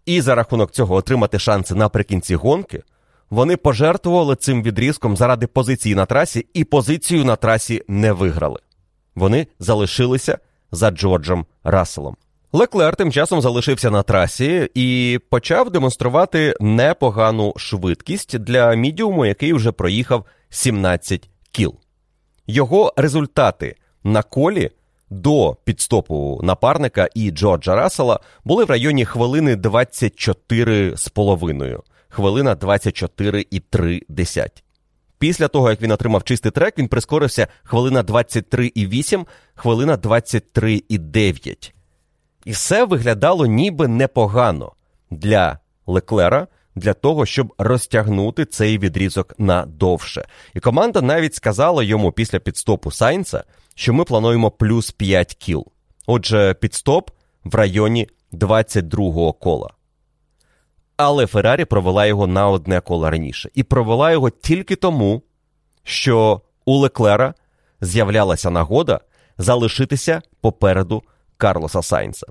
і 0.05 0.21
за 0.21 0.35
рахунок 0.35 0.71
цього 0.71 0.95
отримати 0.95 1.39
шанси 1.39 1.75
наприкінці 1.75 2.35
гонки, 2.35 2.83
вони 3.29 3.57
пожертвували 3.57 4.35
цим 4.35 4.63
відрізком 4.63 5.17
заради 5.17 5.47
позиції 5.47 5.95
на 5.95 6.05
трасі 6.05 6.47
і 6.53 6.63
позицію 6.63 7.25
на 7.25 7.35
трасі 7.35 7.83
не 7.87 8.11
виграли. 8.11 8.59
Вони 9.15 9.47
залишилися 9.59 10.37
за 10.71 10.91
Джорджем 10.91 11.45
Расселом. 11.63 12.15
Леклер 12.53 12.95
тим 12.95 13.11
часом 13.11 13.41
залишився 13.41 13.91
на 13.91 14.03
трасі 14.03 14.69
і 14.73 15.19
почав 15.29 15.69
демонструвати 15.69 16.55
непогану 16.59 17.53
швидкість 17.57 18.39
для 18.39 18.73
мідіуму, 18.75 19.25
який 19.25 19.53
вже 19.53 19.71
проїхав 19.71 20.25
17 20.49 21.29
кіл. 21.51 21.75
Його 22.47 22.93
результати 22.97 23.75
на 24.03 24.23
колі 24.23 24.71
до 25.13 25.57
підстопу 25.63 26.39
напарника 26.43 27.09
і 27.15 27.31
Джорджа 27.31 27.75
Рассела 27.75 28.19
були 28.43 28.65
в 28.65 28.69
районі 28.69 29.05
хвилини 29.05 29.55
24,5, 29.55 31.79
хвилина 32.09 32.55
24,3. 32.55 34.49
Після 35.19 35.47
того, 35.47 35.69
як 35.69 35.81
він 35.81 35.91
отримав 35.91 36.23
чистий 36.23 36.51
трек, 36.51 36.77
він 36.77 36.87
прискорився 36.87 37.47
хвилина 37.63 38.03
23,8, 38.03 39.25
хвилина 39.55 39.97
23,9. 39.97 41.71
І 42.45 42.51
все 42.51 42.85
виглядало 42.85 43.45
ніби 43.45 43.87
непогано 43.87 44.71
для 45.11 45.59
Леклера 45.87 46.47
для 46.75 46.93
того, 46.93 47.25
щоб 47.25 47.53
розтягнути 47.57 48.45
цей 48.45 48.77
відрізок 48.77 49.35
на 49.37 49.65
довше. 49.65 50.25
І 50.53 50.59
команда 50.59 51.01
навіть 51.01 51.35
сказала 51.35 51.83
йому 51.83 52.11
після 52.11 52.39
підстопу 52.39 52.91
Сайнца, 52.91 53.43
що 53.75 53.93
ми 53.93 54.03
плануємо 54.03 54.51
плюс 54.51 54.91
5 54.91 55.35
кіл. 55.35 55.65
Отже, 56.07 56.53
підстоп 56.53 57.09
в 57.43 57.55
районі 57.55 58.07
22-го 58.33 59.33
кола. 59.33 59.69
Але 60.97 61.27
Феррарі 61.27 61.65
провела 61.65 62.05
його 62.05 62.27
на 62.27 62.49
одне 62.49 62.81
коло 62.81 63.09
раніше. 63.09 63.49
І 63.53 63.63
провела 63.63 64.11
його 64.11 64.29
тільки 64.29 64.75
тому, 64.75 65.21
що 65.83 66.41
у 66.65 66.77
Леклера 66.77 67.33
з'являлася 67.81 68.49
нагода 68.49 68.99
залишитися 69.37 70.21
попереду 70.41 71.03
Карлоса 71.37 71.81
Сайнса. 71.81 72.27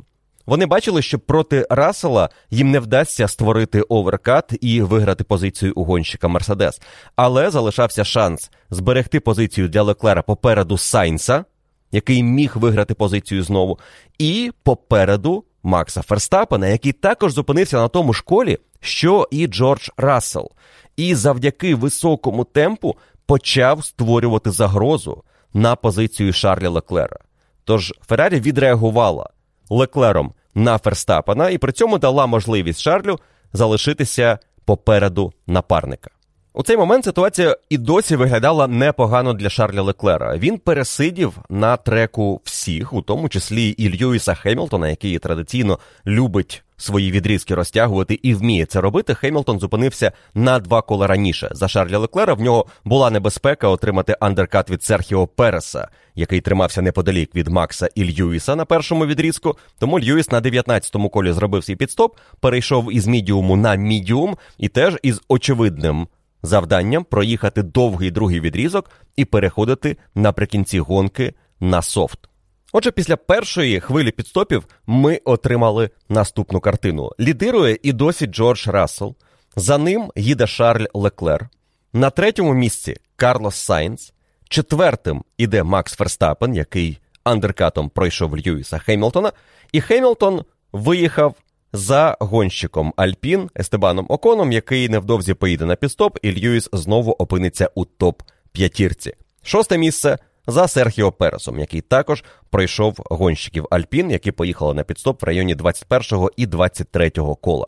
Вони 0.46 0.66
бачили, 0.66 1.02
що 1.02 1.18
проти 1.18 1.66
Рассела 1.70 2.28
їм 2.50 2.70
не 2.70 2.80
вдасться 2.80 3.28
створити 3.28 3.80
оверкат 3.80 4.52
і 4.60 4.82
виграти 4.82 5.24
позицію 5.24 5.72
у 5.76 5.84
гонщика 5.84 6.28
Мерседес. 6.28 6.80
Але 7.16 7.50
залишався 7.50 8.04
шанс 8.04 8.50
зберегти 8.70 9.20
позицію 9.20 9.68
для 9.68 9.82
Леклера 9.82 10.22
попереду 10.22 10.78
Сайнса, 10.78 11.44
який 11.92 12.22
міг 12.22 12.52
виграти 12.56 12.94
позицію 12.94 13.42
знову, 13.42 13.78
і 14.18 14.52
попереду 14.62 15.44
Макса 15.62 16.02
Ферстапена, 16.02 16.68
який 16.68 16.92
також 16.92 17.32
зупинився 17.32 17.76
на 17.76 17.88
тому 17.88 18.12
школі, 18.12 18.58
що 18.80 19.28
і 19.30 19.46
Джордж 19.46 19.88
Рассел. 19.96 20.50
І 20.96 21.14
завдяки 21.14 21.74
високому 21.74 22.44
темпу 22.44 22.96
почав 23.26 23.84
створювати 23.84 24.50
загрозу 24.50 25.22
на 25.54 25.76
позицію 25.76 26.32
Шарлі 26.32 26.66
Леклера. 26.66 27.16
Тож 27.64 27.94
Феррарі 28.08 28.40
відреагувала 28.40 29.30
Леклером 29.70 30.32
на 30.54 30.78
Ферстапена 30.78 31.50
і 31.50 31.58
при 31.58 31.72
цьому 31.72 31.98
дала 31.98 32.26
можливість 32.26 32.80
Шарлю 32.80 33.18
залишитися 33.52 34.38
попереду 34.64 35.32
напарника. 35.46 36.10
У 36.54 36.62
цей 36.62 36.76
момент 36.76 37.04
ситуація 37.04 37.56
і 37.70 37.78
досі 37.78 38.16
виглядала 38.16 38.66
непогано 38.66 39.32
для 39.32 39.50
Шарля 39.50 39.82
Леклера. 39.82 40.36
Він 40.36 40.58
пересидів 40.58 41.38
на 41.48 41.76
треку 41.76 42.40
всіх, 42.44 42.92
у 42.92 43.02
тому 43.02 43.28
числі 43.28 43.68
і 43.68 43.96
Льюіса 43.96 44.34
Хемілтона, 44.34 44.88
який 44.88 45.18
традиційно 45.18 45.78
любить 46.06 46.62
свої 46.82 47.10
відрізки 47.10 47.54
розтягувати 47.54 48.20
і 48.22 48.34
вміє 48.34 48.66
це 48.66 48.80
робити. 48.80 49.14
Хемілтон 49.14 49.60
зупинився 49.60 50.12
на 50.34 50.58
два 50.58 50.82
кола 50.82 51.06
раніше. 51.06 51.48
За 51.52 51.68
Шарля 51.68 51.98
Леклера 51.98 52.34
в 52.34 52.40
нього 52.40 52.66
була 52.84 53.10
небезпека 53.10 53.68
отримати 53.68 54.16
андеркат 54.20 54.70
від 54.70 54.82
Серхіо 54.82 55.26
Переса, 55.26 55.88
який 56.14 56.40
тримався 56.40 56.82
неподалік 56.82 57.34
від 57.34 57.48
Макса 57.48 57.88
і 57.94 58.04
Льюіса 58.04 58.56
на 58.56 58.64
першому 58.64 59.06
відрізку. 59.06 59.56
Тому 59.78 60.00
Льюіс 60.00 60.30
на 60.30 60.40
19-му 60.40 61.08
колі 61.08 61.32
зробив 61.32 61.64
свій 61.64 61.76
підстоп, 61.76 62.16
перейшов 62.40 62.92
із 62.92 63.06
мідіуму 63.06 63.56
на 63.56 63.74
мідіум 63.74 64.36
і 64.58 64.68
теж 64.68 64.96
із 65.02 65.20
очевидним 65.28 66.08
завданням 66.42 67.04
проїхати 67.04 67.62
довгий 67.62 68.10
другий 68.10 68.40
відрізок 68.40 68.90
і 69.16 69.24
переходити 69.24 69.96
наприкінці 70.14 70.80
гонки 70.80 71.34
на 71.60 71.82
софт. 71.82 72.31
Отже, 72.72 72.90
після 72.90 73.16
першої 73.16 73.80
хвилі 73.80 74.10
підстопів 74.10 74.66
ми 74.86 75.20
отримали 75.24 75.90
наступну 76.08 76.60
картину. 76.60 77.10
Лідирує 77.20 77.78
і 77.82 77.92
досі 77.92 78.26
Джордж 78.26 78.68
Рассел. 78.68 79.14
За 79.56 79.78
ним 79.78 80.10
їде 80.16 80.46
Шарль 80.46 80.86
Леклер. 80.94 81.48
На 81.92 82.10
третьому 82.10 82.54
місці 82.54 82.96
Карлос 83.16 83.56
Сайнц. 83.56 84.12
Четвертим 84.48 85.24
іде 85.38 85.62
Макс 85.62 85.94
Ферстапен, 85.94 86.54
який 86.54 86.98
андеркатом 87.24 87.88
пройшов 87.88 88.36
Льюіса 88.36 88.78
Хемілтона. 88.78 89.32
І 89.72 89.80
Хемілтон 89.80 90.44
виїхав 90.72 91.34
за 91.72 92.16
гонщиком 92.20 92.94
Альпін 92.96 93.50
Естебаном 93.58 94.06
Оконом, 94.08 94.52
який 94.52 94.88
невдовзі 94.88 95.34
поїде 95.34 95.64
на 95.64 95.76
підстоп, 95.76 96.18
і 96.22 96.32
Льюіс 96.32 96.68
знову 96.72 97.12
опиниться 97.12 97.70
у 97.74 97.84
топ-п'ятірці. 97.84 99.12
Шосте 99.42 99.78
місце 99.78 100.18
за 100.46 100.68
Серхіо 100.68 101.12
Пересом, 101.12 101.58
який 101.58 101.80
також 101.80 102.24
пройшов 102.50 102.96
гонщиків 103.10 103.66
Альпін, 103.70 104.10
які 104.10 104.32
поїхали 104.32 104.74
на 104.74 104.82
підстоп 104.84 105.22
в 105.22 105.24
районі 105.24 105.54
21 105.54 106.28
і 106.36 106.46
23 106.46 107.10
кола. 107.40 107.66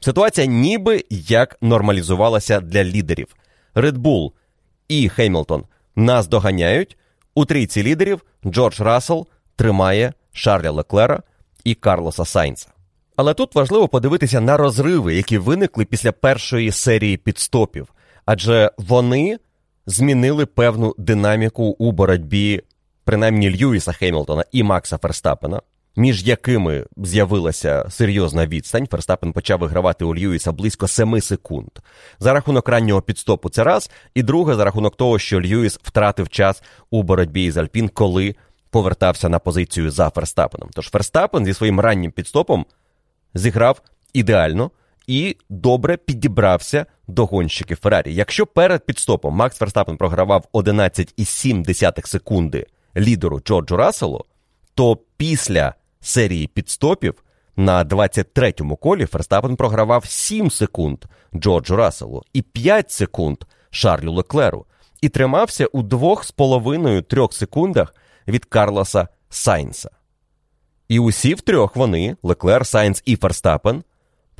Ситуація 0.00 0.46
ніби 0.46 1.04
як 1.10 1.56
нормалізувалася 1.60 2.60
для 2.60 2.84
лідерів. 2.84 3.36
Red 3.74 3.98
Bull 3.98 4.32
і 4.88 5.08
Хеймлтон 5.08 5.64
нас 5.96 6.28
доганяють. 6.28 6.96
У 7.34 7.44
трійці 7.44 7.82
лідерів 7.82 8.24
Джордж 8.46 8.80
Рассел 8.80 9.26
тримає 9.56 10.12
Шарля 10.32 10.70
Леклера 10.70 11.22
і 11.64 11.74
Карлоса 11.74 12.24
Сайнца. 12.24 12.68
Але 13.16 13.34
тут 13.34 13.54
важливо 13.54 13.88
подивитися 13.88 14.40
на 14.40 14.56
розриви, 14.56 15.14
які 15.14 15.38
виникли 15.38 15.84
після 15.84 16.12
першої 16.12 16.72
серії 16.72 17.16
підстопів, 17.16 17.88
адже 18.24 18.70
вони 18.78 19.38
змінили 19.90 20.46
певну 20.46 20.94
динаміку 20.98 21.62
у 21.64 21.92
боротьбі, 21.92 22.62
принаймні 23.04 23.56
Льюіса 23.56 23.92
Хемілтона 23.92 24.44
і 24.52 24.62
Макса 24.62 24.98
Ферстапена, 24.98 25.60
між 25.96 26.26
якими 26.26 26.86
з'явилася 26.96 27.86
серйозна 27.90 28.46
відстань. 28.46 28.86
Ферстапен 28.86 29.32
почав 29.32 29.58
вигравати 29.58 30.04
у 30.04 30.14
Льюіса 30.14 30.52
близько 30.52 30.88
7 30.88 31.20
секунд. 31.20 31.68
За 32.18 32.32
рахунок 32.32 32.68
раннього 32.68 33.02
підстопу 33.02 33.50
це 33.50 33.64
раз, 33.64 33.90
і 34.14 34.22
друге, 34.22 34.54
за 34.54 34.64
рахунок 34.64 34.96
того, 34.96 35.18
що 35.18 35.40
Льюіс 35.40 35.78
втратив 35.82 36.28
час 36.28 36.62
у 36.90 37.02
боротьбі 37.02 37.44
із 37.44 37.56
Альпін, 37.56 37.88
коли 37.88 38.34
повертався 38.70 39.28
на 39.28 39.38
позицію 39.38 39.90
за 39.90 40.10
Ферстапеном. 40.10 40.68
Тож 40.72 40.90
Ферстапен 40.90 41.44
зі 41.44 41.54
своїм 41.54 41.80
раннім 41.80 42.12
підстопом 42.12 42.66
зіграв 43.34 43.82
ідеально 44.12 44.70
і 45.06 45.36
добре 45.48 45.96
підібрався 45.96 46.86
до 47.08 47.26
гонщиків 47.26 47.76
Феррарі. 47.76 48.14
Якщо 48.14 48.46
перед 48.46 48.86
підстопом 48.86 49.34
Макс 49.34 49.56
Ферстапен 49.56 49.96
програвав 49.96 50.44
11,7 50.52 52.06
секунди 52.06 52.66
лідеру 52.96 53.40
Джорджу 53.40 53.76
Расселу, 53.76 54.24
то 54.74 54.98
після 55.16 55.74
серії 56.00 56.46
підстопів 56.46 57.14
на 57.56 57.84
23-му 57.84 58.76
колі 58.76 59.06
Ферстапен 59.06 59.56
програвав 59.56 60.04
7 60.06 60.50
секунд 60.50 61.04
Джорджу 61.34 61.76
Расселу 61.76 62.22
і 62.32 62.42
5 62.42 62.90
секунд 62.90 63.36
Шарлю 63.70 64.12
Леклеру, 64.12 64.66
і 65.00 65.08
тримався 65.08 65.66
у 65.66 65.82
2,5-3 65.82 67.32
секундах 67.32 67.94
від 68.28 68.44
Карлоса 68.44 69.08
Сайнса. 69.30 69.90
І 70.88 70.98
усі 70.98 71.34
втрьох 71.34 71.76
вони, 71.76 72.16
Леклер, 72.22 72.66
Сайнс 72.66 73.02
і 73.06 73.16
Ферстапен, 73.16 73.82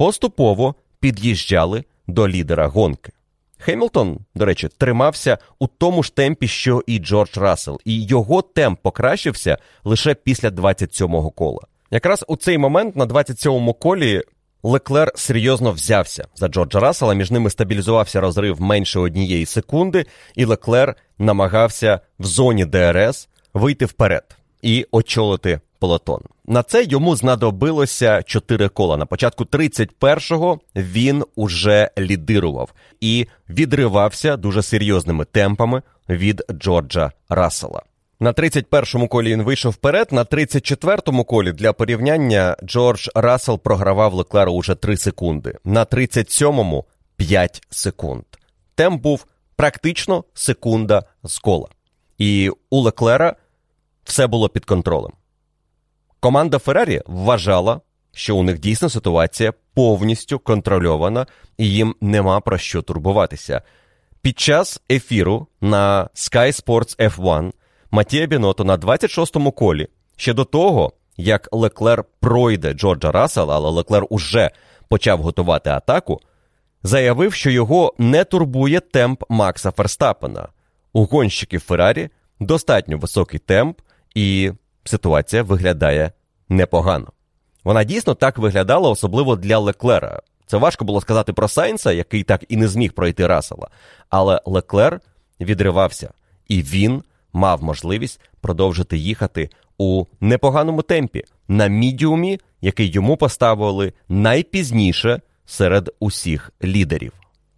поступово 0.01 0.75
під'їжджали 1.01 1.85
до 2.07 2.29
лідера 2.29 2.67
гонки. 2.67 3.13
Хемілтон, 3.59 4.19
до 4.35 4.45
речі, 4.45 4.69
тримався 4.79 5.39
у 5.59 5.67
тому 5.67 6.03
ж 6.03 6.15
темпі, 6.15 6.49
що 6.49 6.83
і 6.87 6.99
Джордж 6.99 7.37
Рассел, 7.37 7.81
і 7.85 8.03
його 8.03 8.43
темп 8.43 8.81
покращився 8.83 9.59
лише 9.85 10.15
після 10.15 10.49
27-го 10.49 11.31
кола. 11.31 11.61
Якраз 11.91 12.25
у 12.29 12.37
цей 12.37 12.59
момент 12.59 12.97
на 12.97 13.07
27-му 13.07 13.75
колі 13.75 14.23
Леклер 14.63 15.13
серйозно 15.15 15.73
взявся 15.73 16.29
за 16.35 16.49
Джорджа 16.49 16.81
Рассела, 16.81 17.15
між 17.15 17.31
ними 17.31 17.51
стабілізувався 17.51 18.21
розрив 18.21 18.61
менше 18.61 19.01
однієї 19.01 19.47
секунди, 19.47 20.07
і 20.35 20.45
Леклер 20.45 20.97
намагався 21.19 22.01
в 22.19 22.25
зоні 22.25 22.65
ДРС 22.65 23.29
вийти 23.55 23.85
вперед 23.85 24.37
і 24.63 24.87
очолити 24.91 25.61
полотон. 25.81 26.21
На 26.47 26.63
це 26.63 26.85
йому 26.85 27.17
знадобилося 27.17 28.23
4 28.23 28.69
кола. 28.69 28.97
На 28.97 29.07
початку 29.07 29.45
31-го 29.45 30.61
він 30.77 31.25
уже 31.37 31.91
лідирував 31.99 32.73
і 33.01 33.27
відривався 33.49 34.37
дуже 34.37 34.63
серйозними 34.63 35.25
темпами 35.25 35.83
від 36.09 36.43
Джорджа 36.53 37.13
Рассела. 37.29 37.83
На 38.21 38.33
31-му 38.33 39.09
колі 39.09 39.33
він 39.33 39.43
вийшов 39.43 39.73
вперед. 39.73 40.09
На 40.11 40.25
34-му 40.25 41.25
колі 41.25 41.53
для 41.53 41.73
порівняння 41.73 42.57
Джордж 42.65 43.09
Рассел 43.15 43.59
програвав 43.59 44.15
Леклеру 44.15 44.53
уже 44.53 44.75
3 44.75 44.97
секунди. 44.97 45.55
На 45.65 45.85
37-му 45.85 46.85
5 47.17 47.63
секунд. 47.71 48.25
Темп 48.75 49.03
був 49.03 49.27
практично 49.57 50.25
секунда 50.35 51.05
з 51.25 51.39
кола. 51.39 51.69
І 52.19 52.51
у 52.71 52.81
Леклера 52.81 53.37
все 54.05 54.27
було 54.27 54.49
під 54.49 54.65
контролем. 54.65 55.13
Команда 56.21 56.59
Феррарі 56.59 57.03
вважала, 57.07 57.81
що 58.13 58.37
у 58.37 58.43
них 58.43 58.59
дійсно 58.59 58.91
ситуація 58.91 59.53
повністю 59.75 60.39
контрольована 60.39 61.27
і 61.59 61.71
їм 61.71 61.95
нема 62.01 62.41
про 62.41 62.59
що 62.59 62.83
турбуватися. 62.83 63.63
Під 64.23 64.39
час 64.39 64.81
ефіру 64.91 65.47
на 65.61 66.09
Sky 66.15 66.65
Sports 66.65 67.11
F1 67.17 67.53
Матія 67.91 68.27
Біното 68.27 68.65
на 68.65 68.77
26-му 68.77 69.53
колі 69.53 69.89
ще 70.17 70.33
до 70.33 70.45
того, 70.45 70.93
як 71.17 71.49
Леклер 71.53 72.05
пройде 72.21 72.73
Джорджа 72.73 73.13
Рассела, 73.13 73.57
але 73.57 73.71
Леклер 73.71 74.07
уже 74.11 74.51
почав 74.89 75.23
готувати 75.23 75.71
атаку, 75.71 76.21
заявив, 76.83 77.35
що 77.35 77.51
його 77.51 77.95
не 77.99 78.25
турбує 78.25 78.81
темп 78.81 79.23
Макса 79.29 79.71
Ферстапена. 79.71 80.49
У 80.93 81.05
гонщиків 81.05 81.61
Феррарі 81.61 82.09
достатньо 82.41 82.99
високий 82.99 83.39
темп, 83.39 83.81
і 84.15 84.53
ситуація 84.91 85.43
виглядає 85.43 86.13
непогано. 86.49 87.13
Вона 87.65 87.85
дійсно 87.85 88.15
так 88.15 88.39
виглядала, 88.39 88.91
особливо 88.91 89.37
для 89.37 89.59
Леклера. 89.59 90.23
Це 90.47 90.57
важко 90.57 90.85
було 90.85 91.01
сказати 91.01 91.33
про 91.33 91.49
Сайнса, 91.49 91.93
який 91.93 92.23
так 92.23 92.45
і 92.49 92.57
не 92.57 92.69
зміг 92.69 92.93
пройти 92.93 93.27
Рассела. 93.27 93.69
Але 94.09 94.41
Леклер 94.45 95.01
відривався, 95.41 96.11
і 96.49 96.63
він 96.63 97.03
мав 97.33 97.63
можливість 97.63 98.21
продовжити 98.41 98.99
їхати 98.99 99.51
у 99.79 100.05
непоганому 100.21 100.83
темпі 100.83 101.25
на 101.49 101.67
мідіумі, 101.67 102.41
який 102.61 102.91
йому 102.91 103.17
поставили 103.17 103.93
найпізніше 104.09 105.21
серед 105.47 105.91
усіх 106.01 106.53
лідерів. 106.65 107.13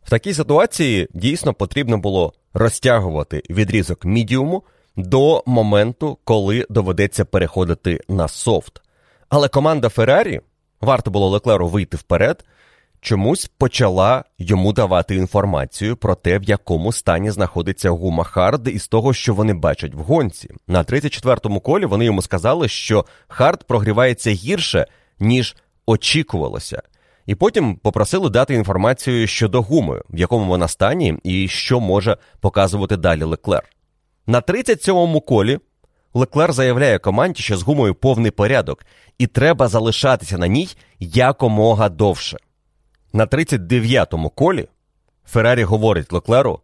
В 0.04 0.10
такій 0.10 0.34
ситуації 0.34 1.08
дійсно 1.14 1.54
потрібно 1.54 1.98
було 1.98 2.32
розтягувати 2.54 3.42
відрізок 3.50 4.04
мідіуму 4.04 4.62
до 4.96 5.42
моменту, 5.46 6.18
коли 6.24 6.66
доведеться 6.70 7.24
переходити 7.24 8.00
на 8.08 8.28
софт. 8.28 8.82
Але 9.28 9.48
команда 9.48 9.88
Феррарі, 9.88 10.40
варто 10.80 11.10
було 11.10 11.28
Леклеру 11.28 11.68
вийти 11.68 11.96
вперед, 11.96 12.44
чомусь 13.00 13.50
почала 13.58 14.24
йому 14.38 14.72
давати 14.72 15.16
інформацію 15.16 15.96
про 15.96 16.14
те, 16.14 16.38
в 16.38 16.42
якому 16.42 16.92
стані 16.92 17.30
знаходиться 17.30 17.90
гума 17.90 18.24
Хард 18.24 18.68
із 18.68 18.88
того, 18.88 19.12
що 19.12 19.34
вони 19.34 19.54
бачать 19.54 19.94
в 19.94 19.98
гонці. 19.98 20.50
На 20.68 20.82
34-му 20.82 21.60
колі 21.60 21.84
вони 21.84 22.04
йому 22.04 22.22
сказали, 22.22 22.68
що 22.68 23.04
Хард 23.28 23.64
прогрівається 23.64 24.30
гірше, 24.30 24.86
ніж 25.20 25.56
очікувалося. 25.86 26.82
І 27.26 27.34
потім 27.34 27.76
попросили 27.76 28.30
дати 28.30 28.54
інформацію 28.54 29.26
щодо 29.26 29.62
гуми, 29.62 30.02
в 30.10 30.18
якому 30.18 30.46
вона 30.46 30.68
стані, 30.68 31.14
і 31.24 31.48
що 31.48 31.80
може 31.80 32.16
показувати 32.40 32.96
далі 32.96 33.24
Леклер. 33.24 33.62
На 34.26 34.40
37-му 34.40 35.20
колі 35.20 35.58
Леклер 36.14 36.52
заявляє 36.52 36.98
команді, 36.98 37.42
що 37.42 37.56
з 37.56 37.62
гумою 37.62 37.94
повний 37.94 38.30
порядок, 38.30 38.86
і 39.18 39.26
треба 39.26 39.68
залишатися 39.68 40.38
на 40.38 40.46
ній 40.46 40.68
якомога 41.00 41.88
довше. 41.88 42.36
На 43.12 43.26
39-му 43.26 44.30
колі 44.30 44.68
Феррарі 45.24 45.64
говорить 45.64 46.12
Леклеру: 46.12 46.60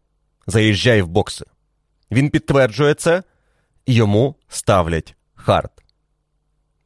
заїжджай 0.47 1.03
в 1.03 1.09
бокси. 1.09 1.45
Він 2.11 2.31
підтверджує 2.31 2.95
це, 2.95 3.23
і 3.87 3.95
йому 3.95 4.35
ставлять 4.49 5.15
хард. 5.35 5.71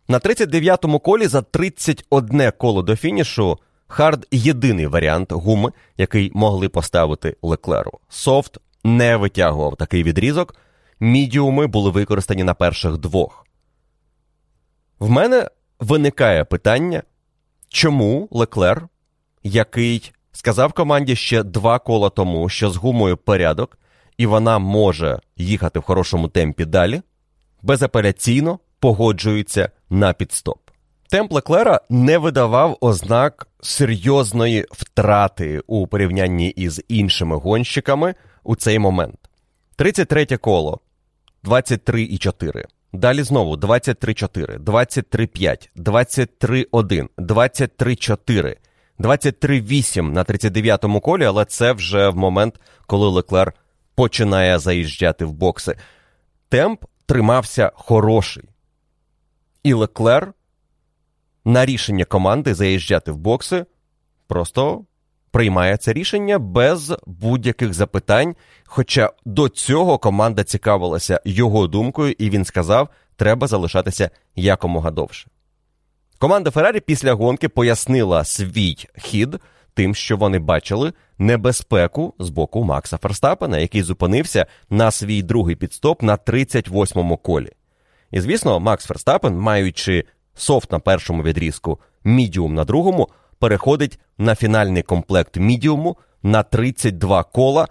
На 0.08 0.18
39-му 0.18 0.98
колі 0.98 1.26
за 1.26 1.42
31 1.42 2.52
коло 2.58 2.82
до 2.82 2.96
фінішу 2.96 3.58
хард 3.86 4.26
єдиний 4.30 4.86
варіант 4.86 5.32
гуми, 5.32 5.72
який 5.96 6.30
могли 6.34 6.68
поставити 6.68 7.36
Леклеру. 7.42 8.00
Софт 8.08 8.58
не 8.84 9.16
витягував 9.16 9.76
такий 9.76 10.02
відрізок. 10.02 10.54
Мідіуми 11.00 11.66
були 11.66 11.90
використані 11.90 12.44
на 12.44 12.54
перших 12.54 12.98
двох. 12.98 13.46
В 14.98 15.10
мене 15.10 15.48
виникає 15.80 16.44
питання, 16.44 17.02
чому 17.68 18.28
Леклер, 18.30 18.88
який 19.42 20.12
сказав 20.32 20.72
команді 20.72 21.16
ще 21.16 21.42
два 21.42 21.78
кола 21.78 22.10
тому, 22.10 22.48
що 22.48 22.70
з 22.70 22.76
гумою 22.76 23.16
порядок, 23.16 23.78
і 24.18 24.26
вона 24.26 24.58
може 24.58 25.20
їхати 25.36 25.78
в 25.78 25.82
хорошому 25.82 26.28
темпі 26.28 26.64
далі, 26.64 27.02
безапеляційно 27.62 28.58
погоджується 28.80 29.70
на 29.90 30.12
підстоп. 30.12 30.58
Темп 31.08 31.32
Леклера 31.32 31.80
не 31.90 32.18
видавав 32.18 32.78
ознак 32.80 33.48
серйозної 33.60 34.66
втрати 34.70 35.62
у 35.66 35.86
порівнянні 35.86 36.48
із 36.48 36.82
іншими 36.88 37.36
гонщиками 37.36 38.14
у 38.42 38.56
цей 38.56 38.78
момент. 38.78 39.18
33 39.76 40.26
коло 40.26 40.80
23,4. 41.44 42.64
Далі 42.92 43.22
знову 43.22 43.56
23,4, 43.56 44.58
23,5, 44.58 45.68
23,1, 45.76 47.08
23,4, 47.18 48.56
23,8 48.98 50.02
на 50.02 50.24
39-му 50.24 51.00
колі, 51.00 51.24
але 51.24 51.44
це 51.44 51.72
вже 51.72 52.08
в 52.08 52.16
момент, 52.16 52.60
коли 52.86 53.08
Леклер 53.08 53.52
починає 53.94 54.58
заїжджати 54.58 55.24
в 55.24 55.32
бокси. 55.32 55.76
Темп 56.48 56.84
тримався 57.06 57.72
хороший. 57.74 58.44
І 59.62 59.72
Леклер 59.72 60.32
на 61.44 61.66
рішення 61.66 62.04
команди 62.04 62.54
заїжджати 62.54 63.12
в 63.12 63.16
бокси 63.16 63.66
просто 64.26 64.84
приймає 65.32 65.76
це 65.76 65.92
рішення 65.92 66.38
без 66.38 66.92
будь-яких 67.06 67.74
запитань. 67.74 68.34
Хоча 68.64 69.10
до 69.24 69.48
цього 69.48 69.98
команда 69.98 70.44
цікавилася 70.44 71.20
його 71.24 71.66
думкою, 71.66 72.14
і 72.18 72.30
він 72.30 72.44
сказав, 72.44 72.88
треба 73.16 73.46
залишатися 73.46 74.10
якомога 74.36 74.90
довше. 74.90 75.28
Команда 76.18 76.50
Феррарі 76.50 76.80
після 76.80 77.12
гонки 77.12 77.48
пояснила 77.48 78.24
свій 78.24 78.76
хід 78.98 79.40
тим, 79.74 79.94
що 79.94 80.16
вони 80.16 80.38
бачили 80.38 80.92
небезпеку 81.18 82.14
з 82.18 82.28
боку 82.28 82.64
Макса 82.64 82.98
Ферстапена, 82.98 83.58
який 83.58 83.82
зупинився 83.82 84.46
на 84.70 84.90
свій 84.90 85.22
другий 85.22 85.56
підстоп 85.56 86.02
на 86.02 86.16
38-му 86.16 87.16
колі. 87.16 87.50
І 88.10 88.20
звісно, 88.20 88.60
Макс 88.60 88.86
Ферстапен, 88.86 89.38
маючи 89.38 90.04
софт 90.34 90.72
на 90.72 90.78
першому 90.78 91.22
відрізку, 91.22 91.78
мідіум 92.04 92.54
на 92.54 92.64
другому, 92.64 93.08
переходить 93.38 93.98
на 94.22 94.34
фінальний 94.34 94.82
комплект 94.82 95.36
мідіуму 95.36 95.96
на 96.22 96.42
32 96.42 97.22
кола 97.22 97.68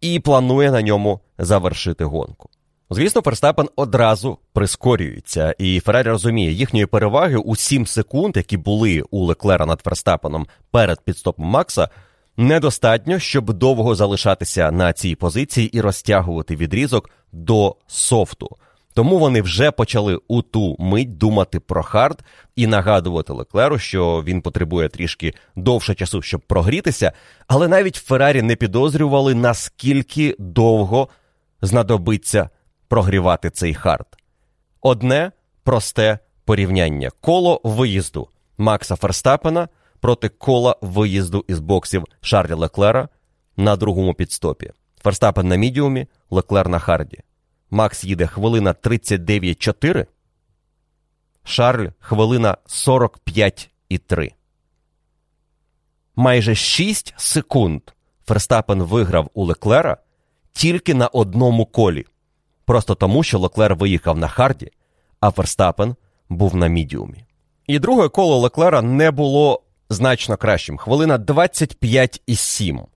і 0.00 0.20
планує 0.20 0.70
на 0.70 0.82
ньому 0.82 1.20
завершити 1.38 2.04
гонку. 2.04 2.48
Звісно, 2.90 3.22
Ферстапен 3.22 3.68
одразу 3.76 4.38
прискорюється, 4.52 5.54
і 5.58 5.80
Феррарі 5.80 6.08
розуміє, 6.08 6.52
їхньої 6.52 6.86
переваги 6.86 7.36
у 7.36 7.56
7 7.56 7.86
секунд, 7.86 8.36
які 8.36 8.56
були 8.56 9.02
у 9.10 9.24
Леклера 9.24 9.66
над 9.66 9.80
Ферстапеном 9.80 10.46
перед 10.70 11.00
підстопом 11.00 11.46
Макса, 11.46 11.88
недостатньо, 12.36 13.18
щоб 13.18 13.52
довго 13.52 13.94
залишатися 13.94 14.70
на 14.70 14.92
цій 14.92 15.14
позиції 15.14 15.76
і 15.76 15.80
розтягувати 15.80 16.56
відрізок 16.56 17.10
до 17.32 17.76
софту. 17.86 18.56
Тому 18.94 19.18
вони 19.18 19.42
вже 19.42 19.70
почали 19.70 20.18
у 20.28 20.42
ту 20.42 20.76
мить 20.78 21.18
думати 21.18 21.60
про 21.60 21.82
хард 21.82 22.24
і 22.56 22.66
нагадувати 22.66 23.32
Леклеру, 23.32 23.78
що 23.78 24.22
він 24.26 24.42
потребує 24.42 24.88
трішки 24.88 25.34
довше 25.56 25.94
часу, 25.94 26.22
щоб 26.22 26.40
прогрітися. 26.40 27.12
Але 27.46 27.68
навіть 27.68 27.96
Феррарі 27.96 28.42
не 28.42 28.56
підозрювали, 28.56 29.34
наскільки 29.34 30.36
довго 30.38 31.08
знадобиться 31.62 32.48
прогрівати 32.88 33.50
цей 33.50 33.74
хард. 33.74 34.06
Одне 34.80 35.32
просте 35.62 36.18
порівняння: 36.44 37.10
коло 37.20 37.60
виїзду 37.64 38.28
Макса 38.58 38.96
Ферстапена 38.96 39.68
проти 40.00 40.28
кола 40.28 40.76
виїзду 40.80 41.44
із 41.48 41.60
боксів 41.60 42.04
Шарлі 42.20 42.52
Леклера 42.52 43.08
на 43.56 43.76
другому 43.76 44.14
пітстопі. 44.14 44.72
Ферстапен 45.02 45.48
на 45.48 45.56
мідіумі, 45.56 46.06
Леклер 46.30 46.68
на 46.68 46.78
харді. 46.78 47.18
Макс 47.70 48.04
їде 48.04 48.26
хвилина 48.26 48.72
39,4. 48.72 50.06
Шарль 51.44 51.88
хвилина 51.98 52.56
45,3. 52.66 54.32
Майже 56.16 56.54
6 56.54 57.14
секунд 57.16 57.82
Ферстапен 58.26 58.82
виграв 58.82 59.30
у 59.34 59.44
Леклера 59.44 59.96
тільки 60.52 60.94
на 60.94 61.06
одному 61.06 61.66
колі. 61.66 62.06
Просто 62.64 62.94
тому, 62.94 63.22
що 63.22 63.38
Леклер 63.38 63.74
виїхав 63.74 64.18
на 64.18 64.28
харді, 64.28 64.70
а 65.20 65.30
Ферстапен 65.30 65.96
був 66.28 66.56
на 66.56 66.66
мідіумі. 66.66 67.24
І 67.66 67.78
друге 67.78 68.08
коло 68.08 68.38
Леклера 68.38 68.82
не 68.82 69.10
було 69.10 69.62
значно 69.88 70.36
кращим. 70.36 70.76
Хвилина 70.76 71.18
25,7. 71.18 72.86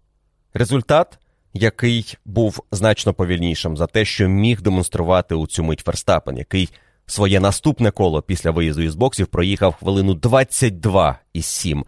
Результат 0.54 1.18
який 1.54 2.18
був 2.24 2.64
значно 2.72 3.14
повільнішим 3.14 3.76
за 3.76 3.86
те, 3.86 4.04
що 4.04 4.28
міг 4.28 4.62
демонструвати 4.62 5.34
у 5.34 5.46
цю 5.46 5.62
мить 5.62 5.80
Ферстапен, 5.80 6.36
який 6.36 6.68
своє 7.06 7.40
наступне 7.40 7.90
коло 7.90 8.22
після 8.22 8.50
виїзду 8.50 8.82
із 8.82 8.94
боксів 8.94 9.26
проїхав 9.26 9.74
хвилину 9.74 10.14
22 10.14 11.18
із 11.32 11.46
7. 11.46 11.84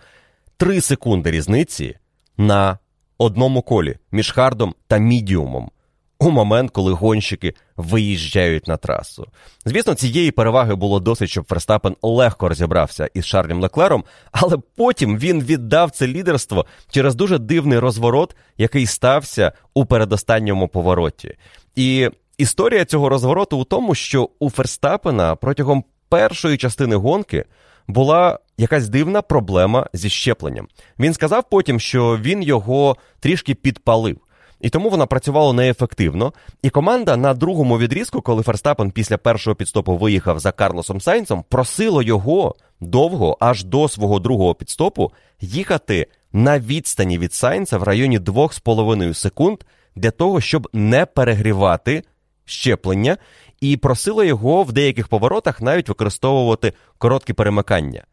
Три 0.56 0.80
секунди 0.80 1.30
різниці 1.30 1.96
на 2.36 2.78
одному 3.18 3.62
колі 3.62 3.98
між 4.12 4.30
хардом 4.30 4.74
та 4.86 4.98
мідіумом 4.98 5.70
у 6.18 6.30
момент, 6.30 6.70
коли 6.70 6.92
гонщики 6.92 7.54
виїжджають 7.76 8.68
на 8.68 8.76
трасу. 8.76 9.26
Звісно, 9.64 9.94
цієї 9.94 10.30
переваги 10.30 10.74
було 10.74 11.00
досить, 11.00 11.30
щоб 11.30 11.48
Ферстапен 11.48 11.96
легко 12.02 12.48
розібрався 12.48 13.08
із 13.14 13.24
Шарлем 13.24 13.60
Леклером, 13.62 14.04
але 14.32 14.56
потім 14.76 15.18
він 15.18 15.42
віддав 15.42 15.90
це 15.90 16.06
лідерство 16.06 16.66
через 16.90 17.14
дуже 17.14 17.38
дивний 17.38 17.78
розворот, 17.78 18.36
який 18.58 18.86
стався 18.86 19.52
у 19.74 19.84
передостанньому 19.86 20.68
повороті. 20.68 21.36
І 21.74 22.10
історія 22.38 22.84
цього 22.84 23.08
розвороту 23.08 23.58
у 23.58 23.64
тому, 23.64 23.94
що 23.94 24.30
у 24.38 24.50
Ферстапена 24.50 25.36
протягом 25.36 25.84
першої 26.08 26.56
частини 26.56 26.96
гонки 26.96 27.44
була 27.88 28.38
якась 28.58 28.88
дивна 28.88 29.22
проблема 29.22 29.86
зі 29.92 30.10
щепленням. 30.10 30.68
Він 30.98 31.14
сказав 31.14 31.44
потім, 31.50 31.80
що 31.80 32.18
він 32.22 32.42
його 32.42 32.96
трішки 33.20 33.54
підпалив. 33.54 34.20
І 34.60 34.70
тому 34.70 34.90
вона 34.90 35.06
працювала 35.06 35.52
неефективно. 35.52 36.32
І 36.62 36.70
команда 36.70 37.16
на 37.16 37.34
другому 37.34 37.78
відрізку, 37.78 38.20
коли 38.20 38.42
Ферстапен 38.42 38.90
після 38.90 39.18
першого 39.18 39.54
підстопу 39.54 39.96
виїхав 39.96 40.38
за 40.38 40.52
Карлосом 40.52 41.00
Сайнцем, 41.00 41.44
просило 41.48 42.02
його 42.02 42.54
довго, 42.80 43.36
аж 43.40 43.64
до 43.64 43.88
свого 43.88 44.18
другого 44.18 44.54
підстопу, 44.54 45.12
їхати 45.40 46.06
на 46.32 46.58
відстані 46.58 47.18
від 47.18 47.32
Сайнца 47.32 47.78
в 47.78 47.82
районі 47.82 48.18
2,5 48.18 49.14
секунд 49.14 49.58
для 49.96 50.10
того, 50.10 50.40
щоб 50.40 50.68
не 50.72 51.06
перегрівати 51.06 52.02
щеплення, 52.44 53.16
і 53.60 53.76
просило 53.76 54.24
його 54.24 54.62
в 54.62 54.72
деяких 54.72 55.08
поворотах 55.08 55.60
навіть 55.60 55.88
використовувати 55.88 56.72
короткі 56.98 57.32
перемикання. 57.32 58.04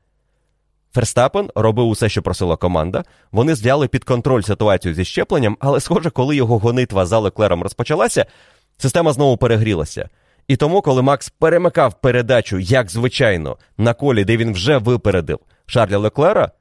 Ферстапен 0.94 1.50
робив 1.56 1.88
усе, 1.88 2.10
що 2.10 2.22
просила 2.22 2.56
команда. 2.56 3.04
Вони 3.32 3.56
зв'яли 3.56 3.88
під 3.88 4.04
контроль 4.04 4.42
ситуацію 4.42 4.94
зі 4.94 5.06
щепленням, 5.06 5.58
але, 5.60 5.80
схоже, 5.80 6.10
коли 6.10 6.36
його 6.36 6.58
гонитва 6.58 7.06
за 7.06 7.20
Леклером 7.20 7.64
розпочалася, 7.64 8.26
система 8.78 9.14
знову 9.14 9.38
перегрілася. 9.38 10.10
І 10.48 10.56
тому, 10.56 10.82
коли 10.82 11.02
Макс 11.02 11.30
перемикав 11.30 12.02
передачу, 12.02 12.60
як 12.60 12.90
звичайно, 12.90 13.58
на 13.78 13.94
колі, 13.94 14.26
де 14.26 14.38
він 14.38 14.54
вже 14.54 14.78
випередив 14.78 15.40
Шарля 15.66 15.98
Леклера, 15.98 16.52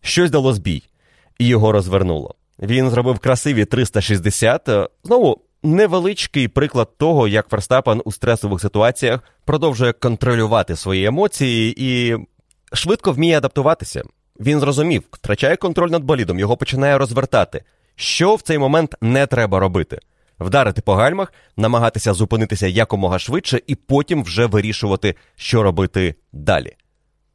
щось 0.00 0.30
дало 0.30 0.52
збій, 0.52 0.82
і 1.38 1.46
його 1.46 1.72
розвернуло. 1.72 2.34
Він 2.58 2.90
зробив 2.90 3.18
красиві 3.18 3.64
360. 3.64 4.70
Знову 5.04 5.40
невеличкий 5.62 6.48
приклад 6.48 6.98
того, 6.98 7.28
як 7.28 7.48
Ферстапен 7.48 8.02
у 8.04 8.12
стресових 8.12 8.60
ситуаціях 8.60 9.20
продовжує 9.44 9.92
контролювати 9.92 10.76
свої 10.76 11.04
емоції 11.04 11.74
і 11.76 12.16
швидко 12.76 13.12
вміє 13.12 13.38
адаптуватися. 13.38 14.02
Він 14.40 14.60
зрозумів, 14.60 15.02
втрачає 15.12 15.56
контроль 15.56 15.90
над 15.90 16.04
болідом, 16.04 16.38
його 16.38 16.56
починає 16.56 16.98
розвертати. 16.98 17.64
Що 17.96 18.34
в 18.34 18.42
цей 18.42 18.58
момент 18.58 18.94
не 19.00 19.26
треба 19.26 19.60
робити? 19.60 19.98
Вдарити 20.40 20.82
по 20.82 20.94
гальмах, 20.94 21.32
намагатися 21.56 22.14
зупинитися 22.14 22.66
якомога 22.66 23.18
швидше 23.18 23.60
і 23.66 23.74
потім 23.74 24.22
вже 24.22 24.46
вирішувати, 24.46 25.14
що 25.36 25.62
робити 25.62 26.14
далі. 26.32 26.76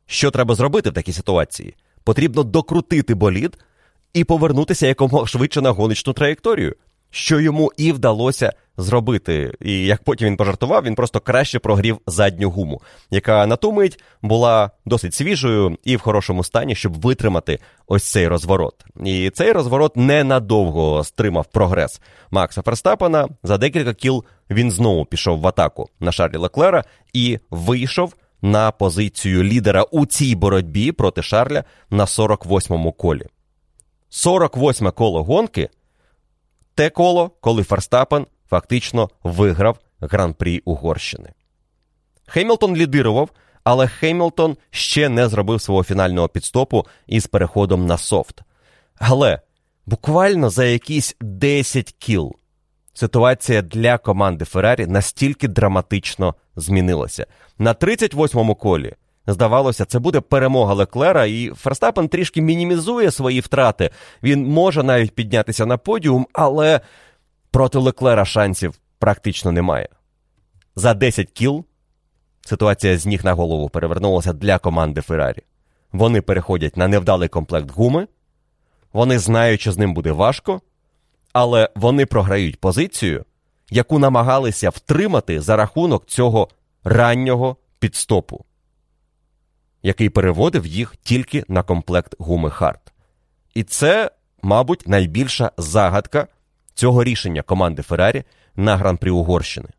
Що 0.05 0.31
треба 0.31 0.55
зробити 0.55 0.89
в 0.89 0.93
такій 0.93 1.13
ситуації? 1.13 1.75
Потрібно 2.03 2.43
докрутити 2.43 3.15
болід 3.15 3.57
і 4.13 4.23
повернутися 4.23 4.87
якомога 4.87 5.27
швидше 5.27 5.61
на 5.61 5.71
гоночну 5.71 6.13
траєкторію 6.13 6.75
що 7.11 7.39
йому 7.39 7.71
і 7.77 7.91
вдалося 7.91 8.53
зробити. 8.77 9.53
І 9.61 9.85
як 9.85 10.03
потім 10.03 10.27
він 10.27 10.37
пожартував, 10.37 10.83
він 10.83 10.95
просто 10.95 11.19
краще 11.19 11.59
прогрів 11.59 11.97
задню 12.07 12.49
гуму, 12.49 12.81
яка 13.09 13.45
на 13.45 13.55
ту 13.55 13.71
мить 13.71 14.03
була 14.21 14.71
досить 14.85 15.13
свіжою 15.13 15.77
і 15.83 15.95
в 15.95 15.99
хорошому 15.99 16.43
стані, 16.43 16.75
щоб 16.75 17.01
витримати 17.01 17.59
ось 17.87 18.03
цей 18.03 18.27
розворот. 18.27 18.85
І 19.05 19.29
цей 19.29 19.51
розворот 19.51 19.97
ненадовго 19.97 21.03
стримав 21.03 21.45
прогрес 21.45 22.01
Макса 22.31 22.61
Ферстапена. 22.61 23.29
За 23.43 23.57
декілька 23.57 23.93
кіл 23.93 24.25
він 24.49 24.71
знову 24.71 25.05
пішов 25.05 25.39
в 25.39 25.47
атаку 25.47 25.89
на 25.99 26.11
Шарлі 26.11 26.37
Леклера 26.37 26.83
і 27.13 27.39
вийшов. 27.49 28.13
На 28.43 28.71
позицію 28.71 29.43
лідера 29.43 29.83
у 29.83 30.05
цій 30.05 30.35
боротьбі 30.35 30.91
проти 30.91 31.23
Шарля 31.23 31.63
на 31.89 32.05
48-му 32.05 32.91
колі. 32.91 33.25
48 34.09 34.91
коло 34.91 35.23
гонки 35.23 35.69
те 36.75 36.89
коло, 36.89 37.31
коли 37.41 37.63
Ферстапен 37.63 38.25
фактично 38.49 39.09
виграв 39.23 39.77
гран-прі 39.99 40.61
Угорщини. 40.65 41.29
Хемілтон 42.27 42.75
лідирував, 42.75 43.29
але 43.63 43.87
Хемілтон 43.87 44.57
ще 44.69 45.09
не 45.09 45.27
зробив 45.27 45.61
свого 45.61 45.83
фінального 45.83 46.29
підстопу 46.29 46.85
із 47.07 47.27
переходом 47.27 47.85
на 47.85 47.97
софт. 47.97 48.41
Але 48.95 49.39
буквально 49.85 50.49
за 50.49 50.65
якісь 50.65 51.15
10 51.21 51.95
кіл 51.99 52.35
ситуація 52.93 53.61
для 53.61 53.97
команди 53.97 54.45
Феррарі 54.45 54.87
настільки 54.87 55.47
драматично 55.47 56.35
змінилася. 56.55 57.25
На 57.57 57.73
38-му 57.73 58.55
колі 58.55 58.93
Здавалося, 59.27 59.85
це 59.85 59.99
буде 59.99 60.19
перемога 60.19 60.73
Леклера, 60.73 61.25
і 61.25 61.49
Ферстапен 61.49 62.07
трішки 62.07 62.41
мінімізує 62.41 63.11
свої 63.11 63.39
втрати. 63.39 63.89
Він 64.23 64.47
може 64.47 64.83
навіть 64.83 65.15
піднятися 65.15 65.65
на 65.65 65.77
подіум, 65.77 66.27
але 66.33 66.81
проти 67.51 67.79
Леклера 67.79 68.25
шансів 68.25 68.79
практично 68.99 69.51
немає. 69.51 69.89
За 70.75 70.93
10 70.93 71.31
кіл 71.31 71.65
ситуація 72.41 72.97
з 72.97 73.05
ніг 73.05 73.25
на 73.25 73.33
голову 73.33 73.69
перевернулася 73.69 74.33
для 74.33 74.57
команди 74.57 75.01
Феррарі. 75.01 75.41
Вони 75.91 76.21
переходять 76.21 76.77
на 76.77 76.87
невдалий 76.87 77.29
комплект 77.29 77.71
гуми, 77.71 78.07
вони 78.93 79.19
знають, 79.19 79.61
що 79.61 79.71
з 79.71 79.77
ним 79.77 79.93
буде 79.93 80.11
важко, 80.11 80.61
але 81.33 81.69
вони 81.75 82.05
програють 82.05 82.59
позицію, 82.59 83.25
яку 83.69 83.99
намагалися 83.99 84.69
втримати 84.69 85.41
за 85.41 85.55
рахунок 85.55 86.05
цього 86.05 86.47
раннього 86.83 87.57
підстопу 87.79 88.45
який 89.83 90.09
переводив 90.09 90.65
їх 90.65 90.95
тільки 91.03 91.43
на 91.47 91.63
комплект 91.63 92.15
гуми 92.19 92.49
Харт. 92.49 92.93
І 93.53 93.63
це, 93.63 94.11
мабуть, 94.41 94.87
найбільша 94.87 95.51
загадка 95.57 96.27
цього 96.73 97.03
рішення 97.03 97.41
команди 97.41 97.81
Феррарі 97.81 98.23
на 98.55 98.77
гран-прі 98.77 99.09
Угорщини. 99.09 99.69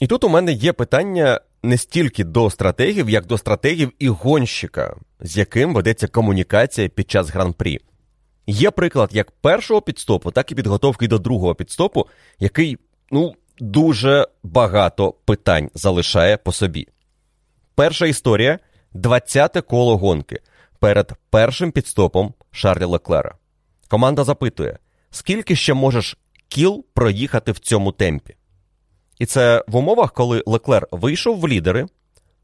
І 0.00 0.06
тут 0.06 0.24
у 0.24 0.28
мене 0.28 0.52
є 0.52 0.72
питання 0.72 1.40
не 1.62 1.78
стільки 1.78 2.24
до 2.24 2.50
стратегів, 2.50 3.10
як 3.10 3.26
до 3.26 3.38
стратегів 3.38 3.92
і 3.98 4.08
гонщика, 4.08 4.96
з 5.20 5.36
яким 5.36 5.74
ведеться 5.74 6.08
комунікація 6.08 6.88
під 6.88 7.10
час 7.10 7.30
гран-прі. 7.30 7.78
Є 8.46 8.70
приклад 8.70 9.10
як 9.12 9.30
першого 9.30 9.82
підстопу, 9.82 10.30
так 10.30 10.52
і 10.52 10.54
підготовки 10.54 11.08
до 11.08 11.18
другого 11.18 11.54
підстопу, 11.54 12.06
який, 12.38 12.78
ну, 13.10 13.34
дуже 13.58 14.28
багато 14.42 15.12
питань 15.24 15.70
залишає 15.74 16.36
по 16.36 16.52
собі. 16.52 16.88
Перша 17.74 18.06
історія 18.06 18.58
20-те 18.94 19.60
коло 19.60 19.96
гонки 19.96 20.40
перед 20.78 21.12
першим 21.30 21.72
пітстопом 21.72 22.34
Шарлі 22.50 22.84
Леклера. 22.84 23.34
Команда 23.88 24.24
запитує, 24.24 24.78
скільки 25.10 25.56
ще 25.56 25.74
можеш 25.74 26.16
кіл 26.48 26.84
проїхати 26.94 27.52
в 27.52 27.58
цьому 27.58 27.92
темпі. 27.92 28.36
І 29.18 29.26
це 29.26 29.64
в 29.68 29.76
умовах, 29.76 30.12
коли 30.12 30.42
Леклер 30.46 30.88
вийшов 30.90 31.40
в 31.40 31.48
лідери, 31.48 31.86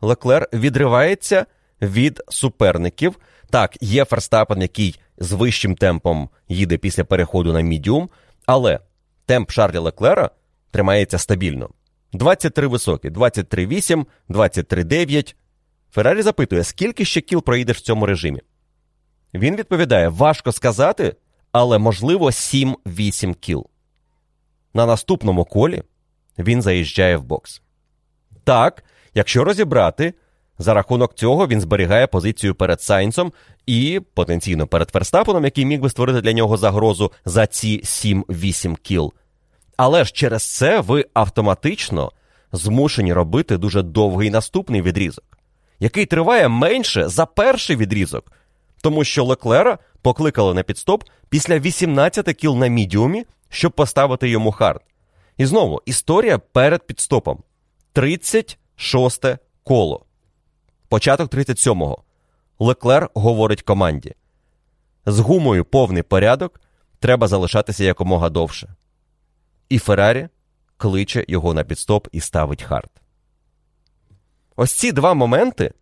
Леклер 0.00 0.48
відривається 0.52 1.46
від 1.82 2.22
суперників. 2.28 3.18
Так, 3.50 3.76
є 3.80 4.04
Ферстапен, 4.04 4.62
який 4.62 5.00
з 5.18 5.32
вищим 5.32 5.76
темпом 5.76 6.28
їде 6.48 6.76
після 6.76 7.04
переходу 7.04 7.52
на 7.52 7.60
мідіум, 7.60 8.10
але 8.46 8.80
темп 9.26 9.50
Шарлі 9.50 9.78
Леклера 9.78 10.30
тримається 10.70 11.18
стабільно. 11.18 11.68
23 12.12 12.66
високі, 12.66 13.10
23,8, 13.10 14.06
23,9, 14.28 15.34
Феррарі 15.92 16.22
запитує, 16.22 16.64
скільки 16.64 17.04
ще 17.04 17.20
кіл 17.20 17.42
проїдеш 17.42 17.76
в 17.76 17.80
цьому 17.80 18.06
режимі. 18.06 18.40
Він 19.34 19.56
відповідає: 19.56 20.08
важко 20.08 20.52
сказати, 20.52 21.16
але 21.52 21.78
можливо 21.78 22.26
7-8 22.26 23.34
кіл. 23.34 23.66
На 24.74 24.86
наступному 24.86 25.44
колі 25.44 25.82
він 26.38 26.62
заїжджає 26.62 27.16
в 27.16 27.24
бокс. 27.24 27.62
Так, 28.44 28.84
якщо 29.14 29.44
розібрати, 29.44 30.14
за 30.58 30.74
рахунок 30.74 31.14
цього 31.14 31.46
він 31.46 31.60
зберігає 31.60 32.06
позицію 32.06 32.54
перед 32.54 32.82
Сайнсом 32.82 33.32
і 33.66 34.00
потенційно 34.14 34.66
перед 34.66 34.90
Ферстапеном, 34.90 35.44
який 35.44 35.64
міг 35.64 35.80
би 35.80 35.90
створити 35.90 36.20
для 36.20 36.32
нього 36.32 36.56
загрозу 36.56 37.12
за 37.24 37.46
ці 37.46 37.80
7-8 37.82 38.76
кіл. 38.76 39.12
Але 39.76 40.04
ж 40.04 40.12
через 40.12 40.56
це 40.56 40.80
ви 40.80 41.06
автоматично 41.14 42.12
змушені 42.52 43.12
робити 43.12 43.58
дуже 43.58 43.82
довгий 43.82 44.30
наступний 44.30 44.82
відрізок 44.82 45.39
який 45.80 46.06
триває 46.06 46.48
менше 46.48 47.08
за 47.08 47.26
перший 47.26 47.76
відрізок, 47.76 48.32
тому 48.82 49.04
що 49.04 49.24
Леклера 49.24 49.78
покликали 50.02 50.54
на 50.54 50.62
підстоп 50.62 51.04
після 51.28 51.58
18 51.58 52.36
кіл 52.36 52.56
на 52.56 52.66
мідіумі, 52.66 53.24
щоб 53.48 53.72
поставити 53.72 54.28
йому 54.28 54.52
хард. 54.52 54.80
І 55.36 55.46
знову 55.46 55.82
історія 55.86 56.38
перед 56.38 56.86
підстопом. 56.86 57.42
36 57.92 59.24
коло. 59.64 60.04
Початок 60.88 61.34
37-го. 61.34 62.02
Леклер 62.58 63.10
говорить 63.14 63.62
команді: 63.62 64.14
з 65.06 65.18
гумою 65.18 65.64
повний 65.64 66.02
порядок, 66.02 66.60
треба 66.98 67.28
залишатися 67.28 67.84
якомога 67.84 68.30
довше. 68.30 68.74
І 69.68 69.78
Феррарі 69.78 70.28
кличе 70.76 71.24
його 71.28 71.54
на 71.54 71.64
підстоп 71.64 72.08
і 72.12 72.20
ставить 72.20 72.62
хард. 72.62 72.99
Ось 74.62 74.72
ці 74.72 74.92
два 74.92 75.14
моменти 75.14 75.72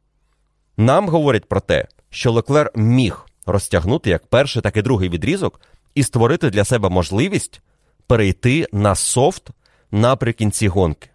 нам 0.77 1.09
говорять 1.09 1.45
про 1.49 1.61
те, 1.61 1.87
що 2.11 2.33
Леклер 2.33 2.71
міг 2.75 3.27
розтягнути 3.47 4.11
як 4.11 4.27
перший, 4.27 4.63
так 4.63 4.77
і 4.77 4.83
другий 4.83 5.09
відрізок 5.09 5.61
і 5.95 6.03
створити 6.03 6.51
для 6.51 6.65
себе 6.65 6.89
можливість 6.89 7.61
перейти 8.07 8.67
на 8.73 8.95
софт 8.95 9.51
наприкінці 9.91 10.69
гонки. 10.69 11.11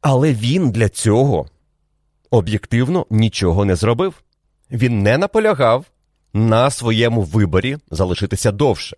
Але 0.00 0.32
він 0.32 0.70
для 0.70 0.88
цього 0.88 1.46
об'єктивно 2.30 3.06
нічого 3.10 3.64
не 3.64 3.76
зробив. 3.76 4.14
Він 4.70 5.02
не 5.02 5.18
наполягав 5.18 5.84
на 6.32 6.70
своєму 6.70 7.22
виборі 7.22 7.78
залишитися 7.90 8.52
довше. 8.52 8.96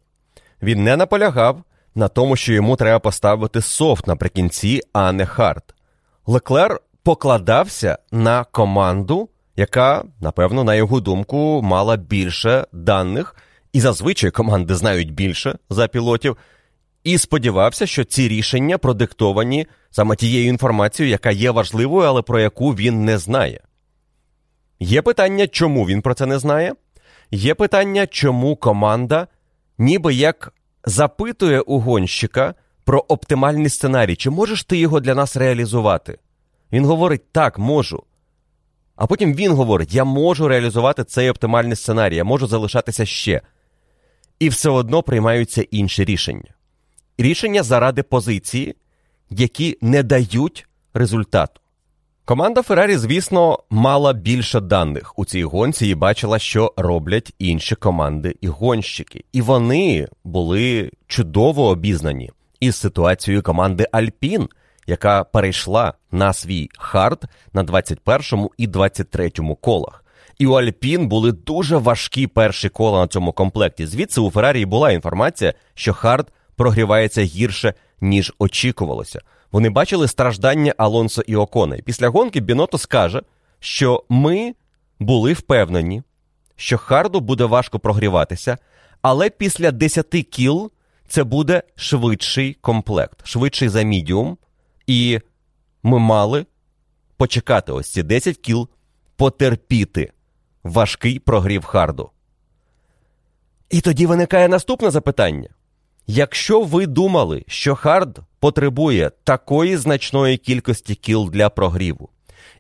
Він 0.63 0.85
не 0.85 0.97
наполягав 0.97 1.63
на 1.95 2.09
тому, 2.09 2.37
що 2.37 2.53
йому 2.53 2.77
треба 2.77 2.99
поставити 2.99 3.61
софт 3.61 4.07
наприкінці, 4.07 4.83
а 4.93 5.13
не 5.13 5.27
хард. 5.27 5.75
Леклер 6.31 6.81
покладався 7.03 7.99
на 8.13 8.45
команду, 8.45 9.29
яка, 9.57 10.05
напевно, 10.21 10.65
на 10.65 10.75
його 10.75 11.01
думку, 11.01 11.63
мала 11.63 11.97
більше 11.97 12.67
даних, 12.73 13.37
і 13.73 13.81
зазвичай 13.81 14.31
команди 14.31 14.75
знають 14.75 15.15
більше 15.15 15.59
за 15.71 15.89
пілотів, 15.89 16.37
і 17.05 17.19
сподівався, 17.19 17.87
що 17.87 18.05
ці 18.05 18.29
рішення 18.29 18.79
продиктовані 18.79 19.67
саме 19.91 20.17
тією 20.17 20.49
інформацією, 20.49 21.11
яка 21.11 21.31
є 21.31 21.51
важливою, 21.51 22.09
але 22.09 22.23
про 22.23 22.41
яку 22.41 22.71
він 22.71 23.05
не 23.05 23.19
знає. 23.19 23.61
Є 24.81 25.03
питання, 25.03 25.47
чому 25.47 25.85
він 25.85 26.03
про 26.03 26.15
це 26.15 26.27
не 26.27 26.39
знає. 26.39 26.75
Є 27.31 27.55
питання, 27.55 28.07
чому 28.07 28.57
команда 28.57 29.27
ніби 29.79 30.15
як 30.15 30.53
запитує 30.85 31.61
у 31.61 31.81
гонщика 31.81 32.55
про 32.89 33.05
оптимальний 33.09 33.69
сценарій, 33.69 34.17
чи 34.17 34.31
можеш 34.31 34.65
ти 34.65 34.79
його 34.79 35.01
для 35.01 35.15
нас 35.15 35.37
реалізувати? 35.37 36.19
Він 36.73 36.85
говорить, 36.85 37.33
так, 37.33 37.59
можу. 37.59 38.03
А 38.97 39.07
потім 39.07 39.35
він 39.35 39.53
говорить: 39.53 39.95
я 39.95 40.05
можу 40.05 40.49
реалізувати 40.49 41.05
цей 41.05 41.31
оптимальний 41.31 41.77
сценарій, 41.77 42.17
я 42.17 42.25
можу 42.25 42.47
залишатися 42.47 43.07
ще. 43.07 43.41
І 44.39 44.49
все 44.49 44.71
одно 44.71 45.03
приймаються 45.03 45.63
інші 45.71 46.05
рішення. 46.05 46.55
Рішення 47.19 47.63
заради 47.63 48.03
позиції, 48.03 48.75
які 49.31 49.79
не 49.81 50.03
дають 50.03 50.67
результату. 50.95 51.61
Команда 52.25 52.63
Феррарі, 52.63 52.97
звісно, 52.97 53.59
мала 53.71 54.13
більше 54.13 54.61
даних 54.61 55.19
у 55.19 55.25
цій 55.25 55.45
гонці 55.45 55.87
і 55.87 55.95
бачила, 55.95 56.39
що 56.39 56.75
роблять 56.77 57.35
інші 57.39 57.75
команди 57.75 58.35
і 58.41 58.49
гонщики. 58.49 59.25
І 59.33 59.43
вони 59.43 60.09
були 60.25 60.91
чудово 61.07 61.67
обізнані 61.69 62.31
із 62.61 62.77
ситуацією 62.77 63.43
команди 63.43 63.87
Альпін, 63.93 64.49
яка 64.87 65.25
перейшла 65.25 65.95
на 66.13 66.33
свій 66.33 66.69
хард 66.79 67.25
на 67.53 67.63
21 67.63 68.49
і 68.59 68.67
23 68.67 69.31
колах. 69.61 70.05
І 70.39 70.47
у 70.47 70.53
Альпін 70.53 71.09
були 71.09 71.33
дуже 71.33 71.77
важкі 71.77 72.27
перші 72.27 72.69
кола 72.69 73.01
на 73.01 73.09
цьому 73.09 73.33
комплекті. 73.33 73.87
Звідси 73.87 74.21
у 74.21 74.31
Феррарі 74.31 74.67
була 74.67 74.93
інформація, 74.93 75.55
що 75.75 75.93
хард 75.93 76.33
прогрівається 76.57 77.23
гірше, 77.23 77.75
ніж 78.01 78.33
очікувалося. 78.39 79.21
Вони 79.53 79.71
бачили 79.71 80.09
страждання 80.09 80.75
Алонсо 80.77 81.23
і 81.27 81.37
Окона. 81.37 81.77
Після 81.85 82.09
гонки 82.09 82.41
Біното 82.41 82.79
скаже, 82.79 83.23
що 83.61 84.05
ми 84.09 84.55
були 84.99 85.33
впевнені, 85.33 86.03
що 86.57 86.79
Харду 86.79 87.21
буде 87.21 87.45
важко 87.45 87.79
прогріватися, 87.79 88.59
але 89.03 89.31
після 89.31 89.71
10 89.71 90.07
кіл 90.07 90.71
це 91.09 91.25
буде 91.25 91.63
швидший 91.75 92.55
комплект, 92.61 93.27
швидший 93.27 93.69
за 93.69 93.83
мідіум. 93.83 94.39
І 94.87 95.21
ми 95.83 95.99
мали 95.99 96.47
почекати 97.17 97.73
ось 97.73 97.93
ці 97.93 98.03
10 98.03 98.37
кіл, 98.37 98.69
потерпіти 99.17 100.13
важкий 100.63 101.19
прогрів 101.19 101.65
Харду. 101.65 102.11
І 103.71 103.81
тоді 103.81 104.07
виникає 104.07 104.49
наступне 104.49 104.91
запитання. 104.91 105.49
Якщо 106.07 106.63
ви 106.63 106.87
думали, 106.87 107.45
що 107.49 107.75
хард 107.75 108.19
потребує 108.41 109.11
такої 109.25 109.77
значної 109.77 110.37
кількості 110.37 110.95
кіл 110.95 111.31
для 111.33 111.49
прогріву, 111.49 112.09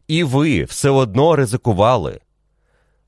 і 0.08 0.24
ви 0.24 0.64
все 0.64 0.90
одно 0.90 1.36
ризикували, 1.36 2.20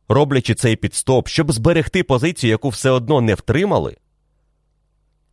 роблячи 0.09 0.55
цей 0.55 0.77
підстоп, 0.77 1.29
щоб 1.29 1.53
зберегти 1.53 2.03
позицію, 2.03 2.51
яку 2.51 2.69
все 2.69 2.91
одно 2.91 3.21
не 3.21 3.35
втримали, 3.35 3.97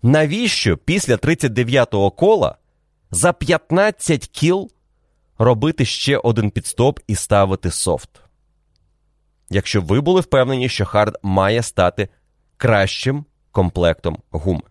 навіщо 0.03 0.77
після 0.77 1.15
39-го 1.15 2.11
кола 2.11 2.55
за 3.11 3.33
15 3.33 4.27
кіл 4.27 4.71
робити 5.37 5.85
ще 5.85 6.17
один 6.17 6.51
підстоп 6.51 6.99
і 7.07 7.15
ставити 7.15 7.71
софт? 7.71 8.09
Якщо 9.49 9.81
ви 9.81 10.01
були 10.01 10.21
впевнені, 10.21 10.69
що 10.69 10.85
хард 10.85 11.17
має 11.23 11.63
стати 11.63 12.09
кращим 12.57 13.25
комплектом 13.51 14.17
гуми. 14.31 14.61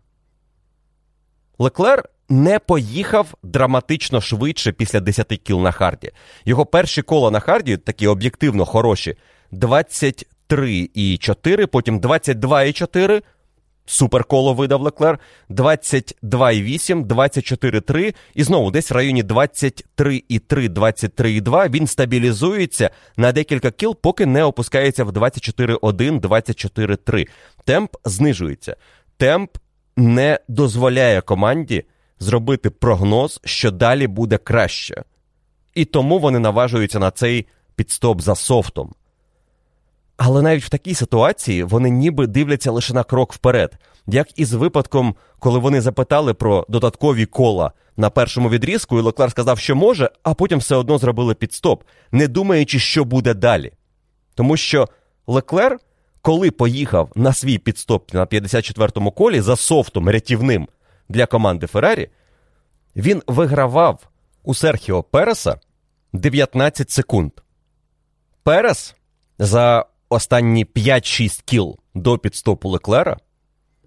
Леклер 1.59 2.05
не 2.29 2.59
поїхав 2.59 3.35
драматично 3.43 4.20
швидше 4.20 4.72
після 4.72 5.01
10 5.01 5.27
кіл 5.27 5.61
на 5.61 5.72
харді. 5.72 6.11
Його 6.45 6.66
перші 6.66 7.03
кола 7.03 7.31
на 7.31 7.41
харді, 7.41 7.77
такі 7.77 8.07
об'єктивно 8.07 8.64
хороші, 8.64 9.16
23,4, 9.53 11.66
потім 11.66 12.01
22,4. 12.01 13.22
Суперколо 13.87 14.55
видав 14.55 14.82
Леклер, 14.82 15.18
22,8, 15.51 17.07
24,3 17.07 18.14
і 18.34 18.43
знову 18.43 18.70
десь 18.70 18.91
в 18.91 18.95
районі 18.95 19.22
23,3, 19.24 20.68
23,2 20.68 21.70
він 21.70 21.87
стабілізується 21.87 22.91
на 23.16 23.32
декілька 23.32 23.70
кіл, 23.70 23.97
поки 23.97 24.26
не 24.26 24.45
опускається 24.45 25.05
в 25.05 25.11
24,1, 25.11 26.20
24,3. 26.20 27.28
Темп 27.64 27.97
знижується. 28.05 28.76
Темп 29.16 29.51
не 29.97 30.41
дозволяє 30.49 31.20
команді 31.20 31.84
зробити 32.18 32.70
прогноз, 32.70 33.41
що 33.45 33.70
далі 33.70 34.07
буде 34.07 34.39
краще. 34.39 35.03
І 35.74 35.84
тому 35.84 36.18
вони 36.18 36.39
наважуються 36.39 36.99
на 36.99 37.11
цей 37.11 37.47
підстоп 37.76 38.20
за 38.20 38.34
софтом. 38.34 38.95
Але 40.17 40.43
навіть 40.43 40.64
в 40.64 40.69
такій 40.69 40.95
ситуації 40.95 41.62
вони 41.62 41.91
ніби 41.91 42.27
дивляться 42.27 42.71
лише 42.71 42.95
на 42.95 43.05
крок 43.05 43.33
вперед, 43.33 43.79
як 44.07 44.39
і 44.39 44.45
з 44.45 44.53
випадком, 44.53 45.14
коли 45.39 45.59
вони 45.59 45.81
запитали 45.81 46.35
про 46.35 46.67
додаткові 46.69 47.27
кола 47.27 47.73
на 47.97 48.11
першому 48.11 48.49
відрізку, 48.51 48.99
і 48.99 49.03
Леклер 49.03 49.31
сказав, 49.31 49.59
що 49.59 49.77
може, 49.77 50.11
а 50.23 50.35
потім 50.35 50.59
все 50.59 50.77
одно 50.77 50.99
зробили 50.99 51.35
підстоп, 51.35 51.83
не 52.12 52.29
думаючи, 52.29 52.79
що 52.79 53.05
буде 53.05 53.35
далі. 53.35 53.73
Тому 54.35 54.57
що 54.57 54.89
Леклер 55.27 55.79
коли 56.27 56.51
поїхав 56.51 57.12
на 57.14 57.33
свій 57.33 57.59
підстоп 57.59 58.14
на 58.14 58.27
54-му 58.27 59.11
колі 59.11 59.41
за 59.41 59.57
софтом 59.57 60.09
рятівним 60.09 60.69
для 61.09 61.27
команди 61.27 61.67
Феррарі, 61.67 62.09
він 62.97 63.23
вигравав 63.27 64.09
у 64.43 64.55
Серхіо 64.55 65.03
Переса 65.03 65.61
19 66.12 66.91
секунд. 66.91 67.33
Перес 68.43 68.95
за 69.39 69.87
останні 70.09 70.65
5-6 70.65 71.43
кіл 71.45 71.79
до 71.95 72.19
підстопу 72.19 72.69
Леклера 72.69 73.17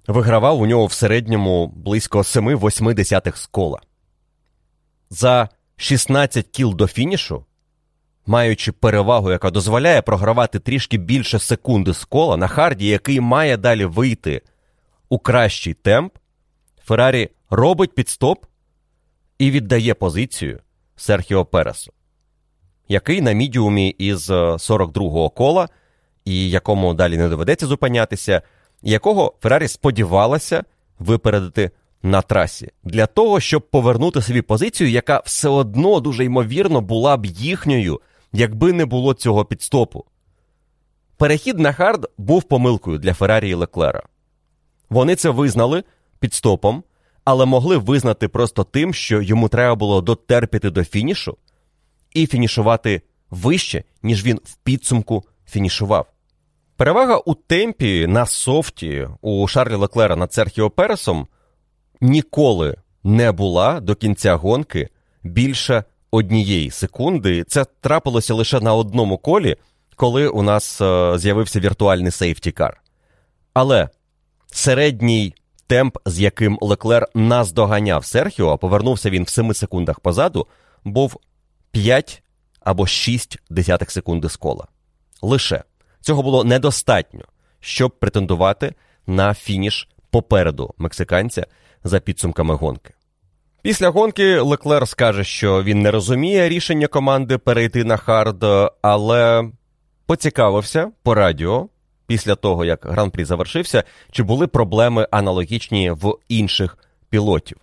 вигравав 0.07 0.61
у 0.61 0.65
нього 0.65 0.85
в 0.85 0.93
середньому 0.93 1.67
близько 1.67 2.19
7-8 2.19 3.35
з 3.35 3.45
кола. 3.45 3.79
За 5.09 5.49
16 5.75 6.47
кіл 6.47 6.75
до 6.75 6.87
фінішу 6.87 7.45
маючи 8.29 8.71
перевагу, 8.71 9.31
яка 9.31 9.51
дозволяє 9.51 10.01
програвати 10.01 10.59
трішки 10.59 10.97
більше 10.97 11.39
секунди 11.39 11.93
з 11.93 12.05
кола 12.05 12.37
на 12.37 12.47
харді, 12.47 12.87
який 12.87 13.19
має 13.19 13.57
далі 13.57 13.85
вийти 13.85 14.41
у 15.09 15.19
кращий 15.19 15.73
темп, 15.73 16.13
Феррарі 16.85 17.29
робить 17.49 17.95
підстоп 17.95 18.45
і 19.37 19.51
віддає 19.51 19.93
позицію 19.93 20.59
Серхіо 20.95 21.45
Пересу, 21.45 21.93
який 22.87 23.21
на 23.21 23.31
мідіумі 23.31 23.89
із 23.89 24.29
42-го 24.29 25.25
е, 25.25 25.29
кола, 25.29 25.69
і 26.25 26.49
якому 26.49 26.93
далі 26.93 27.17
не 27.17 27.29
доведеться 27.29 27.67
зупинятися, 27.67 28.41
якого 28.81 29.33
Феррарі 29.41 29.67
сподівалася 29.67 30.63
випередити 30.99 31.71
на 32.03 32.21
трасі 32.21 32.71
для 32.83 33.05
того, 33.05 33.39
щоб 33.39 33.69
повернути 33.69 34.21
собі 34.21 34.41
позицію, 34.41 34.89
яка 34.89 35.21
все 35.25 35.49
одно 35.49 35.99
дуже 35.99 36.25
ймовірно 36.25 36.81
була 36.81 37.17
б 37.17 37.25
їхньою 37.25 37.99
якби 38.33 38.73
не 38.73 38.85
було 38.85 39.13
цього 39.13 39.45
підстопу. 39.45 40.05
Перехід 41.17 41.59
на 41.59 41.73
хард 41.73 42.09
був 42.17 42.43
помилкою 42.43 42.97
для 42.97 43.13
Феррарі 43.13 43.49
і 43.49 43.53
Леклера. 43.53 44.03
Вони 44.89 45.15
це 45.15 45.29
визнали 45.29 45.83
підстопом, 46.19 46.83
але 47.23 47.45
могли 47.45 47.77
визнати 47.77 48.27
просто 48.27 48.63
тим, 48.63 48.93
що 48.93 49.21
йому 49.21 49.49
треба 49.49 49.75
було 49.75 50.01
дотерпіти 50.01 50.69
до 50.69 50.83
фінішу 50.83 51.37
і 52.13 52.27
фінішувати 52.27 53.01
вище, 53.29 53.83
ніж 54.03 54.25
він 54.25 54.39
в 54.43 54.55
підсумку 54.55 55.23
фінішував. 55.49 56.05
Перевага 56.77 57.17
у 57.17 57.33
темпі 57.33 58.07
на 58.07 58.25
софті 58.25 59.07
у 59.21 59.47
Шарлі 59.47 59.75
Леклера 59.75 60.15
над 60.15 60.33
Серхіо 60.33 60.69
Пересом 60.69 61.27
ніколи 62.01 62.75
не 63.03 63.31
була 63.31 63.79
до 63.79 63.95
кінця 63.95 64.35
гонки 64.35 64.89
більше 65.23 65.83
однієї 66.11 66.71
секунди. 66.71 67.43
Це 67.43 67.65
трапилося 67.81 68.33
лише 68.33 68.59
на 68.59 68.73
одному 68.73 69.17
колі, 69.17 69.55
коли 69.95 70.27
у 70.27 70.41
нас 70.41 70.81
е, 70.81 71.13
з'явився 71.17 71.59
віртуальний 71.59 72.11
сейфтікар. 72.11 72.81
Але 73.53 73.89
середній 74.51 75.33
темп, 75.67 75.97
з 76.05 76.19
яким 76.19 76.57
Леклер 76.61 77.07
наздоганяв 77.13 78.05
Серхіо, 78.05 78.49
а 78.49 78.57
повернувся 78.57 79.09
він 79.09 79.23
в 79.23 79.29
7 79.29 79.53
секундах 79.53 79.99
позаду, 79.99 80.47
був 80.83 81.19
5 81.71 82.23
або 82.59 82.87
6 82.87 83.39
десятих 83.49 83.91
секунди 83.91 84.29
з 84.29 84.35
кола. 84.35 84.67
Лише 85.21 85.63
цього 86.01 86.23
було 86.23 86.43
недостатньо, 86.43 87.21
щоб 87.59 87.99
претендувати 87.99 88.73
на 89.07 89.33
фініш 89.33 89.89
попереду 90.09 90.73
мексиканця 90.77 91.45
за 91.83 91.99
підсумками 91.99 92.55
гонки. 92.55 92.93
Після 93.61 93.89
гонки 93.89 94.39
Леклер 94.39 94.87
скаже, 94.87 95.23
що 95.23 95.63
він 95.63 95.81
не 95.81 95.91
розуміє 95.91 96.49
рішення 96.49 96.87
команди 96.87 97.37
перейти 97.37 97.83
на 97.83 97.97
хард, 97.97 98.45
але 98.81 99.49
поцікавився 100.05 100.91
по 101.03 101.15
радіо 101.15 101.69
після 102.07 102.35
того, 102.35 102.65
як 102.65 102.85
гран-прі 102.85 103.25
завершився, 103.25 103.83
чи 104.11 104.23
були 104.23 104.47
проблеми 104.47 105.07
аналогічні 105.11 105.91
в 105.91 106.17
інших 106.27 106.77
пілотів. 107.09 107.57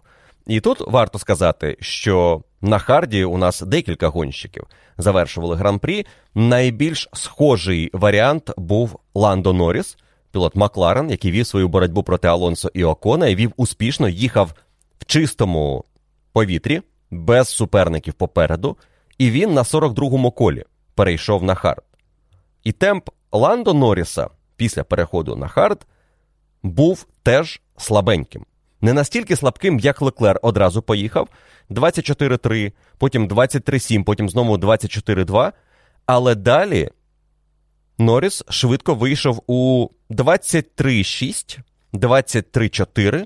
І 0.46 0.60
тут 0.60 0.80
варто 0.80 1.18
сказати, 1.18 1.76
що 1.80 2.42
на 2.60 2.78
харді 2.78 3.24
у 3.24 3.38
нас 3.38 3.60
декілька 3.60 4.08
гонщиків 4.08 4.64
завершували 4.98 5.56
гран-прі. 5.56 6.06
Найбільш 6.34 7.08
схожий 7.12 7.90
варіант 7.92 8.50
був 8.56 8.98
Ландо 9.14 9.52
Норріс, 9.52 9.96
пілот 10.30 10.56
Макларен, 10.56 11.10
який 11.10 11.30
вів 11.30 11.46
свою 11.46 11.68
боротьбу 11.68 12.02
проти 12.02 12.28
Алонсо 12.28 12.70
і 12.74 12.84
Окона, 12.84 13.28
і 13.28 13.34
вів 13.34 13.52
успішно, 13.56 14.08
їхав 14.08 14.54
в 14.98 15.04
чистому 15.04 15.84
повітрі, 16.32 16.82
без 17.10 17.48
суперників 17.48 18.14
попереду, 18.14 18.76
і 19.18 19.30
він 19.30 19.54
на 19.54 19.62
42-му 19.62 20.30
колі 20.30 20.64
перейшов 20.94 21.42
на 21.42 21.54
хард. 21.54 21.84
І 22.64 22.72
темп 22.72 23.10
Ландо 23.32 23.74
Норріса 23.74 24.28
після 24.56 24.84
переходу 24.84 25.36
на 25.36 25.48
хард 25.48 25.86
був 26.62 27.06
теж 27.22 27.60
слабеньким. 27.76 28.46
Не 28.86 28.92
настільки 28.92 29.36
слабким, 29.36 29.78
як 29.78 30.02
Леклер 30.02 30.38
одразу 30.42 30.82
поїхав 30.82 31.28
24-3, 31.70 32.72
потім 32.98 33.28
23-7, 33.28 34.04
потім 34.04 34.28
знову 34.28 34.56
24-2. 34.56 35.52
Але 36.06 36.34
далі 36.34 36.90
Норріс 37.98 38.44
швидко 38.48 38.94
вийшов 38.94 39.42
у 39.46 39.88
23-6, 40.10 41.58
23-4. 41.92 43.24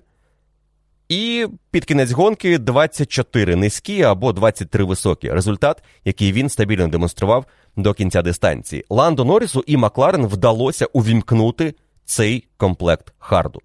І 1.09 1.47
під 1.71 1.85
кінець 1.85 2.11
гонки 2.11 2.59
24 2.59 3.57
низькі 3.57 4.03
або 4.03 4.33
23 4.33 4.85
високі. 4.85 5.33
Результат, 5.33 5.83
який 6.05 6.33
він 6.33 6.49
стабільно 6.49 6.89
демонстрував 6.89 7.47
до 7.77 7.95
кінця 7.95 8.23
дистанції. 8.23 8.85
Ландо 8.91 9.25
Норрісу 9.25 9.65
і 9.67 9.77
Макларен 9.77 10.27
вдалося 10.27 10.87
увімкнути 10.87 11.75
цей 12.05 12.49
комплект 12.57 13.13
харду. 13.19 13.61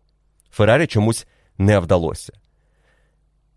Феррарі 0.52 0.88
чомусь 0.88 1.28
не 1.58 1.80
вдалося. 1.80 2.34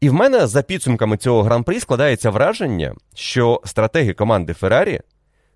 І 0.00 0.10
в 0.10 0.14
мене 0.14 0.46
за 0.46 0.62
підсумками 0.62 1.16
цього 1.16 1.42
гран-прі 1.42 1.80
складається 1.80 2.30
враження, 2.30 2.94
що 3.14 3.60
стратеги 3.64 4.12
команди 4.12 4.52
Феррарі 4.52 5.00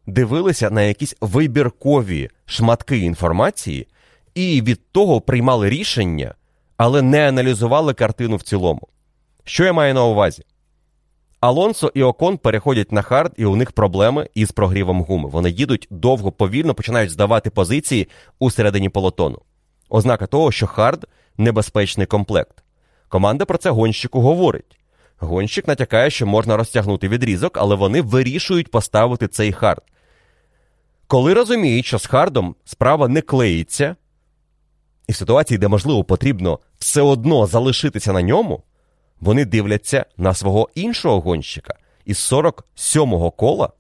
дивилися 0.07 0.71
на 0.71 0.83
якісь 0.83 1.17
вибіркові 1.21 2.31
шматки 2.47 2.99
інформації 2.99 3.89
і 4.35 4.63
від 4.63 4.93
того 4.93 5.21
приймали 5.21 5.71
рішення, 5.71 6.35
але 6.77 7.03
не 7.03 7.29
аналізували 7.29 7.95
картину 7.95 8.37
в 8.37 8.43
цілому. 8.43 8.89
Що 9.45 9.65
я 9.65 9.73
маю 9.73 9.95
на 9.95 10.05
увазі? 10.05 10.43
Алонсо 11.41 11.93
і 11.95 12.03
Окон 12.03 12.39
переходять 12.39 12.93
на 12.93 13.03
хард, 13.03 13.33
і 13.37 13.45
у 13.45 13.57
них 13.57 13.73
проблеми 13.73 14.29
із 14.35 14.53
прогрівом 14.53 15.03
гуми. 15.03 15.29
Вони 15.29 15.51
їдуть 15.51 15.87
довго, 15.91 16.33
повільно, 16.33 16.75
починають 16.75 17.11
здавати 17.11 17.51
позиції 17.51 18.09
у 18.39 18.51
середині 18.51 18.89
пелотону. 18.89 19.39
Ознака 19.89 20.27
того, 20.27 20.53
що 20.53 20.67
хард 20.67 21.07
небезпечний 21.37 22.07
комплект. 22.07 22.63
Команда 23.09 23.45
про 23.45 23.59
це 23.59 23.71
гонщику 23.71 24.21
говорить. 24.21 24.79
Гонщик 25.19 25.69
натякає, 25.69 26.11
що 26.11 26.27
можна 26.27 26.57
розтягнути 26.57 27.09
відрізок, 27.09 27.59
але 27.59 27.75
вони 27.75 28.03
вирішують 28.03 28.71
поставити 28.71 29.29
цей 29.29 29.53
хард. 29.53 29.83
Коли 31.07 31.35
розуміють, 31.35 31.87
що 31.87 31.99
з 31.99 32.07
хардом 32.07 32.55
справа 32.65 33.09
не 33.09 33.21
клеїться, 33.21 33.97
і 35.09 35.13
в 35.13 35.17
ситуації, 35.17 35.59
де, 35.59 35.69
можливо, 35.69 36.05
потрібно 36.05 36.59
все 36.79 37.03
одно 37.03 37.47
залишитися 37.47 38.13
на 38.13 38.23
ньому, 38.23 38.63
вони 39.21 39.45
дивляться 39.45 40.07
на 40.17 40.35
свого 40.35 40.69
іншого 40.75 41.21
гонщика. 41.21 41.75
Із 42.05 42.33
47-го 42.33 43.31
кола 43.31 43.73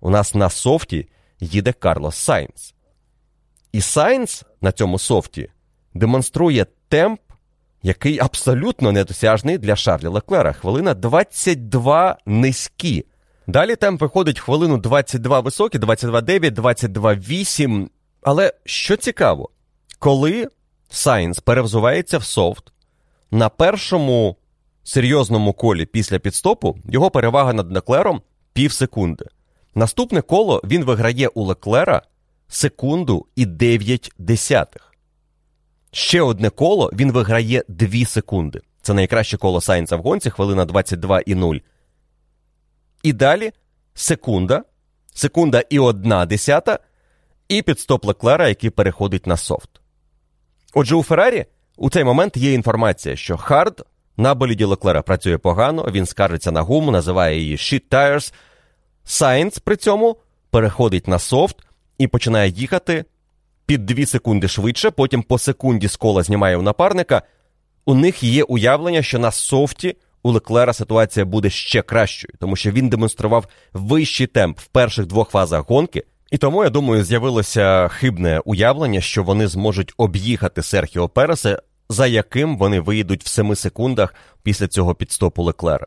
у 0.00 0.10
нас 0.10 0.34
на 0.34 0.50
софті 0.50 1.08
їде 1.40 1.72
Карлос 1.72 2.16
Сайнс. 2.16 2.74
І 3.72 3.80
Сайнс 3.80 4.44
на 4.60 4.72
цьому 4.72 4.98
софті 4.98 5.48
демонструє 5.94 6.66
темп, 6.88 7.20
який 7.82 8.18
абсолютно 8.18 8.92
недосяжний 8.92 9.58
для 9.58 9.76
Шарля 9.76 10.06
Леклера. 10.06 10.52
Хвилина 10.52 10.94
22 10.94 12.16
низькі. 12.26 13.04
Далі 13.46 13.76
темп 13.76 14.00
виходить 14.00 14.40
хвилину 14.40 14.78
22 14.78 15.40
високі, 15.40 15.78
22,9, 15.78 16.50
22,8. 16.54 17.88
Але 18.22 18.52
що 18.64 18.96
цікаво, 18.96 19.50
коли 19.98 20.48
Сайнс 20.90 21.40
перевзувається 21.40 22.18
в 22.18 22.24
софт, 22.24 22.72
на 23.30 23.48
першому 23.48 24.36
серйозному 24.84 25.52
колі 25.52 25.86
після 25.86 26.18
підстопу 26.18 26.78
його 26.88 27.10
перевага 27.10 27.52
над 27.52 27.72
Леклером 27.72 28.22
пів 28.52 28.72
секунди. 28.72 29.24
Наступне 29.74 30.22
коло 30.22 30.62
він 30.64 30.84
виграє 30.84 31.28
у 31.28 31.44
Леклера 31.44 32.02
секунду 32.48 33.26
і 33.36 33.46
9 33.46 34.12
десятих. 34.18 34.85
Ще 35.96 36.22
одне 36.22 36.50
коло 36.50 36.90
він 36.92 37.12
виграє 37.12 37.64
2 37.68 38.06
секунди. 38.06 38.60
Це 38.82 38.94
найкраще 38.94 39.36
коло 39.36 39.60
Сайнса 39.60 39.96
в 39.96 40.02
гонці, 40.02 40.30
хвилина 40.30 40.64
22 40.64 41.20
і 41.20 41.34
0. 41.34 41.56
І 43.02 43.12
далі 43.12 43.52
секунда, 43.94 44.62
секунда 45.14 45.62
і 45.70 45.78
одна 45.78 46.26
десята, 46.26 46.78
і 47.48 47.62
піт-стоп 47.62 48.04
Леклера, 48.04 48.48
який 48.48 48.70
переходить 48.70 49.26
на 49.26 49.36
софт. 49.36 49.70
Отже, 50.74 50.96
у 50.96 51.02
Феррарі 51.02 51.44
у 51.76 51.90
цей 51.90 52.04
момент 52.04 52.36
є 52.36 52.52
інформація, 52.52 53.16
що 53.16 53.36
Хард 53.36 53.86
на 54.16 54.34
боліді 54.34 54.64
Леклера 54.64 55.02
працює 55.02 55.38
погано, 55.38 55.88
він 55.92 56.06
скаржиться 56.06 56.50
на 56.50 56.62
гуму, 56.62 56.90
називає 56.90 57.38
її 57.38 57.56
shit 57.56 57.82
tires. 57.90 58.32
Сайнс 59.04 59.58
при 59.58 59.76
цьому 59.76 60.16
переходить 60.50 61.08
на 61.08 61.18
софт 61.18 61.56
і 61.98 62.06
починає 62.06 62.50
їхати 62.50 63.04
під 63.66 63.86
2 63.86 64.06
секунди 64.06 64.48
швидше, 64.48 64.90
потім 64.90 65.22
по 65.22 65.38
секунді 65.38 65.88
з 65.88 65.96
кола 65.96 66.22
знімає 66.22 66.56
у 66.56 66.62
напарника. 66.62 67.22
У 67.84 67.94
них 67.94 68.22
є 68.22 68.42
уявлення, 68.42 69.02
що 69.02 69.18
на 69.18 69.30
софті 69.30 69.96
у 70.22 70.30
Леклера 70.30 70.72
ситуація 70.72 71.26
буде 71.26 71.50
ще 71.50 71.82
кращою, 71.82 72.34
тому 72.40 72.56
що 72.56 72.70
він 72.70 72.88
демонстрував 72.88 73.46
вищий 73.72 74.26
темп 74.26 74.58
в 74.58 74.66
перших 74.66 75.06
двох 75.06 75.30
фазах 75.30 75.68
гонки. 75.68 76.04
І 76.30 76.38
тому, 76.38 76.64
я 76.64 76.70
думаю, 76.70 77.04
з'явилося 77.04 77.88
хибне 77.88 78.40
уявлення, 78.44 79.00
що 79.00 79.22
вони 79.22 79.46
зможуть 79.46 79.92
об'їхати 79.96 80.62
Серхіо 80.62 81.08
Переса, 81.08 81.62
за 81.88 82.06
яким 82.06 82.58
вони 82.58 82.80
виїдуть 82.80 83.24
в 83.24 83.28
7 83.28 83.56
секундах 83.56 84.14
після 84.42 84.68
цього 84.68 84.94
підстопу 84.94 85.42
Леклера. 85.42 85.86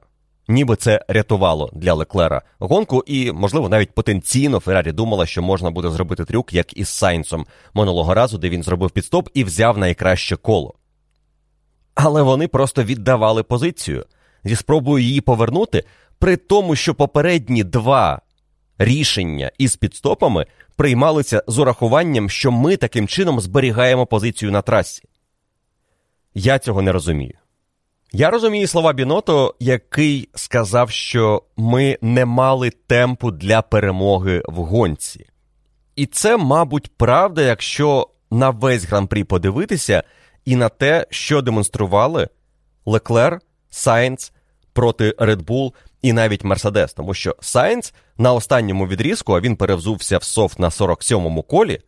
Ніби 0.50 0.76
це 0.76 1.06
рятувало 1.08 1.70
для 1.74 1.94
Леклера 1.94 2.42
гонку, 2.60 3.04
і, 3.08 3.32
можливо, 3.32 3.70
навіть 3.70 3.92
потенційно 3.92 4.60
Феррарі 4.60 4.92
думала, 4.92 5.26
що 5.26 5.42
можна 5.42 5.72
буде 5.72 5.90
зробити 5.90 6.26
трюк, 6.26 6.54
як 6.54 6.78
із 6.78 6.90
Сайнсом 6.90 7.46
минулого 7.74 8.14
разу, 8.14 8.38
де 8.38 8.50
він 8.50 8.64
зробив 8.64 8.92
підстоп 8.92 9.30
і 9.34 9.44
взяв 9.44 9.78
найкраще 9.78 10.36
коло. 10.36 10.74
Але 11.96 12.22
вони 12.22 12.48
просто 12.48 12.84
віддавали 12.84 13.44
позицію 13.44 14.06
зі 14.44 14.56
спробою 14.56 15.04
її 15.04 15.22
повернути, 15.22 15.84
при 16.20 16.38
тому, 16.38 16.76
що 16.76 16.96
попередні 16.96 17.64
два 17.64 18.22
рішення 18.78 19.52
із 19.58 19.76
підстопами 19.76 20.46
приймалися 20.76 21.44
з 21.48 21.60
урахуванням, 21.60 22.30
що 22.30 22.52
ми 22.52 22.78
таким 22.78 23.08
чином 23.08 23.40
зберігаємо 23.40 24.06
позицію 24.06 24.52
на 24.52 24.62
трасі. 24.62 25.04
Я 26.34 26.60
цього 26.60 26.82
не 26.82 26.92
розумію. 26.92 27.34
Я 28.12 28.30
розумію 28.30 28.68
слова 28.68 28.94
Біното, 28.94 29.56
який 29.60 30.30
сказав, 30.36 30.90
що 30.90 31.44
ми 31.58 31.98
не 32.02 32.26
мали 32.26 32.70
темпу 32.70 33.32
для 33.32 33.62
перемоги 33.62 34.42
в 34.48 34.56
гонці. 34.56 35.26
І 35.96 36.06
це, 36.06 36.38
мабуть, 36.38 36.92
правда, 36.98 37.42
якщо 37.42 38.10
на 38.32 38.50
весь 38.50 38.86
гран-прі 38.86 39.24
подивитися 39.24 40.04
і 40.46 40.56
на 40.56 40.70
те, 40.70 41.08
що 41.10 41.42
демонстрували 41.42 42.30
Леклер, 42.86 43.40
Сайнц 43.70 44.32
проти 44.74 45.12
Red 45.12 45.44
Bull 45.44 45.74
і 46.02 46.14
навіть 46.14 46.44
Мерседес. 46.44 46.94
Тому 46.94 47.14
що 47.14 47.36
Сайнц 47.40 47.94
на 48.18 48.34
останньому 48.34 48.88
відрізку, 48.88 49.34
а 49.34 49.40
він 49.40 49.56
перевзувся 49.56 50.18
в 50.18 50.24
софт 50.24 50.60
на 50.60 50.70
47-му 50.70 51.44
колі, 51.44 51.80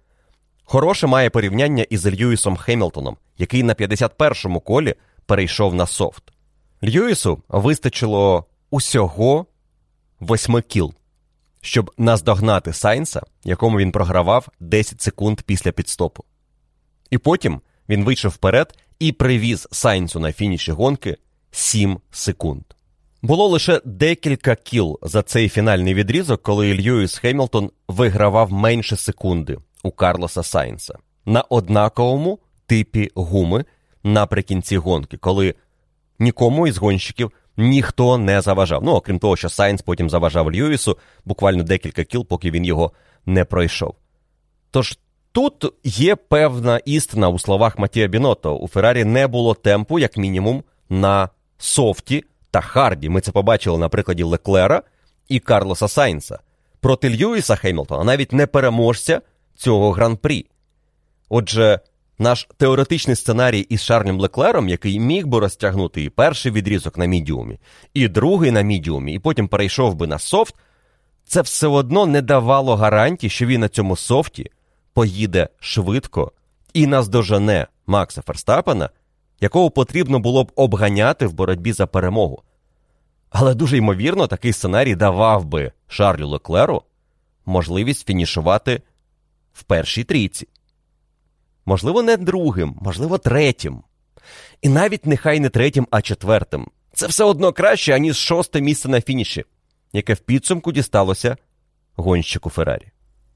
хороше 0.63 1.07
має 1.07 1.29
порівняння 1.29 1.85
із 1.89 2.07
Льюісом 2.07 2.57
Хемілтоном, 2.57 3.17
який 3.37 3.63
на 3.63 3.73
51-му 3.73 4.59
колі 4.59 4.95
перейшов 5.25 5.75
на 5.75 5.87
софт. 5.87 6.23
Льюісу 6.83 7.43
вистачило 7.49 8.45
усього 8.69 9.45
восьми 10.19 10.61
кіл, 10.61 10.93
щоб 11.61 11.91
наздогнати 11.97 12.73
Сайнса, 12.73 13.21
якому 13.43 13.77
він 13.77 13.91
програвав 13.91 14.47
10 14.59 15.01
секунд 15.01 15.41
після 15.41 15.71
підстопу. 15.71 16.23
І 17.09 17.17
потім 17.17 17.61
він 17.89 18.03
вийшов 18.03 18.31
вперед 18.31 18.77
і 18.99 19.11
привіз 19.11 19.67
Сайнсу 19.71 20.19
на 20.19 20.33
фініші 20.33 20.71
гонки 20.71 21.17
7 21.51 21.99
секунд. 22.11 22.63
Було 23.21 23.47
лише 23.47 23.81
декілька 23.85 24.55
кіл 24.55 24.99
за 25.01 25.23
цей 25.23 25.49
фінальний 25.49 25.93
відрізок, 25.93 26.41
коли 26.41 26.73
Льюіс 26.73 27.17
Хемілтон 27.17 27.71
вигравав 27.87 28.51
менше 28.51 28.95
секунди 28.95 29.57
у 29.83 29.91
Карлоса 29.91 30.43
Сайнса 30.43 30.97
на 31.25 31.41
однаковому 31.41 32.39
типі 32.65 33.11
гуми 33.15 33.65
наприкінці 34.03 34.77
гонки, 34.77 35.17
коли 35.17 35.55
нікому 36.19 36.67
із 36.67 36.77
гонщиків 36.77 37.31
ніхто 37.57 38.17
не 38.17 38.41
заважав. 38.41 38.83
Ну, 38.83 38.91
окрім 38.91 39.19
того, 39.19 39.35
що 39.35 39.49
Сайнс 39.49 39.81
потім 39.81 40.09
заважав 40.09 40.51
Льюісу 40.51 40.97
буквально 41.25 41.63
декілька 41.63 42.03
кіл, 42.03 42.25
поки 42.25 42.51
він 42.51 42.65
його 42.65 42.91
не 43.25 43.45
пройшов. 43.45 43.95
Тож 44.71 44.99
тут 45.31 45.65
є 45.83 46.15
певна 46.15 46.77
істина 46.85 47.29
у 47.29 47.39
словах 47.39 47.79
Матія 47.79 48.07
Бінотто. 48.07 48.55
У 48.57 48.67
Феррарі 48.67 49.05
не 49.05 49.27
було 49.27 49.53
темпу, 49.53 49.99
як 49.99 50.17
мінімум, 50.17 50.63
на 50.89 51.29
софті 51.57 52.23
та 52.51 52.61
харді. 52.61 53.09
Ми 53.09 53.21
це 53.21 53.31
побачили 53.31 53.77
на 53.77 53.89
прикладі 53.89 54.23
Леклера 54.23 54.83
і 55.27 55.39
Карлоса 55.39 55.87
Сайнса. 55.87 56.39
Проти 56.79 57.09
Льюіса 57.09 57.55
Хеймлтона, 57.55 58.03
навіть 58.03 58.33
не 58.33 58.47
переможця 58.47 59.21
цього 59.55 59.91
гран-прі. 59.91 60.45
Отже, 61.29 61.79
наш 62.21 62.47
теоретичний 62.57 63.15
сценарій 63.15 63.59
із 63.59 63.81
Шарлем 63.81 64.19
Леклером, 64.19 64.69
який 64.69 64.99
міг 64.99 65.27
би 65.27 65.39
розтягнути 65.39 66.03
і 66.03 66.09
перший 66.09 66.51
відрізок 66.51 66.97
на 66.97 67.05
мідіумі, 67.05 67.59
і 67.93 68.07
другий 68.07 68.51
на 68.51 68.61
мідіумі, 68.61 69.13
і 69.13 69.19
потім 69.19 69.47
перейшов 69.47 69.95
би 69.95 70.07
на 70.07 70.19
софт, 70.19 70.55
це 71.25 71.41
все 71.41 71.67
одно 71.67 72.05
не 72.05 72.21
давало 72.21 72.75
гарантії, 72.75 73.29
що 73.29 73.45
він 73.45 73.61
на 73.61 73.69
цьому 73.69 73.95
софті 73.95 74.51
поїде 74.93 75.49
швидко 75.59 76.31
і 76.73 76.87
наздожене 76.87 77.67
Макса 77.87 78.21
Ферстапена, 78.21 78.89
якого 79.41 79.71
потрібно 79.71 80.19
було 80.19 80.43
б 80.43 80.51
обганяти 80.55 81.27
в 81.27 81.33
боротьбі 81.33 81.73
за 81.73 81.87
перемогу. 81.87 82.43
Але 83.29 83.53
дуже 83.53 83.77
ймовірно, 83.77 84.27
такий 84.27 84.53
сценарій 84.53 84.95
давав 84.95 85.45
би 85.45 85.71
Шарлю 85.87 86.27
Леклеру 86.27 86.81
можливість 87.45 88.07
фінішувати 88.07 88.81
в 89.53 89.63
першій 89.63 90.03
трійці. 90.03 90.47
Можливо, 91.65 92.01
не 92.01 92.17
другим, 92.17 92.75
можливо, 92.81 93.17
третім. 93.17 93.83
І 94.61 94.69
навіть 94.69 95.05
нехай 95.05 95.39
не 95.39 95.49
третім, 95.49 95.87
а 95.91 96.01
четвертим. 96.01 96.67
Це 96.93 97.07
все 97.07 97.23
одно 97.23 97.53
краще, 97.53 97.95
аніж 97.95 98.17
шосте 98.17 98.61
місце 98.61 98.89
на 98.89 99.01
фініші, 99.01 99.43
яке 99.93 100.13
в 100.13 100.19
підсумку 100.19 100.71
дісталося 100.71 101.37
гонщику 101.95 102.49
Феррарі. 102.49 102.87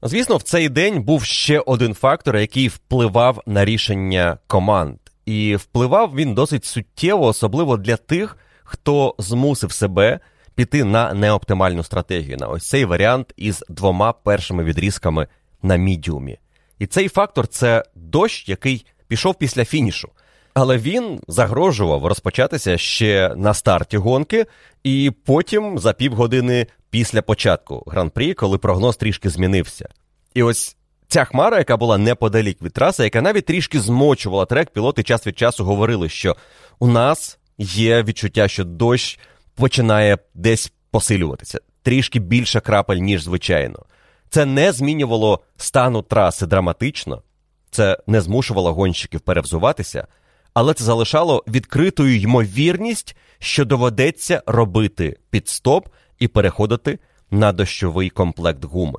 Звісно, 0.02 0.36
в 0.36 0.42
цей 0.42 0.68
день 0.68 1.02
був 1.02 1.24
ще 1.24 1.60
один 1.60 1.94
фактор, 1.94 2.36
який 2.36 2.68
впливав 2.68 3.42
на 3.46 3.64
рішення 3.64 4.38
команд. 4.46 4.96
І 5.26 5.56
впливав 5.56 6.14
він 6.14 6.34
досить 6.34 6.64
суттєво, 6.64 7.26
особливо 7.26 7.76
для 7.76 7.96
тих, 7.96 8.36
хто 8.64 9.14
змусив 9.18 9.72
себе 9.72 10.20
піти 10.54 10.84
на 10.84 11.14
неоптимальну 11.14 11.82
стратегію, 11.82 12.36
на 12.36 12.46
ось 12.46 12.68
цей 12.68 12.84
варіант 12.84 13.32
із 13.36 13.64
двома 13.68 14.12
першими 14.12 14.64
відрізками 14.64 15.28
на 15.62 15.76
мідіумі. 15.76 16.38
І 16.78 16.86
цей 16.86 17.08
фактор 17.08 17.46
це 17.46 17.84
дощ, 17.94 18.48
який 18.48 18.86
пішов 19.08 19.34
після 19.34 19.64
фінішу. 19.64 20.08
Але 20.54 20.78
він 20.78 21.20
загрожував 21.28 22.06
розпочатися 22.06 22.78
ще 22.78 23.34
на 23.36 23.54
старті 23.54 23.96
гонки, 23.96 24.46
і 24.84 25.12
потім 25.24 25.78
за 25.78 25.92
півгодини 25.92 26.66
після 26.90 27.22
початку 27.22 27.84
гран-прі, 27.86 28.34
коли 28.34 28.58
прогноз 28.58 28.96
трішки 28.96 29.30
змінився. 29.30 29.88
І 30.34 30.42
ось 30.42 30.76
ця 31.08 31.24
хмара, 31.24 31.58
яка 31.58 31.76
була 31.76 31.98
неподалік 31.98 32.62
від 32.62 32.72
траси, 32.72 33.04
яка 33.04 33.22
навіть 33.22 33.46
трішки 33.46 33.80
змочувала 33.80 34.44
трек, 34.44 34.70
пілоти 34.70 35.02
час 35.02 35.26
від 35.26 35.38
часу 35.38 35.64
говорили, 35.64 36.08
що 36.08 36.36
у 36.78 36.86
нас 36.86 37.38
є 37.58 38.02
відчуття, 38.02 38.48
що 38.48 38.64
дощ 38.64 39.18
починає 39.54 40.18
десь 40.34 40.72
посилюватися, 40.90 41.60
трішки 41.82 42.18
більше 42.18 42.60
крапель, 42.60 42.96
ніж 42.96 43.22
звичайно. 43.22 43.85
Це 44.30 44.46
не 44.46 44.72
змінювало 44.72 45.40
стану 45.56 46.02
траси 46.02 46.46
драматично, 46.46 47.22
це 47.70 47.98
не 48.06 48.20
змушувало 48.20 48.74
гонщиків 48.74 49.20
перевзуватися, 49.20 50.06
але 50.54 50.74
це 50.74 50.84
залишало 50.84 51.44
відкритою 51.48 52.20
ймовірність, 52.20 53.16
що 53.38 53.64
доведеться 53.64 54.42
робити 54.46 55.16
підстоп 55.30 55.88
і 56.18 56.28
переходити 56.28 56.98
на 57.30 57.52
дощовий 57.52 58.10
комплект 58.10 58.64
гуми. 58.64 58.98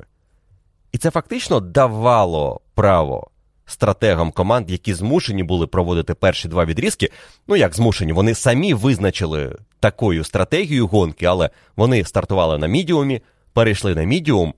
І 0.91 0.97
це 0.97 1.11
фактично 1.11 1.59
давало 1.59 2.61
право 2.75 3.32
стратегам 3.65 4.32
команд, 4.32 4.71
які 4.71 4.93
змушені 4.93 5.43
були 5.43 5.67
проводити 5.67 6.13
перші 6.13 6.47
два 6.47 6.65
відрізки. 6.65 7.09
Ну 7.47 7.55
як 7.55 7.75
змушені, 7.75 8.13
вони 8.13 8.36
самі 8.36 8.73
визначили 8.73 9.57
такою 9.80 10.23
стратегію 10.23 10.88
гонки, 10.88 11.25
але 11.25 11.49
вони 11.75 12.03
стартували 12.03 12.57
на 12.57 12.67
мідіумі, 12.67 13.21
перейшли 13.53 13.95
на 13.95 14.03
мідіум, 14.03 14.53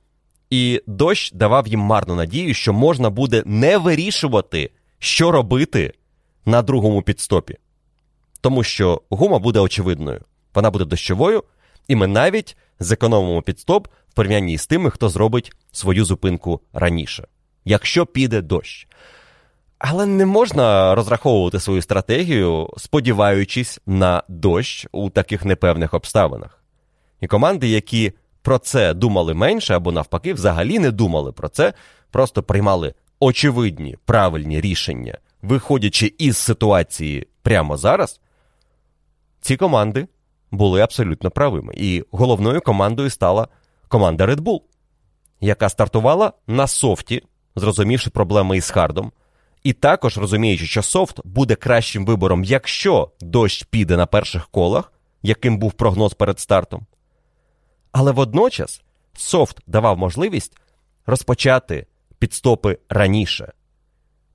і 0.49 0.81
дощ 0.87 1.31
давав 1.31 1.67
їм 1.67 1.79
марну 1.79 2.15
надію, 2.15 2.53
що 2.53 2.73
можна 2.73 3.09
буде 3.09 3.43
не 3.45 3.77
вирішувати, 3.77 4.69
що 4.99 5.31
робити 5.31 5.93
на 6.45 6.61
другому 6.61 7.01
підстопі. 7.01 7.57
Тому 8.41 8.63
що 8.63 9.01
гума 9.09 9.39
буде 9.39 9.59
очевидною, 9.59 10.21
вона 10.53 10.71
буде 10.71 10.85
дощовою, 10.85 11.43
і 11.87 11.95
ми 11.95 12.07
навіть 12.07 12.57
зекономимо 12.79 13.41
підстоп 13.41 13.87
в 14.09 14.13
порівнянні 14.13 14.57
з 14.57 14.67
тими, 14.67 14.89
хто 14.89 15.09
зробить 15.09 15.51
свою 15.71 16.05
зупинку 16.05 16.61
раніше, 16.73 17.27
якщо 17.65 18.05
піде 18.05 18.41
дощ. 18.41 18.87
Але 19.79 20.05
не 20.05 20.25
можна 20.25 20.95
розраховувати 20.95 21.59
свою 21.59 21.81
стратегію, 21.81 22.69
сподіваючись 22.77 23.79
на 23.85 24.23
дощ 24.27 24.87
у 24.91 25.09
таких 25.09 25.45
непевних 25.45 25.93
обставинах. 25.93 26.63
І 27.21 27.27
команди, 27.27 27.67
які 27.67 28.13
про 28.41 28.57
це 28.57 28.93
думали 28.93 29.33
менше 29.33 29.75
або 29.75 29.91
навпаки, 29.91 30.33
взагалі 30.33 30.79
не 30.79 30.91
думали 30.91 31.31
про 31.31 31.49
це, 31.49 31.73
просто 32.11 32.43
приймали 32.43 32.93
очевидні 33.19 33.97
правильні 34.05 34.61
рішення, 34.61 35.17
виходячи 35.41 36.13
із 36.17 36.37
ситуації 36.37 37.27
прямо 37.41 37.77
зараз, 37.77 38.19
ці 39.41 39.57
команди 39.57 40.07
були 40.51 40.81
абсолютно 40.81 41.31
правими. 41.31 41.73
І 41.77 42.03
головною 42.11 42.61
командою 42.61 43.09
стала 43.09 43.47
команда 43.87 44.25
Red 44.25 44.39
Bull, 44.39 44.61
яка 45.41 45.69
стартувала 45.69 46.33
на 46.47 46.67
софті, 46.67 47.23
зрозумівши 47.55 48.09
проблеми 48.09 48.57
із 48.57 48.69
хардом, 48.69 49.11
і 49.63 49.73
також 49.73 50.17
розуміючи, 50.17 50.65
що 50.65 50.81
софт 50.81 51.19
буде 51.23 51.55
кращим 51.55 52.05
вибором, 52.05 52.43
якщо 52.43 53.11
дощ 53.21 53.63
піде 53.63 53.97
на 53.97 54.05
перших 54.05 54.47
колах, 54.47 54.93
яким 55.23 55.57
був 55.57 55.73
прогноз 55.73 56.13
перед 56.13 56.39
стартом. 56.39 56.85
Але 57.91 58.11
водночас 58.11 58.81
софт 59.13 59.57
давав 59.67 59.97
можливість 59.97 60.57
розпочати 61.05 61.85
підстопи 62.19 62.77
раніше. 62.89 63.51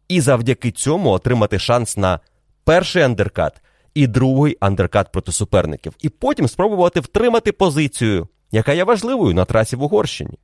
І 0.08 0.20
завдяки 0.20 0.70
цьому 0.70 1.10
отримати 1.10 1.58
шанс 1.58 1.96
на 1.96 2.20
перший 2.64 3.02
андеркат 3.02 3.62
і 3.94 4.06
другий 4.06 4.56
андеркат 4.60 5.12
проти 5.12 5.32
суперників, 5.32 5.92
і 6.00 6.08
потім 6.08 6.48
спробувати 6.48 7.00
втримати 7.00 7.52
позицію, 7.52 8.28
яка 8.50 8.72
є 8.72 8.84
важливою 8.84 9.34
на 9.34 9.44
трасі 9.44 9.76
в 9.76 9.82
Угорщині. 9.82 10.38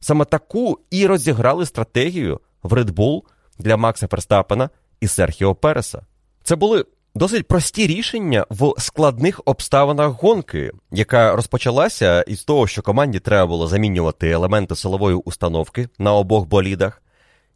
Саме 0.00 0.24
таку 0.24 0.78
і 0.90 1.06
розіграли 1.06 1.66
стратегію 1.66 2.40
в 2.62 2.72
Red 2.72 2.90
Bull 2.90 3.22
для 3.58 3.76
Макса 3.76 4.08
Ферстапена 4.08 4.70
і 5.00 5.08
Серхіо 5.08 5.54
Переса. 5.54 6.02
Це 6.42 6.56
були 6.56 6.84
досить 7.14 7.48
прості 7.48 7.86
рішення 7.86 8.46
в 8.50 8.74
складних 8.78 9.40
обставинах 9.44 10.22
гонки, 10.22 10.72
яка 10.90 11.36
розпочалася 11.36 12.22
із 12.22 12.44
того, 12.44 12.66
що 12.66 12.82
команді 12.82 13.18
треба 13.18 13.46
було 13.46 13.68
замінювати 13.68 14.30
елементи 14.30 14.76
силової 14.76 15.16
установки 15.16 15.88
на 15.98 16.14
обох 16.14 16.46
болідах, 16.46 17.02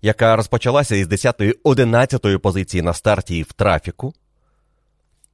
яка 0.02 0.36
розпочалася 0.36 0.96
із 0.96 1.08
10-11 1.08 2.38
позиції 2.38 2.82
на 2.82 2.92
старті 2.92 3.38
і 3.38 3.42
в 3.42 3.52
трафіку, 3.52 4.14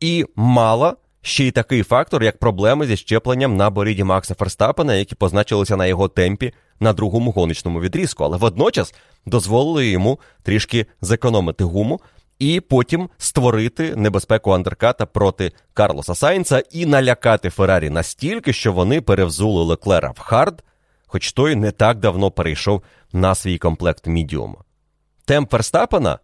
і 0.01 0.27
мала 0.37 0.97
ще 1.23 1.45
й 1.45 1.51
такий 1.51 1.83
фактор, 1.83 2.23
як 2.23 2.39
проблеми 2.39 2.87
зі 2.87 2.97
зчепленням 2.97 3.57
на 3.57 3.71
боліді 3.71 4.05
Макса 4.05 4.35
Ферстапена, 4.35 4.95
які 4.95 5.15
позначилися 5.15 5.77
на 5.77 5.87
його 5.87 6.09
темпі 6.09 6.53
на 6.81 6.93
другому 6.93 7.31
гоночному 7.31 7.81
відрізку, 7.81 8.25
але 8.25 8.37
водночас 8.37 8.95
дозволили 9.27 9.87
йому 9.89 10.19
трішки 10.43 10.87
зекономити 11.01 11.65
гуму 11.65 12.01
і 12.43 12.61
потім 12.61 13.09
створити 13.19 13.97
небезпеку 13.97 14.51
андерката 14.51 15.07
проти 15.07 15.53
Карлоса 15.75 16.15
Сайнца 16.15 16.63
і 16.71 16.87
налякати 16.87 17.51
Феррарі 17.51 17.91
настільки, 17.91 18.53
що 18.53 18.73
вони 18.73 19.01
перевзули 19.01 19.65
Леклера 19.65 20.11
в 20.11 20.19
хард, 20.19 20.65
хоч 21.07 21.33
той 21.33 21.55
не 21.55 21.71
так 21.71 21.99
давно 21.99 22.31
перейшов 22.31 22.83
на 23.13 23.35
свій 23.35 23.59
комплект 23.59 24.07
мідіума. 24.07 24.57
Темп 25.25 25.51
Ферстапена 25.51 26.19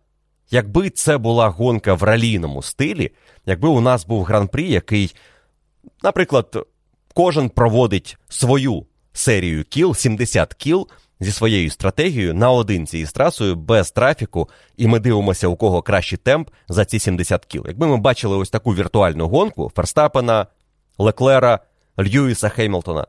якби 0.50 0.90
це 0.90 1.18
була 1.18 1.48
гонка 1.48 1.94
в 1.94 2.02
ралійному 2.02 2.62
стилі, 2.62 3.10
якби 3.46 3.68
у 3.68 3.80
нас 3.80 4.06
був 4.06 4.24
гран-прі, 4.24 4.70
який, 4.70 5.14
наприклад, 6.02 6.66
кожен 7.14 7.48
проводить 7.48 8.16
свою 8.28 8.86
серію 9.12 9.64
кіл, 9.64 9.94
70 9.94 10.54
кіл 10.54 10.88
зі 11.20 11.32
своєю 11.32 11.70
стратегією 11.70 12.34
наодинці 12.34 12.98
із 12.98 13.12
трасою 13.12 13.56
без 13.56 13.90
трафіку, 13.90 14.48
і 14.76 14.86
ми 14.86 14.98
дивимося, 14.98 15.48
у 15.48 15.56
кого 15.56 15.82
кращий 15.82 16.18
темп 16.18 16.50
за 16.68 16.84
ці 16.84 16.98
70 16.98 17.44
кіл. 17.44 17.64
Якби 17.68 17.86
ми 17.86 17.96
бачили 17.96 18.36
ось 18.36 18.50
таку 18.50 18.74
віртуальну 18.74 19.28
гонку 19.28 19.72
Ферстапена, 19.76 20.46
Леклера, 20.98 21.60
Льюіса 21.98 22.48
Хеймлтона, 22.48 23.06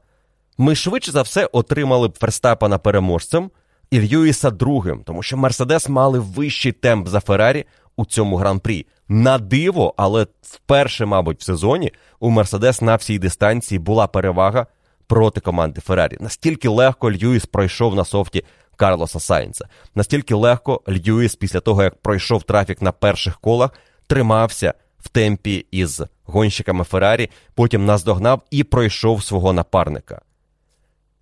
ми 0.58 0.76
швидше 0.76 1.12
за 1.12 1.22
все 1.22 1.46
отримали 1.46 2.08
б 2.08 2.18
Ферстапена 2.18 2.78
переможцем 2.78 3.52
і 3.92 4.00
Льюіса 4.02 4.52
другим, 4.52 5.04
тому 5.06 5.24
що 5.24 5.38
Мерседес 5.38 5.90
мали 5.90 6.20
вищий 6.20 6.72
темп 6.72 7.08
за 7.08 7.20
Феррарі 7.20 7.66
у 7.96 8.06
цьому 8.06 8.36
гран-прі. 8.36 8.86
На 9.08 9.38
диво, 9.38 9.94
але 9.98 10.28
вперше, 10.42 11.06
мабуть, 11.06 11.40
в 11.40 11.44
сезоні 11.44 11.92
у 12.20 12.30
Мерседес 12.30 12.82
на 12.82 12.96
всій 12.96 13.20
дистанції 13.20 13.80
була 13.80 14.08
перевага 14.08 14.68
проти 15.10 15.42
команди 15.42 15.82
Феррарі. 15.82 16.18
Настільки 16.20 16.70
легко 16.70 17.12
Льюіс 17.12 17.46
пройшов 17.46 17.96
на 17.96 18.06
софті 18.06 18.44
Карлоса 18.76 19.20
Сайнца. 19.20 19.66
Настільки 19.96 20.36
легко 20.36 20.82
Льюіс, 20.90 21.36
після 21.36 21.60
того, 21.60 21.84
як 21.84 21.96
пройшов 21.96 22.44
трафік 22.44 22.82
на 22.82 22.92
перших 22.92 23.40
колах, 23.40 23.72
тримався 24.08 24.74
в 25.00 25.10
темпі 25.10 25.66
із 25.72 26.02
гонщиками 26.26 26.84
Феррарі, 26.84 27.30
потім 27.54 27.86
наздогнав 27.86 28.42
і 28.52 28.64
пройшов 28.64 29.24
свого 29.24 29.54
напарника. 29.54 30.22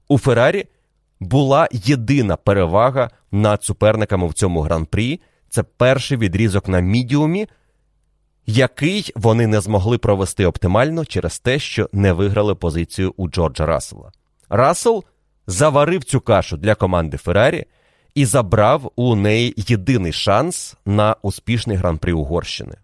У 0.08 0.18
Феррарі 0.18 0.66
була 1.20 1.68
єдина 1.72 2.36
перевага 2.36 3.10
над 3.32 3.64
суперниками 3.64 4.28
в 4.28 4.34
цьому 4.34 4.62
гран-прі. 4.62 5.22
Це 5.50 5.64
перший 5.64 6.18
відрізок 6.18 6.68
на 6.68 6.80
мідіумі, 6.80 7.48
який 8.48 9.12
вони 9.16 9.48
не 9.48 9.62
змогли 9.62 9.98
провести 9.98 10.46
оптимально 10.46 11.06
через 11.06 11.40
те, 11.40 11.60
що 11.60 11.90
не 11.94 12.14
виграли 12.14 12.56
позицію 12.56 13.14
у 13.18 13.30
Джорджа 13.30 13.66
Рассела. 13.66 14.12
Рассел 14.50 15.04
заварив 15.48 16.04
цю 16.04 16.22
кашу 16.22 16.58
для 16.58 16.76
команди 16.76 17.18
Феррарі 17.18 17.66
і 18.16 18.26
забрав 18.26 18.92
у 18.96 19.16
неї 19.16 19.54
єдиний 19.58 20.14
шанс 20.14 20.76
на 20.86 21.16
успішний 21.22 21.78
гран-при 21.78 22.14
Угорщини. 22.14 22.76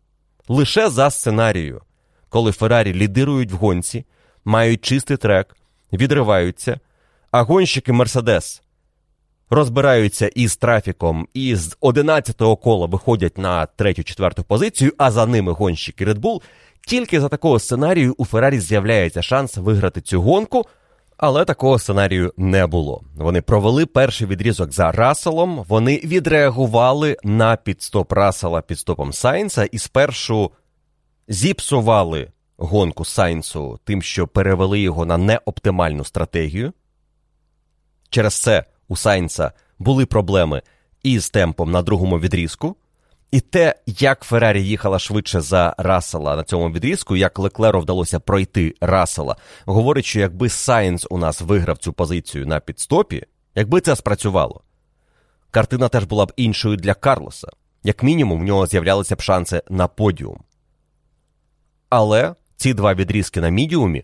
Лише 0.48 0.90
за 0.90 1.10
сценарією, 1.10 1.82
коли 2.30 2.52
Феррарі 2.52 2.94
лідирують 2.94 3.52
в 3.52 3.56
гонці, 3.56 4.06
мають 4.46 4.86
чистий 4.86 5.18
трек, 5.18 5.58
відриваються, 5.94 6.80
а 7.32 7.42
гонщики 7.42 7.94
Мерседес 7.94 8.63
розбираються 9.50 10.28
із 10.28 10.56
трафіком 10.56 11.28
і 11.34 11.56
з 11.56 11.78
11-го 11.78 12.56
кола 12.56 12.86
виходять 12.86 13.38
на 13.38 13.66
третю-четверту 13.66 14.44
позицію, 14.44 14.92
а 14.98 15.12
за 15.12 15.26
ними 15.26 15.52
гонщики 15.52 16.06
Red 16.06 16.20
Bull, 16.20 16.42
тільки 16.88 17.22
за 17.22 17.30
такого 17.30 17.60
сценарію 17.60 18.16
у 18.18 18.26
Феррарі 18.26 18.60
з'являється 18.60 19.22
шанс 19.22 19.58
виграти 19.58 20.02
цю 20.02 20.22
гонку. 20.22 20.66
Але 21.18 21.46
такого 21.46 21.80
сценарію 21.80 22.34
не 22.38 22.68
було. 22.68 23.04
Вони 23.16 23.42
провели 23.42 23.86
перший 23.86 24.28
відрізок 24.28 24.72
за 24.72 24.92
Расселом. 24.92 25.66
Вони 25.68 25.98
відреагували 26.04 27.18
на 27.24 27.56
підстоп 27.56 28.12
Рассела 28.12 28.62
підстопом 28.62 29.14
Сайнса 29.14 29.64
і 29.64 29.78
спершу 29.78 30.52
зіпсували 31.28 32.32
гонку 32.58 33.06
Сайнсу 33.06 33.80
тим, 33.84 34.02
що 34.02 34.28
перевели 34.28 34.80
його 34.80 35.06
на 35.06 35.18
неоптимальну 35.18 36.04
стратегію. 36.04 36.74
Через 38.10 38.42
це 38.42 38.64
у 38.94 38.96
Сайнса 38.96 39.52
були 39.80 40.06
проблеми 40.06 40.62
із 41.04 41.30
темпом 41.30 41.72
на 41.72 41.82
другому 41.82 42.20
відрізку. 42.20 42.76
І 43.32 43.40
те, 43.40 43.76
як 43.86 44.22
Феррарі 44.22 44.66
їхала 44.68 45.00
швидше 45.00 45.42
за 45.42 45.76
Рассела 45.78 46.36
на 46.36 46.44
цьому 46.44 46.70
відрізку, 46.70 47.16
як 47.16 47.40
Леклеру 47.40 47.80
вдалося 47.80 48.20
пройти 48.20 48.76
Рассела, 48.82 49.36
говорить, 49.66 50.06
що 50.06 50.20
якби 50.20 50.50
Сайнс 50.50 51.08
у 51.10 51.18
нас 51.18 51.42
виграв 51.42 51.78
цю 51.78 51.94
позицію 51.94 52.48
на 52.48 52.60
піт-стопі, 52.60 53.24
якби 53.56 53.82
це 53.82 53.96
спрацювало, 53.96 54.62
картина 55.52 55.90
теж 55.90 56.04
була 56.04 56.26
б 56.26 56.34
іншою 56.36 56.78
для 56.78 56.94
Карлоса. 56.94 57.48
Як 57.84 58.04
мінімум, 58.04 58.42
в 58.42 58.44
нього 58.44 58.68
з'являлися 58.68 59.16
б 59.16 59.22
шанси 59.22 59.64
на 59.70 59.88
подіум. 59.88 60.40
Але 61.90 62.36
ці 62.56 62.74
два 62.74 62.94
відрізки 62.94 63.42
на 63.42 63.50
мідіумі 63.50 64.04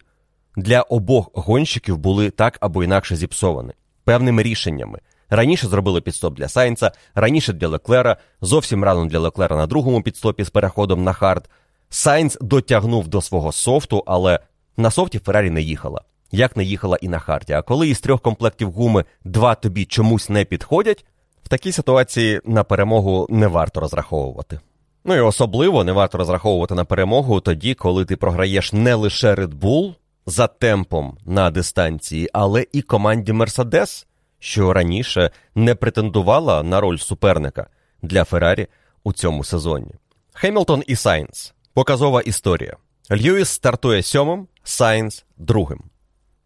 для 0.56 0.82
обох 0.82 1.30
гонщиків 1.34 1.98
були 1.98 2.30
так 2.30 2.58
або 2.62 2.84
інакше 2.84 3.16
зіпсовані 3.16 3.74
певними 4.10 4.43
рішеннями. 4.43 4.99
Раніше 5.30 5.68
зробили 5.68 6.01
піт-стоп 6.02 6.34
для 6.34 6.47
Сайнца, 6.47 6.91
раніше 7.16 7.53
для 7.53 7.68
Леклера, 7.68 8.18
зовсім 8.41 8.84
рано 8.84 9.05
для 9.05 9.20
Леклера 9.20 9.57
на 9.57 9.68
другому 9.68 10.01
піт-стопі 10.02 10.44
з 10.43 10.49
переходом 10.49 11.03
на 11.03 11.14
хард. 11.14 11.49
Сайнц 11.89 12.38
дотягнув 12.41 13.07
до 13.07 13.22
свого 13.22 13.51
софту, 13.51 14.03
але 14.07 14.39
на 14.78 14.91
софті 14.91 15.20
Феррарі 15.20 15.49
не 15.49 15.62
їхала, 15.62 16.01
як 16.32 16.57
не 16.57 16.64
їхала 16.64 16.97
і 17.01 17.07
на 17.07 17.20
харді. 17.20 17.53
А 17.53 17.62
коли 17.62 17.89
із 17.89 17.99
трьох 17.99 18.22
комплектів 18.22 18.72
гуми 18.72 19.05
два 19.24 19.55
тобі 19.55 19.86
чомусь 19.86 20.30
не 20.30 20.45
підходять, 20.45 21.05
в 21.43 21.47
такій 21.47 21.72
ситуації 21.72 22.41
на 22.45 22.64
перемогу 22.64 23.28
не 23.30 23.47
варто 23.47 23.80
розраховувати. 23.80 24.60
Ну 25.05 25.16
і 25.16 25.20
особливо 25.20 25.84
не 25.84 25.91
варто 25.91 26.18
розраховувати 26.18 26.76
на 26.76 26.86
перемогу 26.86 27.41
тоді, 27.41 27.74
коли 27.74 28.05
ти 28.05 28.16
програєш 28.16 28.74
не 28.74 28.95
лише 28.95 29.36
Red 29.36 29.60
Bull 29.60 29.93
за 30.26 30.48
темпом 30.48 31.18
на 31.26 31.52
дистанції, 31.52 32.30
але 32.34 32.66
і 32.72 32.82
команді 32.82 33.34
Мерседес, 33.34 34.08
що 34.40 34.74
раніше 34.74 35.32
не 35.56 35.76
претендувала 35.76 36.64
на 36.64 36.80
роль 36.80 36.98
суперника 36.98 37.68
для 38.02 38.24
Феррарі 38.24 38.68
у 39.04 39.14
цьому 39.14 39.44
сезоні. 39.44 39.92
Хемілтон 40.34 40.84
і 40.88 40.96
Сайнс. 40.96 41.54
Показова 41.74 42.22
історія. 42.22 42.78
Льюіс 43.12 43.50
стартує 43.50 44.04
сьомим, 44.04 44.48
Сайнс 44.64 45.26
другим. 45.38 45.84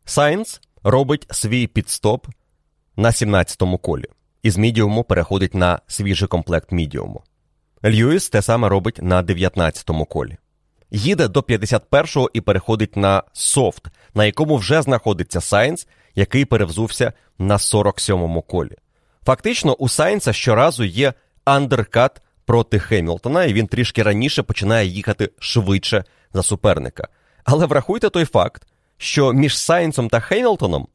Сайнс 0.06 0.62
робить 0.84 1.28
свій 1.32 1.68
піт-стоп 1.68 2.28
на 2.96 3.10
17-му 3.10 3.78
колі. 3.78 4.06
Із 4.44 4.58
мідіуму 4.58 5.04
переходить 5.04 5.56
на 5.56 5.80
свіжий 5.88 6.28
комплект 6.28 6.72
мідіуму. 6.72 7.24
Льюіс 7.86 8.30
те 8.30 8.42
саме 8.42 8.70
робить 8.70 9.00
на 9.02 9.24
19-му 9.24 10.06
колі. 10.06 10.38
Їде 10.96 11.28
до 11.28 11.39
51-го 11.39 12.30
і 12.34 12.41
переходить 12.41 12.98
на 12.98 13.24
софт, 13.34 13.84
на 14.14 14.26
якому 14.26 14.58
вже 14.58 14.82
знаходиться 14.82 15.41
Сайнс, 15.41 15.88
який 16.16 16.46
перевзувся 16.46 17.14
на 17.39 17.58
47-му 17.58 18.41
колі. 18.41 18.76
Фактично, 19.26 19.74
у 19.74 19.89
Сайнса 19.89 20.34
щоразу 20.34 20.84
є 20.84 21.14
андеркат 21.46 22.22
проти 22.46 22.80
Хемілтона, 22.80 23.44
і 23.44 23.54
він 23.54 23.68
трішки 23.68 24.04
раніше 24.04 24.44
починає 24.44 24.88
їхати 24.88 25.30
швидше 25.39 26.04
за 26.34 26.44
суперника. 26.44 27.08
Але 27.44 27.66
врахуйте 27.66 28.10
той 28.10 28.26
факт, 28.26 28.68
що 28.98 29.34
між 29.34 29.58
Сайнсом 29.58 30.10
та 30.10 30.20
Хемілтоном 30.20 30.88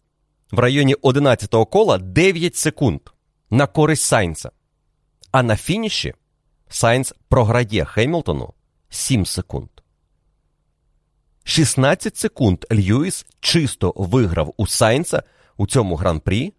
в 0.50 0.58
районі 0.58 0.94
11-го 0.94 1.66
кола 1.66 1.98
9 1.98 2.56
секунд 2.56 3.00
на 3.50 3.66
користь 3.66 4.02
Сайнса. 4.02 4.50
А 5.32 5.42
на 5.42 5.56
фініші 5.56 6.14
Сайнс 6.68 7.14
програє 7.28 7.84
Хемілтону 7.84 8.52
7 8.88 9.26
секунд. 9.26 9.68
16 11.48 12.16
секунд 12.16 12.64
Льюіс 12.72 13.26
чисто 13.40 13.92
виграв 13.96 14.54
у 14.56 14.66
Сайнса 14.66 15.22
у 15.56 15.66
цьому 15.66 15.96
гран-прі. 15.96 16.52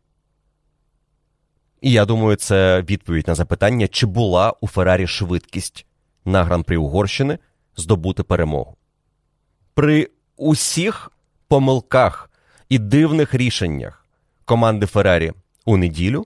І 1.81 1.91
я 1.91 2.05
думаю, 2.05 2.35
це 2.35 2.81
відповідь 2.81 3.27
на 3.27 3.35
запитання, 3.35 3.87
чи 3.87 4.05
була 4.05 4.53
у 4.61 4.67
Феррарі 4.67 5.07
швидкість 5.07 5.85
на 6.25 6.43
гран-прі 6.43 6.77
Угорщини 6.77 7.39
здобути 7.77 8.23
перемогу. 8.23 8.75
При 9.73 10.09
усіх 10.37 11.11
помилках 11.47 12.31
і 12.69 12.79
дивних 12.79 13.33
рішеннях 13.33 14.05
команди 14.45 14.85
Феррарі 14.85 15.33
у 15.65 15.77
неділю 15.77 16.25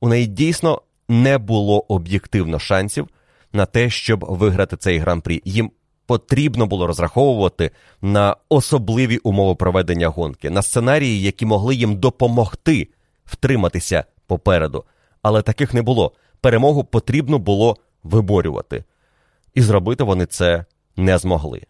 у 0.00 0.08
неї 0.08 0.26
дійсно 0.26 0.82
не 1.08 1.38
було 1.38 1.84
об'єктивно 1.88 2.58
шансів 2.58 3.08
на 3.52 3.66
те, 3.66 3.90
щоб 3.90 4.24
виграти 4.28 4.76
цей 4.76 4.98
гран-прі. 4.98 5.42
Їм 5.44 5.70
потрібно 6.06 6.66
було 6.66 6.86
розраховувати 6.86 7.70
на 8.02 8.36
особливі 8.48 9.18
умови 9.18 9.54
проведення 9.54 10.08
гонки, 10.08 10.50
на 10.50 10.62
сценарії, 10.62 11.22
які 11.22 11.46
могли 11.46 11.74
їм 11.74 11.96
допомогти 11.96 12.88
втриматися 13.24 14.04
попереду. 14.26 14.84
Але 15.22 15.42
таких 15.42 15.74
не 15.74 15.82
було. 15.82 16.12
Перемогу 16.40 16.84
потрібно 16.84 17.38
було 17.38 17.76
виборювати. 18.02 18.84
І 19.54 19.62
зробити 19.62 20.04
вони 20.04 20.26
це 20.26 20.64
не 20.96 21.18
змогли. 21.18 21.62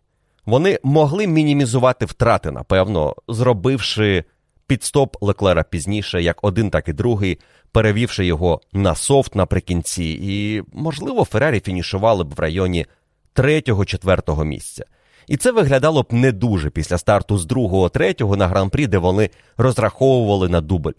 Вони 0.47 0.79
могли 0.83 1.27
мінімізувати 1.27 2.05
втрати, 2.05 2.51
напевно, 2.51 3.17
зробивши 3.29 4.25
підстоп 4.67 5.17
Леклера 5.21 5.63
пізніше, 5.63 6.23
як 6.23 6.45
один, 6.45 6.71
так 6.71 6.89
і 6.89 6.93
другий, 6.93 7.39
перевівши 7.73 8.27
його 8.27 8.61
на 8.73 8.95
софт 8.95 9.35
наприкінці, 9.35 10.19
і, 10.23 10.63
можливо, 10.73 11.25
Феррарі 11.25 11.61
фінішували 11.61 12.25
б 12.25 12.35
в 12.35 12.41
районі 12.41 12.87
третього-четвертого 13.35 14.45
місця. 14.45 14.85
І 15.27 15.37
це 15.37 15.53
виглядало 15.53 16.03
б 16.03 16.07
не 16.11 16.33
дуже 16.33 16.71
після 16.71 16.99
старту 16.99 17.39
з 17.39 17.47
другого, 17.47 17.89
третього 17.89 18.37
на 18.37 18.49
гран-прі, 18.49 18.87
де 18.87 18.99
вони 18.99 19.31
розраховували 19.57 20.49
на 20.49 20.61
дубль. 20.61 20.93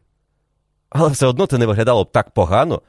Але 0.89 1.09
все 1.09 1.25
одно 1.25 1.45
це 1.45 1.57
не 1.57 1.65
виглядало 1.65 2.03
б 2.03 2.11
так 2.11 2.31
погано, 2.31 2.81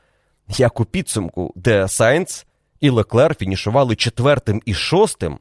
як 0.49 0.81
у 0.81 0.85
підсумку, 0.85 1.53
де 1.57 1.89
Сайнц 1.89 2.47
і 2.81 2.91
Леклер 2.91 3.35
фінішували 3.35 3.97
четвертим 3.97 4.63
і 4.65 4.75
шостим, 4.75 5.39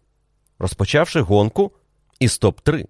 розпочавши 0.59 1.21
гонку 1.21 1.71
із 2.19 2.39
топ-3. 2.41 2.85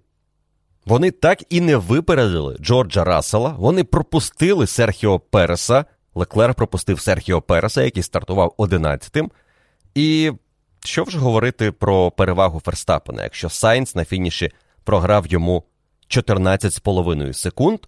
Вони 0.86 1.10
так 1.10 1.42
і 1.50 1.60
не 1.60 1.76
випередили 1.76 2.56
Джорджа 2.60 3.04
Рассела, 3.04 3.54
вони 3.58 3.84
пропустили 3.84 4.66
Серхіо 4.66 5.18
Переса. 5.18 5.84
Леклер 6.14 6.54
пропустив 6.54 7.00
Серхіо 7.00 7.42
Переса, 7.42 7.82
який 7.82 8.02
стартував 8.02 8.54
11-тим. 8.58 9.30
І 9.94 10.32
що 10.84 11.04
вже 11.04 11.18
говорити 11.18 11.72
про 11.72 12.10
перевагу 12.10 12.60
Ферстапена, 12.64 13.22
якщо 13.22 13.48
Сайнц 13.48 13.94
на 13.94 14.04
фініші 14.04 14.50
програв 14.84 15.26
йому 15.26 15.64
14,5 16.08 17.32
секунд, 17.32 17.78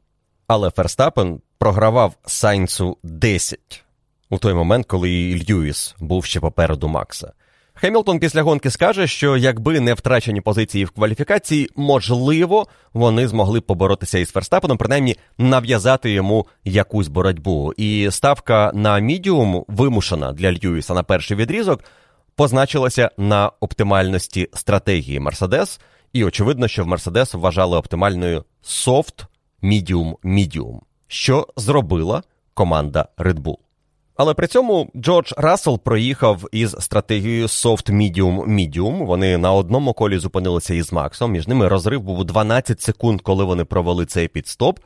але 0.47 0.71
Ферстапен 0.71 1.41
програвав 1.59 2.15
Сайнцу 2.27 2.97
10 3.03 3.85
у 4.31 4.39
той 4.39 4.55
момент, 4.55 4.87
коли 4.87 5.43
Льюіс 5.49 5.95
був 5.99 6.25
ще 6.25 6.41
попереду 6.41 6.89
Макса. 6.89 7.33
Хемілтон 7.81 8.19
після 8.19 8.43
гонки 8.43 8.71
скаже, 8.71 9.07
що 9.07 9.37
якби 9.37 9.81
не 9.81 9.95
втрачені 9.95 10.41
позиції 10.41 10.85
в 10.85 10.91
кваліфікації, 10.91 11.71
можливо, 11.77 12.67
вони 12.93 13.29
змогли 13.29 13.61
поборотися 13.61 14.19
із 14.19 14.31
Ферстапеном, 14.31 14.79
принаймні 14.79 15.17
нав'язати 15.39 16.11
йому 16.11 16.47
якусь 16.65 17.09
боротьбу. 17.09 17.73
І 17.77 18.09
ставка 18.11 18.71
на 18.75 18.99
мідіум, 18.99 19.65
вимушена 19.69 20.33
для 20.33 20.53
Льюіса 20.53 20.95
на 20.95 21.03
перший 21.03 21.37
відрізок, 21.37 21.85
позначилася 22.39 23.11
на 23.17 23.51
оптимальності 23.61 24.49
стратегії 24.55 25.21
Мерседес. 25.21 25.81
І 26.13 26.25
очевидно, 26.25 26.69
що 26.69 26.85
в 26.85 26.87
Мерседес 26.87 27.35
вважали 27.35 27.77
оптимальною 27.77 28.45
софт, 28.63 29.25
мідіум, 29.63 30.17
мідіум, 30.23 30.81
що 31.09 31.47
зробила 31.57 32.23
команда 32.55 33.09
Red 33.19 33.41
Bull. 33.41 33.57
Але 34.17 34.35
при 34.35 34.47
цьому 34.47 34.91
Джордж 34.97 35.33
Рассел 35.37 35.79
проїхав 35.79 36.45
із 36.53 36.77
стратегією 36.81 37.47
Soft 37.47 37.91
Medium 37.91 38.45
Medium. 38.47 39.07
Вони 39.07 39.39
на 39.39 39.53
одному 39.53 39.93
колі 39.93 40.19
зупинилися 40.19 40.75
із 40.75 40.93
Максом. 40.93 41.33
Між 41.33 41.49
ними 41.49 41.69
розрив 41.69 42.03
був 42.03 42.25
12 42.25 42.81
секунд, 42.81 43.21
коли 43.21 43.45
вони 43.45 43.65
провели 43.65 44.07
цей 44.07 44.29
піт-стоп. 44.29 44.79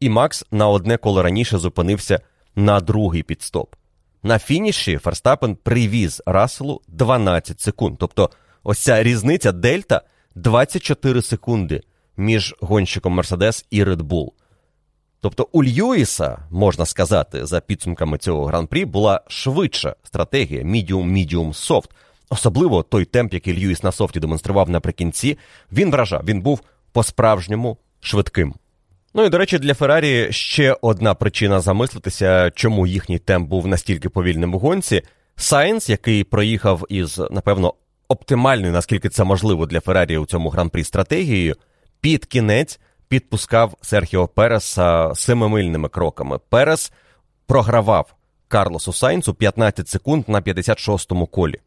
І 0.00 0.08
Макс 0.08 0.44
на 0.50 0.68
одне 0.68 0.96
коло 0.96 1.22
раніше 1.22 1.58
зупинився 1.58 2.20
на 2.56 2.80
другий 2.80 3.22
піт-стоп. 3.22 3.74
На 4.26 4.38
фініші 4.38 4.98
Ферстапен 4.98 5.56
привіз 5.56 6.22
Расселу 6.26 6.80
12 6.88 7.60
секунд. 7.60 7.96
Тобто, 7.98 8.30
ось 8.62 8.78
ця 8.78 9.02
різниця 9.02 9.52
дельта 9.52 10.02
24 10.34 11.22
секунди 11.22 11.80
між 12.16 12.54
гонщиком 12.60 13.12
Мерседес 13.12 13.66
і 13.70 13.84
Red 13.84 14.02
Bull. 14.02 14.28
Тобто 15.20 15.48
у 15.52 15.64
Льюіса, 15.64 16.38
можна 16.50 16.86
сказати, 16.86 17.46
за 17.46 17.60
підсумками 17.60 18.18
цього 18.18 18.46
гран-прі, 18.46 18.84
була 18.84 19.20
швидша 19.28 19.96
стратегія 20.02 20.62
medium-medium 20.62 21.48
soft. 21.48 21.90
Особливо 22.30 22.82
той 22.82 23.04
темп, 23.04 23.34
який 23.34 23.64
Льюіс 23.64 23.82
на 23.82 23.92
софті 23.92 24.20
демонстрував 24.20 24.70
наприкінці, 24.70 25.38
він 25.72 25.90
вражав, 25.90 26.22
він 26.24 26.40
був 26.40 26.60
по-справжньому 26.92 27.78
швидким. 28.00 28.54
Ну 29.16 29.24
і 29.24 29.28
до 29.28 29.38
речі, 29.38 29.58
для 29.58 29.74
Феррарі 29.74 30.32
ще 30.32 30.76
одна 30.82 31.14
причина 31.14 31.60
замислитися, 31.60 32.50
чому 32.54 32.86
їхній 32.86 33.18
темп 33.18 33.48
був 33.48 33.66
настільки 33.66 34.08
повільним 34.08 34.54
у 34.54 34.58
гонці. 34.58 35.02
Сайнс, 35.36 35.88
який 35.88 36.24
проїхав 36.24 36.84
із, 36.88 37.20
напевно, 37.30 37.74
оптимальною, 38.08 38.72
наскільки 38.72 39.08
це 39.08 39.24
можливо 39.24 39.66
для 39.66 39.80
Феррарі 39.80 40.18
у 40.18 40.26
цьому 40.26 40.48
гран-прі 40.48 40.84
стратегією, 40.84 41.56
під 42.00 42.24
кінець 42.24 42.80
підпускав 43.08 43.74
Серхіо 43.80 44.28
Переса 44.28 45.12
семимильними 45.14 45.88
кроками. 45.88 46.38
Перес 46.48 46.92
програвав 47.46 48.14
Карлосу 48.48 48.92
Сайнцу 48.92 49.34
15 49.34 49.88
секунд 49.88 50.28
на 50.28 50.40
56-му 50.40 51.26
колі. 51.26 51.60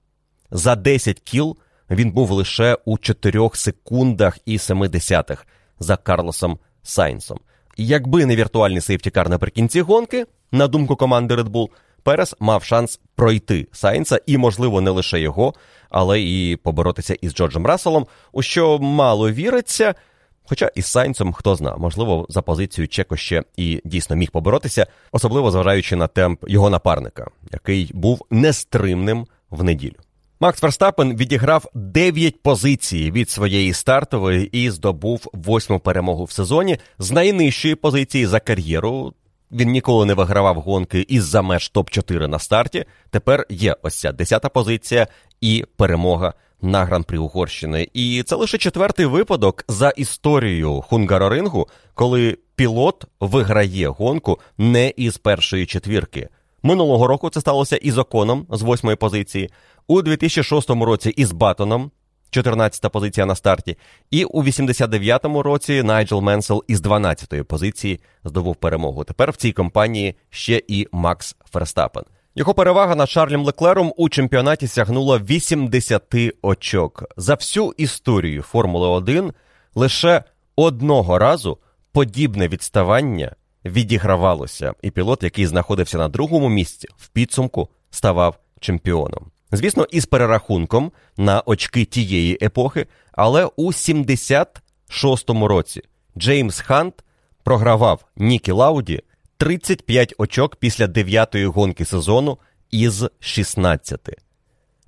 За 0.52 0.76
10 0.76 1.20
кіл 1.20 1.58
він 1.89 2.12
був 2.12 2.32
лише 2.32 2.78
у 2.86 2.98
4 2.98 3.50
секундах 3.54 4.38
і 4.45 4.58
70 4.58 5.32
за 5.80 5.98
Карлосом 5.98 6.60
Сайнсом. 6.88 7.39
Якби 7.77 8.25
не 8.25 8.35
віртуальний 8.35 8.81
сейфтікар 8.81 9.29
наприкінці 9.29 9.81
гонки, 9.81 10.25
на 10.51 10.67
думку 10.67 10.95
команди 10.95 11.35
Red 11.35 11.49
Bull, 11.49 11.69
Перес 12.03 12.35
мав 12.39 12.63
шанс 12.63 12.99
пройти 13.15 13.67
Сайнса 13.71 14.19
і, 14.25 14.38
можливо, 14.38 14.81
не 14.81 14.91
лише 14.91 15.19
його, 15.19 15.53
але 15.89 16.21
і 16.21 16.55
поборотися 16.55 17.15
із 17.21 17.33
Джорджем 17.33 17.65
Расселом, 17.65 18.07
у 18.31 18.41
що 18.41 18.79
мало 18.79 19.31
віриться. 19.31 19.95
Хоча 20.43 20.71
із 20.75 20.85
Сайнцем, 20.85 21.33
хто 21.33 21.55
зна, 21.55 21.75
можливо, 21.77 22.25
за 22.29 22.41
позицію 22.41 22.88
Чеко 22.88 23.17
ще 23.17 23.43
і 23.57 23.81
дійсно 23.85 24.15
міг 24.15 24.31
поборотися, 24.31 24.88
особливо 25.11 25.51
зважаючи 25.51 25.95
на 25.95 26.07
темп 26.07 26.45
його 26.47 26.69
напарника, 26.69 27.27
який 27.51 27.91
був 27.93 28.25
нестримним 28.31 29.27
в 29.49 29.63
неділю. 29.63 29.95
Макс 30.39 30.61
Верстапен 30.61 31.15
відіграв 31.15 31.65
9 31.73 32.41
позицій 32.41 33.11
від 33.11 33.29
своєї 33.29 33.73
стартової 33.73 34.45
і 34.45 34.69
здобув 34.69 35.27
восьму 35.33 35.79
перемогу 35.79 36.23
в 36.23 36.31
сезоні 36.31 36.77
з 36.99 37.11
найнижчої 37.11 37.75
позиції 37.75 38.25
за 38.25 38.39
кар'єру. 38.39 39.13
Він 39.51 39.69
ніколи 39.69 40.05
не 40.05 40.13
вигравав 40.13 40.55
гонки 40.55 41.05
із-за 41.07 41.41
меж 41.41 41.71
топ-4 41.75 42.27
на 42.27 42.39
старті. 42.39 42.85
Тепер 43.09 43.45
є 43.49 43.75
ось 43.83 43.99
ця 43.99 44.11
десята 44.11 44.49
позиція 44.49 45.07
і 45.41 45.65
перемога 45.77 46.33
на 46.61 46.85
гран-прі 46.85 47.17
Угорщини. 47.17 47.88
І 47.93 48.23
це 48.23 48.35
лише 48.35 48.57
четвертий 48.57 49.05
випадок 49.05 49.65
за 49.67 49.89
історією 49.89 50.81
Хунгарорингу, 50.81 51.67
коли 51.93 52.38
пілот 52.55 53.05
виграє 53.19 53.88
гонку 53.88 54.39
не 54.57 54.93
із 54.97 55.17
першої 55.17 55.65
четвірки. 55.65 56.29
Минулого 56.64 57.08
року 57.08 57.30
це 57.30 57.41
сталося 57.41 57.76
із 57.76 57.97
Оконом 57.97 58.47
з 58.49 58.62
восьмої 58.62 58.95
позиції, 58.95 59.49
у 59.88 60.01
2006 60.01 60.70
році 60.70 61.10
із 61.10 61.32
Батоном, 61.32 61.91
14-та 62.32 62.89
позиція 62.89 63.26
на 63.26 63.36
старті, 63.36 63.78
і 64.12 64.24
у 64.24 64.43
89-му 64.43 65.43
році 65.43 65.84
Найджел 65.84 66.22
Менсел 66.22 66.64
із 66.68 66.82
12-ї 66.82 67.43
позиції 67.43 67.99
здобув 68.24 68.55
перемогу. 68.55 69.03
Тепер 69.03 69.32
в 69.32 69.36
цій 69.36 69.51
компанії 69.51 70.16
ще 70.30 70.62
і 70.68 70.88
Макс 70.91 71.36
Ферстапен. 71.51 72.03
Його 72.36 72.53
перевага 72.53 72.95
над 72.95 73.10
Шарлем 73.10 73.45
Леклером 73.45 73.93
у 73.97 74.10
чемпіонаті 74.10 74.68
сягнула 74.68 75.18
80 75.18 76.16
очок. 76.41 77.03
За 77.18 77.34
всю 77.34 77.74
історію 77.78 78.41
Формули 78.41 78.88
1 78.88 79.34
лише 79.76 80.24
одного 80.55 81.20
разу 81.20 81.58
подібне 81.91 82.47
відставання 82.47 83.36
відігравалося, 83.66 84.74
і 84.82 84.91
пілот, 84.91 85.24
який 85.24 85.45
знаходився 85.45 85.97
на 85.97 86.08
другому 86.08 86.49
місці, 86.49 86.88
в 86.97 87.08
підсумку 87.08 87.70
ставав 87.89 88.39
чемпіоном. 88.60 89.32
Звісно, 89.51 89.88
із 89.91 90.05
перерахунком 90.05 90.91
на 91.18 91.43
очки 91.45 91.86
тієї 91.86 92.38
епохи, 92.41 92.88
але 93.12 93.45
у 93.55 93.68
76-му 93.68 95.47
році 95.47 95.82
Джеймс 96.18 96.60
Хант 96.60 97.03
програвав 97.43 98.05
Нікі 98.16 98.51
Лауді 98.51 99.01
35 99.38 100.14
очок 100.18 100.55
після 100.55 100.86
9-ї 100.86 101.45
гонки 101.45 101.86
сезону 101.86 102.38
із 102.72 103.05
16. 103.20 104.10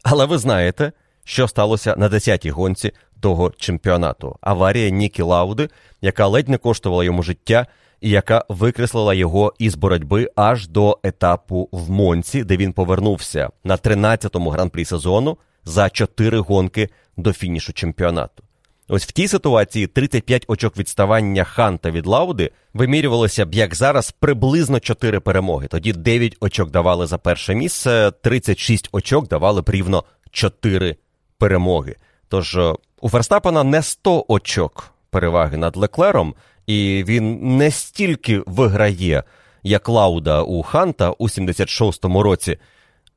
Але 0.03 0.25
ви 0.25 0.37
знаєте, 0.37 0.91
що 1.23 1.47
сталося 1.47 1.95
на 1.97 2.09
10-й 2.09 2.49
гонці 2.49 2.91
того 3.19 3.51
чемпіонату. 3.57 4.37
Аварія 4.41 4.89
Нікі 4.89 5.21
Лауди, 5.21 5.69
яка 6.01 6.27
ледь 6.27 6.49
не 6.49 6.57
коштувала 6.57 7.03
йому 7.03 7.23
життя, 7.23 7.67
яка 8.01 8.45
викреслила 8.49 9.13
його 9.13 9.53
із 9.59 9.75
боротьби 9.75 10.29
аж 10.35 10.67
до 10.67 10.99
етапу 11.03 11.69
в 11.71 11.89
Монці, 11.89 12.43
де 12.43 12.57
він 12.57 12.73
повернувся 12.73 13.49
на 13.63 13.77
13-му 13.77 14.49
гран-прі 14.49 14.85
сезону 14.85 15.37
за 15.65 15.89
4 15.89 16.39
гонки 16.39 16.89
до 17.17 17.33
фінішу 17.33 17.73
чемпіонату. 17.73 18.43
Ось 18.91 19.05
в 19.05 19.11
тій 19.11 19.27
ситуації 19.27 19.87
35 19.87 20.45
очок 20.47 20.77
відставання 20.77 21.43
Ханта 21.43 21.91
від 21.91 22.07
Лауди 22.07 22.51
вимірювалося 22.73 23.45
б, 23.45 23.53
як 23.53 23.75
зараз, 23.75 24.11
приблизно 24.11 24.79
4 24.79 25.19
перемоги. 25.19 25.67
Тоді 25.67 25.93
9 25.93 26.37
очок 26.39 26.71
давали 26.71 27.07
за 27.07 27.17
перше 27.17 27.55
місце, 27.55 28.11
36 28.21 28.89
очок 28.91 29.27
давали 29.27 29.61
б 29.61 29.69
рівно 29.69 30.03
4 30.31 30.95
перемоги. 31.37 31.95
Тож 32.27 32.55
е, 32.55 32.73
у 33.01 33.09
Ферстапена 33.09 33.63
не 33.63 33.81
100 33.81 34.25
очок 34.27 34.91
переваги 35.09 35.57
над 35.57 35.77
Леклером, 35.77 36.35
і 36.69 37.03
він 37.07 37.57
не 37.57 37.71
стільки 37.71 38.43
виграє, 38.45 39.23
як 39.63 39.89
Лауда 39.89 40.41
у 40.41 40.63
Ханта 40.63 41.11
у 41.11 41.27
76-му 41.27 42.23
році. 42.23 42.57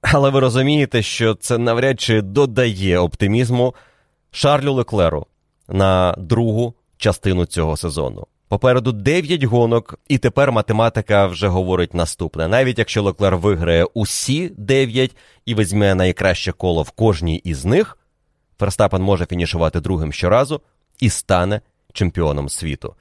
Але 0.01 0.31
ви 0.31 0.41
розумієте, 0.41 1.03
що 1.03 1.35
це 1.35 1.59
навряд 1.59 2.01
чи 2.01 2.23
додає 2.23 2.99
оптимізму 2.99 3.75
Шарлю 4.31 4.73
Леклеру 4.73 5.27
на 5.69 6.15
другу 6.19 6.75
частину 6.97 7.45
цього 7.45 7.77
сезону. 7.77 8.27
Попереду 8.49 8.93
9 8.93 9.43
гонок, 9.43 9.99
і 10.09 10.19
тепер 10.19 10.53
математика 10.53 11.27
вже 11.27 11.49
говорить 11.49 11.95
наступне. 11.95 12.49
Навіть 12.49 12.79
якщо 12.79 13.03
Леклер 13.03 13.37
виграє 13.37 13.85
усі 13.85 14.49
9 14.57 15.17
і 15.47 15.55
візьме 15.55 15.95
найкраще 15.95 16.53
коло 16.53 16.83
в 16.83 16.91
кожній 16.91 17.37
із 17.37 17.65
них, 17.65 17.99
Ферстапен 18.59 19.03
може 19.03 19.27
фінішувати 19.27 19.81
другим 19.81 20.13
щоразу 20.13 20.61
і 21.01 21.11
стане 21.11 21.61
чемпіоном 21.93 22.49
світу. 22.49 22.95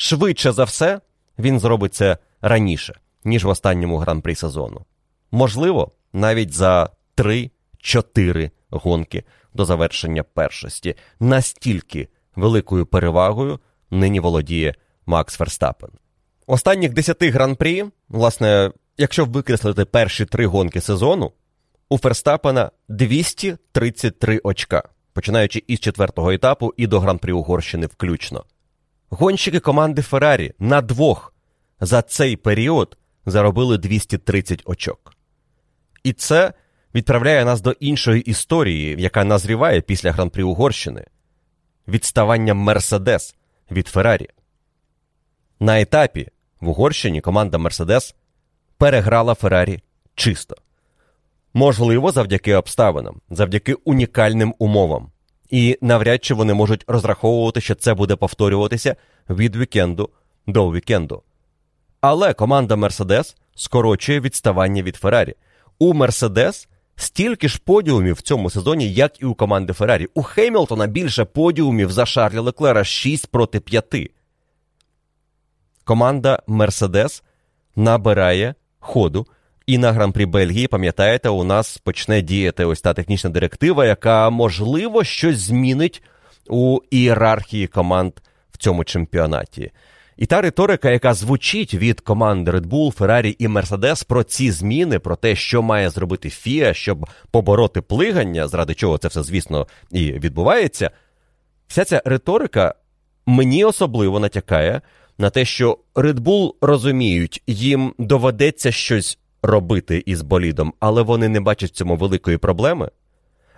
Швидше 0.00 0.52
за 0.52 0.64
все, 0.64 1.00
він 1.38 1.60
зробить 1.60 1.94
це 1.94 2.18
раніше, 2.40 2.94
ніж 3.24 3.44
в 3.44 3.48
останньому 3.48 3.96
гран-прі 3.96 4.34
сезону. 4.34 4.84
можливо, 5.30 5.92
навіть 6.12 6.52
за 6.52 6.90
3-4 7.16 8.50
гонки 8.70 9.24
до 9.54 9.64
завершення 9.64 10.22
першості. 10.22 10.94
Настільки 11.20 12.08
великою 12.36 12.86
перевагою 12.86 13.60
нині 13.90 14.20
володіє 14.20 14.74
Макс 15.06 15.36
Ферстапен. 15.36 15.90
Останніх 16.46 16.92
10 16.92 17.22
гран-прі, 17.22 17.84
власне, 18.08 18.72
якщо 18.98 19.24
викреслити 19.24 19.84
перші 19.84 20.24
три 20.24 20.46
гонки 20.46 20.80
сезону, 20.80 21.32
у 21.88 21.98
Ферстапена 21.98 22.70
233 22.88 24.40
очка, 24.44 24.82
починаючи 25.12 25.62
із 25.66 25.80
четвертого 25.80 26.30
етапу 26.30 26.74
і 26.76 26.86
до 26.86 27.00
гран-прі 27.00 27.32
Угорщини 27.32 27.86
включно. 27.86 28.44
Гонщики 29.10 29.60
команди 29.60 30.02
Феррарі 30.02 30.52
на 30.58 30.80
двох 30.80 31.34
за 31.80 32.02
цей 32.02 32.36
період 32.36 32.98
заробили 33.26 33.78
230 33.78 34.62
очок. 34.64 35.14
І 36.02 36.12
це 36.12 36.52
відправляє 36.94 37.44
нас 37.44 37.60
до 37.60 37.70
іншої 37.70 38.22
історії, 38.22 38.96
яка 38.98 39.24
назріває 39.24 39.80
після 39.80 40.12
гран-прі 40.12 40.42
Угорщини 40.42 41.04
відставання 41.88 42.54
Мерседес 42.54 43.36
від 43.70 43.88
Феррарі. 43.88 44.28
На 45.60 45.80
етапі 45.80 46.28
в 46.60 46.68
Угорщині 46.68 47.20
команда 47.20 47.58
Мерседес 47.58 48.14
переграла 48.76 49.34
Феррарі 49.34 49.80
чисто. 50.14 50.56
Можливо, 51.54 52.12
завдяки 52.12 52.54
обставинам, 52.54 53.20
завдяки 53.30 53.74
унікальним 53.74 54.54
умовам. 54.58 55.10
І 55.50 55.78
навряд 55.80 56.24
чи 56.24 56.34
вони 56.34 56.54
можуть 56.54 56.84
розраховувати, 56.86 57.60
що 57.60 57.74
це 57.74 57.94
буде 57.94 58.16
повторюватися 58.16 58.96
від 59.30 59.56
вікенду 59.56 60.10
до 60.46 60.72
вікенду. 60.72 61.22
Але 62.00 62.32
команда 62.32 62.76
Мерседес 62.76 63.36
скорочує 63.54 64.20
відставання 64.20 64.82
від 64.82 64.96
Феррарі. 64.96 65.34
У 65.78 65.94
Мерседес 65.94 66.68
стільки 66.96 67.48
ж 67.48 67.60
подіумів 67.64 68.14
в 68.14 68.20
цьому 68.20 68.50
сезоні, 68.50 68.92
як 68.92 69.22
і 69.22 69.24
у 69.24 69.34
команди 69.34 69.72
Феррарі. 69.72 70.08
У 70.14 70.22
Хеймлтона 70.22 70.86
більше 70.86 71.24
подіумів 71.24 71.92
за 71.92 72.06
Шарля 72.06 72.38
Леклера 72.38 72.84
6 72.84 73.26
проти 73.26 73.60
5. 73.60 74.10
Команда 75.84 76.42
Мерседес 76.46 77.22
набирає 77.76 78.54
ходу. 78.78 79.26
І 79.68 79.78
на 79.78 79.92
гран-прі 79.92 80.26
Бельгії, 80.26 80.66
пам'ятаєте, 80.66 81.28
у 81.28 81.44
нас 81.44 81.78
почне 81.78 82.22
діяти 82.22 82.64
ось 82.64 82.80
та 82.80 82.94
технічна 82.94 83.30
директива, 83.30 83.86
яка, 83.86 84.30
можливо, 84.30 85.04
щось 85.04 85.38
змінить 85.38 86.02
у 86.48 86.78
ієрархії 86.90 87.66
команд 87.66 88.12
в 88.50 88.58
цьому 88.58 88.84
чемпіонаті. 88.84 89.70
І 90.16 90.26
та 90.26 90.40
риторика, 90.40 90.90
яка 90.90 91.14
звучить 91.14 91.74
від 91.74 92.00
команд 92.00 92.48
Red 92.48 92.66
Bull, 92.66 92.96
Ferrari 92.96 93.36
і 93.38 93.48
Mercedes 93.48 94.06
про 94.06 94.22
ці 94.22 94.50
зміни, 94.50 94.98
про 94.98 95.16
те, 95.16 95.36
що 95.36 95.62
має 95.62 95.90
зробити 95.90 96.28
FIA, 96.28 96.74
щоб 96.74 97.08
побороти 97.30 97.80
плигання, 97.80 98.48
заради 98.48 98.74
чого 98.74 98.98
це 98.98 99.08
все, 99.08 99.22
звісно, 99.22 99.66
і 99.90 100.12
відбувається. 100.12 100.90
Вся 101.66 101.84
ця 101.84 102.02
риторика 102.04 102.74
мені 103.26 103.64
особливо 103.64 104.20
натякає 104.20 104.80
на 105.18 105.30
те, 105.30 105.44
що 105.44 105.78
Red 105.94 106.20
Bull 106.20 106.54
розуміють, 106.60 107.42
їм 107.46 107.94
доведеться 107.98 108.72
щось 108.72 109.18
робити 109.42 110.02
із 110.06 110.22
болідом, 110.22 110.74
але 110.80 111.02
вони 111.02 111.28
не 111.28 111.40
бачать 111.40 111.70
в 111.70 111.74
цьому 111.74 111.96
великої 111.96 112.36
проблеми. 112.36 112.90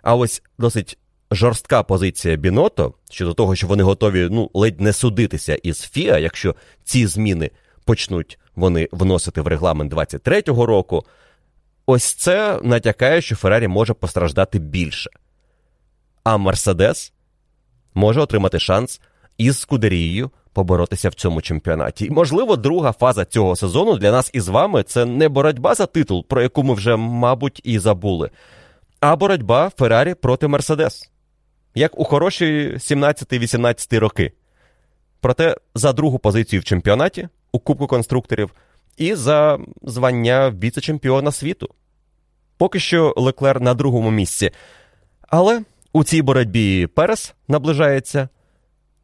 А 0.03 0.15
ось 0.15 0.43
досить 0.59 0.99
жорстка 1.31 1.83
позиція 1.83 2.37
Біното 2.37 2.95
щодо 3.11 3.35
того, 3.35 3.57
що 3.57 3.67
вони 3.67 3.83
готові 3.83 4.29
ну, 4.31 4.51
ледь 4.55 4.81
не 4.81 4.93
судитися 4.93 5.55
із 5.55 5.81
ФІА, 5.81 6.19
якщо 6.19 6.55
ці 6.85 7.07
зміни 7.07 7.51
почнуть 7.85 8.39
вони 8.55 8.89
вносити 8.93 9.41
в 9.41 9.47
регламент 9.47 9.93
23-го 9.93 10.67
року. 10.67 11.05
Ось 11.87 12.15
це 12.15 12.61
натякає, 12.63 13.21
що 13.21 13.37
Феррарі 13.37 13.69
може 13.69 13.95
постраждати 13.95 14.59
більше. 14.59 15.11
А 16.25 16.37
Мерседес 16.37 17.13
може 17.95 18.21
отримати 18.21 18.59
шанс 18.59 19.01
із 19.39 19.59
Скудерією 19.59 20.31
поборотися 20.53 21.09
в 21.09 21.15
цьому 21.15 21.43
чемпіонаті. 21.43 22.07
І, 22.07 22.11
можливо, 22.11 22.57
друга 22.57 22.93
фаза 22.93 23.25
цього 23.25 23.57
сезону 23.57 23.97
для 23.97 24.13
нас 24.13 24.31
із 24.33 24.49
вами 24.49 24.83
це 24.83 25.05
не 25.05 25.29
боротьба 25.29 25.75
за 25.75 25.87
титул, 25.87 26.27
про 26.27 26.43
яку 26.43 26.63
ми 26.63 26.75
вже, 26.75 26.97
мабуть, 26.97 27.61
і 27.65 27.79
забули, 27.79 28.31
а 29.01 29.17
боротьба 29.17 29.71
Феррарі 29.79 30.15
проти 30.15 30.49
Мерседес. 30.49 31.11
Як 31.75 31.99
у 31.99 32.05
хороші 32.05 32.75
17-18 32.77 33.99
роки. 33.99 34.33
Проте 35.21 35.57
за 35.75 35.93
другу 35.93 36.19
позицію 36.19 36.61
в 36.61 36.65
чемпіонаті 36.65 37.29
у 37.53 37.59
Кубку 37.59 37.87
конструкторів 37.87 38.51
і 38.97 39.15
за 39.15 39.59
звання 39.83 40.51
віце-чемпіона 40.51 41.33
світу. 41.33 41.69
Поки 42.59 42.81
що 42.81 43.15
Леклер 43.17 43.61
на 43.61 43.75
другому 43.75 44.11
місці. 44.11 44.51
Але 45.29 45.63
у 45.93 46.05
цій 46.05 46.23
боротьбі 46.23 46.87
Перес 46.87 47.35
наближається, 47.49 48.29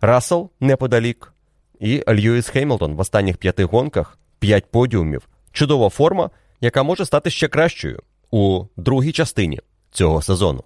Рассел 0.01 0.51
неподалік, 0.61 1.33
і 1.81 2.03
Льюіс 2.09 2.49
Хеймлтон 2.49 2.95
в 2.95 3.01
останніх 3.01 3.37
п'яти 3.37 3.65
гонках 3.65 4.19
п'ять 4.39 4.71
подіумів. 4.71 5.29
Чудова 5.53 5.89
форма, 5.89 6.31
яка 6.61 6.83
може 6.83 7.05
стати 7.05 7.31
ще 7.31 7.49
кращою 7.49 8.03
у 8.31 8.65
другій 8.77 9.13
частині 9.13 9.61
цього 9.91 10.23
сезону. 10.23 10.65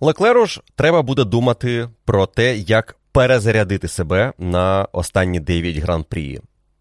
Леклеру 0.00 0.46
ж 0.46 0.60
треба 0.74 1.02
буде 1.02 1.24
думати 1.24 1.88
про 2.04 2.26
те, 2.26 2.56
як 2.56 2.96
перезарядити 3.12 3.88
себе 3.88 4.32
на 4.38 4.88
останні 4.92 5.40
9 5.40 5.76
гран-прі. 5.76 6.40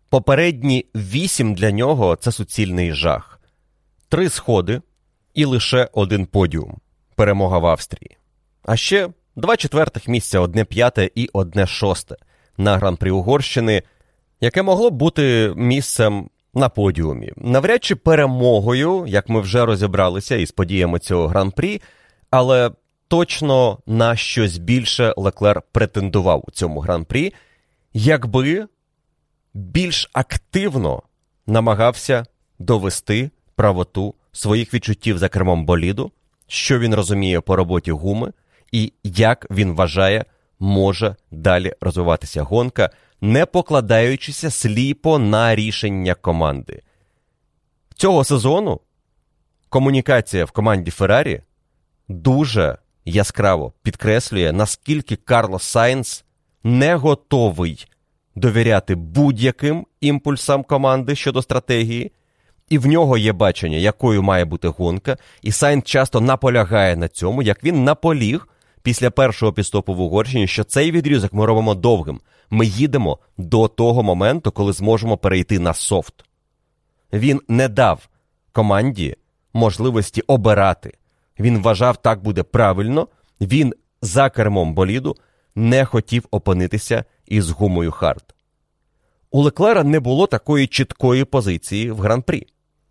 Попередні 0.10 0.86
8 0.96 1.54
для 1.54 1.72
нього 1.72 2.16
це 2.16 2.32
суцільний 2.32 2.94
жах, 2.94 3.42
три 4.10 4.30
сходи 4.30 4.82
і 5.34 5.46
лише 5.46 5.90
один 5.94 6.26
подіум 6.26 6.78
перемога 7.16 7.58
в 7.58 7.66
Австрії. 7.66 8.18
А 8.64 8.78
ще 8.78 9.10
два 9.36 9.58
четвертих 9.58 10.08
місця, 10.08 10.40
одне 10.40 10.66
п'яте 10.66 11.10
і 11.16 11.30
одне 11.34 11.68
шосте 11.68 12.16
на 12.58 12.78
гран-прі 12.78 13.12
Угорщини, 13.12 13.84
яке 14.42 14.62
могло 14.62 14.92
б 14.92 14.94
бути 14.94 15.54
місцем 15.56 16.30
на 16.54 16.70
подіумі. 16.70 17.32
Навряд 17.38 17.84
чи 17.84 17.96
перемогою, 17.96 19.06
як 19.08 19.30
ми 19.30 19.42
вже 19.42 19.66
розібралися 19.66 20.36
із 20.36 20.52
подіями 20.52 21.00
цього 21.00 21.28
гран-прі, 21.28 21.82
але 22.30 22.72
точно 23.08 23.78
на 23.86 24.16
щось 24.16 24.58
більше 24.58 25.14
Леклер 25.18 25.62
претендував 25.72 26.44
у 26.48 26.52
цьому 26.52 26.80
гран-прі, 26.80 27.34
якби 27.94 28.68
більш 29.54 30.10
активно 30.14 31.04
намагався 31.48 32.26
довести 32.60 33.30
правоту 33.56 34.16
своїх 34.32 34.74
відчуттів 34.74 35.18
за 35.18 35.30
кермом 35.30 35.66
боліду, 35.66 36.12
що 36.48 36.80
він 36.80 36.96
розуміє 36.96 37.42
по 37.42 37.56
роботі 37.56 37.92
гуми, 37.92 38.34
і 38.72 38.94
як 39.04 39.48
він 39.52 39.74
вважає, 39.74 40.26
може 40.60 41.16
далі 41.32 41.74
розвиватися 41.82 42.44
гонка, 42.44 42.90
не 43.22 43.46
покладаючися 43.46 44.50
сліпо 44.52 45.20
на 45.20 45.56
рішення 45.56 46.16
команди. 46.16 46.82
Цього 47.96 48.24
сезону 48.24 48.80
комунікація 49.70 50.46
в 50.46 50.52
команді 50.52 50.92
Феррарі 50.92 51.42
дуже 52.08 52.78
яскраво 53.06 53.74
підкреслює, 53.84 54.52
наскільки 54.52 55.16
Карлос 55.16 55.64
Сайнс 55.64 56.26
не 56.64 56.96
готовий 56.96 57.86
довіряти 58.36 58.96
будь-яким 58.96 59.86
імпульсам 60.02 60.64
команди 60.64 61.16
щодо 61.16 61.42
стратегії, 61.42 62.12
і 62.70 62.78
в 62.78 62.88
нього 62.88 63.18
є 63.18 63.34
бачення, 63.34 63.78
якою 63.78 64.24
має 64.24 64.46
бути 64.46 64.68
гонка, 64.68 65.18
і 65.42 65.52
Сайнс 65.52 65.84
часто 65.84 66.22
наполягає 66.22 66.96
на 66.96 67.08
цьому, 67.08 67.42
як 67.42 67.64
він 67.64 67.84
наполіг 67.84 68.48
після 68.88 69.12
першого 69.12 69.54
пітстопу 69.54 69.94
в 69.94 70.02
Угорщині, 70.02 70.48
що 70.48 70.64
цей 70.64 70.92
відрізок 70.92 71.34
ми 71.34 71.46
робимо 71.46 71.76
довгим. 71.76 72.20
Ми 72.50 72.66
їдемо 72.66 73.20
до 73.38 73.68
того 73.68 74.04
моменту, 74.04 74.52
коли 74.52 74.74
зможемо 74.74 75.18
перейти 75.18 75.60
на 75.60 75.74
софт. 75.74 76.14
Він 77.14 77.42
не 77.48 77.68
дав 77.68 78.10
команді 78.52 79.16
можливості 79.54 80.22
обирати. 80.22 80.94
Він 81.40 81.62
вважав, 81.62 81.98
так 81.98 82.24
буде 82.24 82.44
правильно. 82.44 83.08
Він 83.42 83.74
за 84.02 84.30
кермом 84.30 84.74
боліду 84.74 85.16
не 85.56 85.86
хотів 85.86 86.28
опинитися 86.32 87.06
із 87.26 87.50
гумою 87.50 87.92
хард. 87.92 88.36
У 89.32 89.42
Леклера 89.42 89.84
не 89.84 90.00
було 90.00 90.28
такої 90.28 90.68
чіткої 90.68 91.26
позиції 91.26 91.92
в 91.92 92.00
гран-прі. 92.00 92.48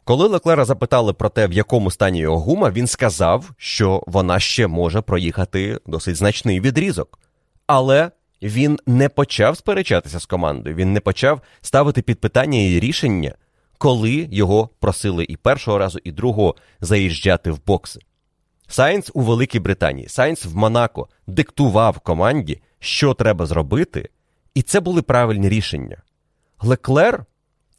Коли 0.07 0.29
Леклера 0.29 0.65
запитали 0.65 1.13
про 1.13 1.29
те, 1.29 1.47
в 1.47 1.53
якому 1.53 1.91
стані 1.91 2.19
його 2.19 2.39
гума, 2.39 2.71
він 2.71 2.87
сказав, 2.87 3.51
що 3.57 4.03
вона 4.07 4.41
ще 4.41 4.67
може 4.67 5.01
проїхати 5.01 5.81
досить 5.87 6.17
значний 6.17 6.61
відрізок. 6.61 7.19
Але 7.67 8.11
він 8.43 8.79
не 8.87 9.09
почав 9.09 9.57
сперечатися 9.57 10.21
з 10.21 10.27
командою, 10.27 10.77
він 10.77 10.93
не 10.93 11.01
почав 11.01 11.41
ставити 11.61 12.03
під 12.03 12.21
питання 12.21 12.59
її 12.59 12.81
рішення, 12.81 13.35
коли 13.79 14.29
його 14.31 14.69
просили 14.81 15.27
і 15.29 15.37
першого 15.37 15.79
разу, 15.79 15.99
і 16.05 16.13
другого 16.13 16.55
заїжджати 16.81 17.51
в 17.51 17.67
бокси. 17.67 18.01
Сайнс 18.69 19.11
у 19.15 19.21
Великій 19.21 19.61
Британії, 19.61 20.09
Сайнс 20.09 20.45
в 20.45 20.57
Монако 20.57 21.09
диктував 21.27 21.99
команді, 21.99 22.61
що 22.79 23.15
треба 23.15 23.47
зробити, 23.47 24.09
і 24.55 24.63
це 24.63 24.81
були 24.81 25.03
правильні 25.03 25.49
рішення. 25.49 25.97
Леклер, 26.63 27.25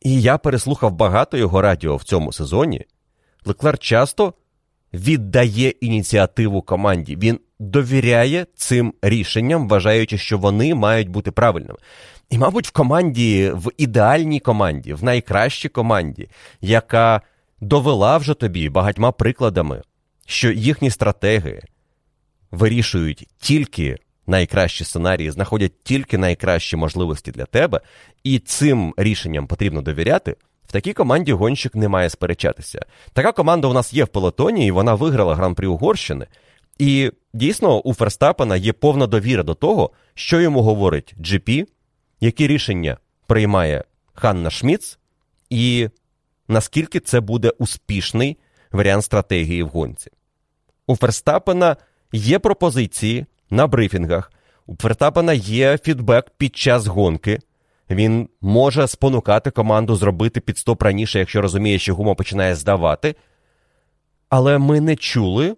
і 0.07 0.21
я 0.21 0.37
переслухав 0.37 0.91
багато 0.91 1.37
його 1.37 1.61
радіо 1.61 1.95
в 1.95 2.03
цьому 2.03 2.33
сезоні, 2.33 2.85
Леклер 3.45 3.77
часто 3.77 4.33
віддає 4.93 5.69
ініціативу 5.69 6.61
команді. 6.61 7.15
Він 7.15 7.39
довіряє 7.59 8.45
цим 8.55 8.93
рішенням, 9.01 9.67
вважаючи, 9.67 10.17
що 10.17 10.37
вони 10.37 10.75
мають 10.75 11.09
бути 11.09 11.31
правильними. 11.31 11.77
І, 12.29 12.37
мабуть, 12.37 12.67
в 12.67 12.71
команді, 12.71 13.51
в 13.53 13.71
ідеальній 13.77 14.39
команді, 14.39 14.93
в 14.93 15.03
найкращій 15.03 15.69
команді, 15.69 16.29
яка 16.61 17.21
довела 17.61 18.17
вже 18.17 18.33
тобі 18.33 18.69
багатьма 18.69 19.11
прикладами, 19.11 19.81
що 20.25 20.51
їхні 20.51 20.89
стратеги 20.89 21.61
вирішують 22.51 23.27
тільки 23.39 23.97
найкращі 24.27 24.83
сценарії, 24.83 25.31
знаходять 25.31 25.83
тільки 25.83 26.17
найкращі 26.17 26.75
можливості 26.75 27.31
для 27.31 27.45
тебе, 27.45 27.81
і 28.23 28.39
цим 28.39 28.93
рішенням 28.97 29.47
потрібно 29.47 29.81
довіряти. 29.81 30.35
В 30.67 30.71
такій 30.71 30.93
команді 30.93 31.33
гонщик 31.33 31.75
не 31.75 31.87
має 31.87 32.09
сперечатися. 32.09 32.85
Така 33.13 33.31
команда 33.31 33.67
у 33.67 33.73
нас 33.73 33.93
є 33.93 34.03
в 34.03 34.07
пелотоні, 34.07 34.67
і 34.67 34.71
вона 34.71 34.93
виграла 34.93 35.35
гран-прі 35.35 35.67
Угорщини. 35.67 36.27
І 36.79 37.11
дійсно 37.33 37.79
у 37.79 37.93
Ферстапена 37.93 38.55
є 38.55 38.73
повна 38.73 39.07
довіра 39.07 39.43
до 39.43 39.53
того, 39.53 39.91
що 40.13 40.41
йому 40.41 40.61
говорить 40.61 41.15
GP, 41.19 41.65
які 42.19 42.47
рішення 42.47 42.97
приймає 43.27 43.83
Ханна 44.13 44.49
Шміц, 44.49 44.99
і 45.49 45.89
наскільки 46.47 46.99
це 46.99 47.19
буде 47.19 47.49
успішний 47.49 48.37
варіант 48.71 49.03
стратегії 49.03 49.63
в 49.63 49.67
гонці. 49.67 50.11
У 50.87 50.95
Ферстапена 50.95 51.77
є 52.11 52.39
пропозиції 52.39 53.25
на 53.49 53.67
брифінгах, 53.67 54.31
у 54.65 54.75
Ферстапена 54.75 55.33
є 55.33 55.77
фідбек 55.77 56.25
під 56.37 56.55
час 56.55 56.87
гонки. 56.87 57.39
Він 57.89 58.29
може 58.41 58.87
спонукати 58.87 59.51
команду 59.51 59.95
зробити 59.95 60.39
підстоп 60.39 60.83
раніше, 60.83 61.19
якщо 61.19 61.41
розуміє, 61.41 61.79
що 61.79 61.95
гума 61.95 62.13
починає 62.13 62.55
здавати. 62.55 63.15
Але 64.29 64.57
ми 64.57 64.81
не 64.81 64.95
чули 64.95 65.55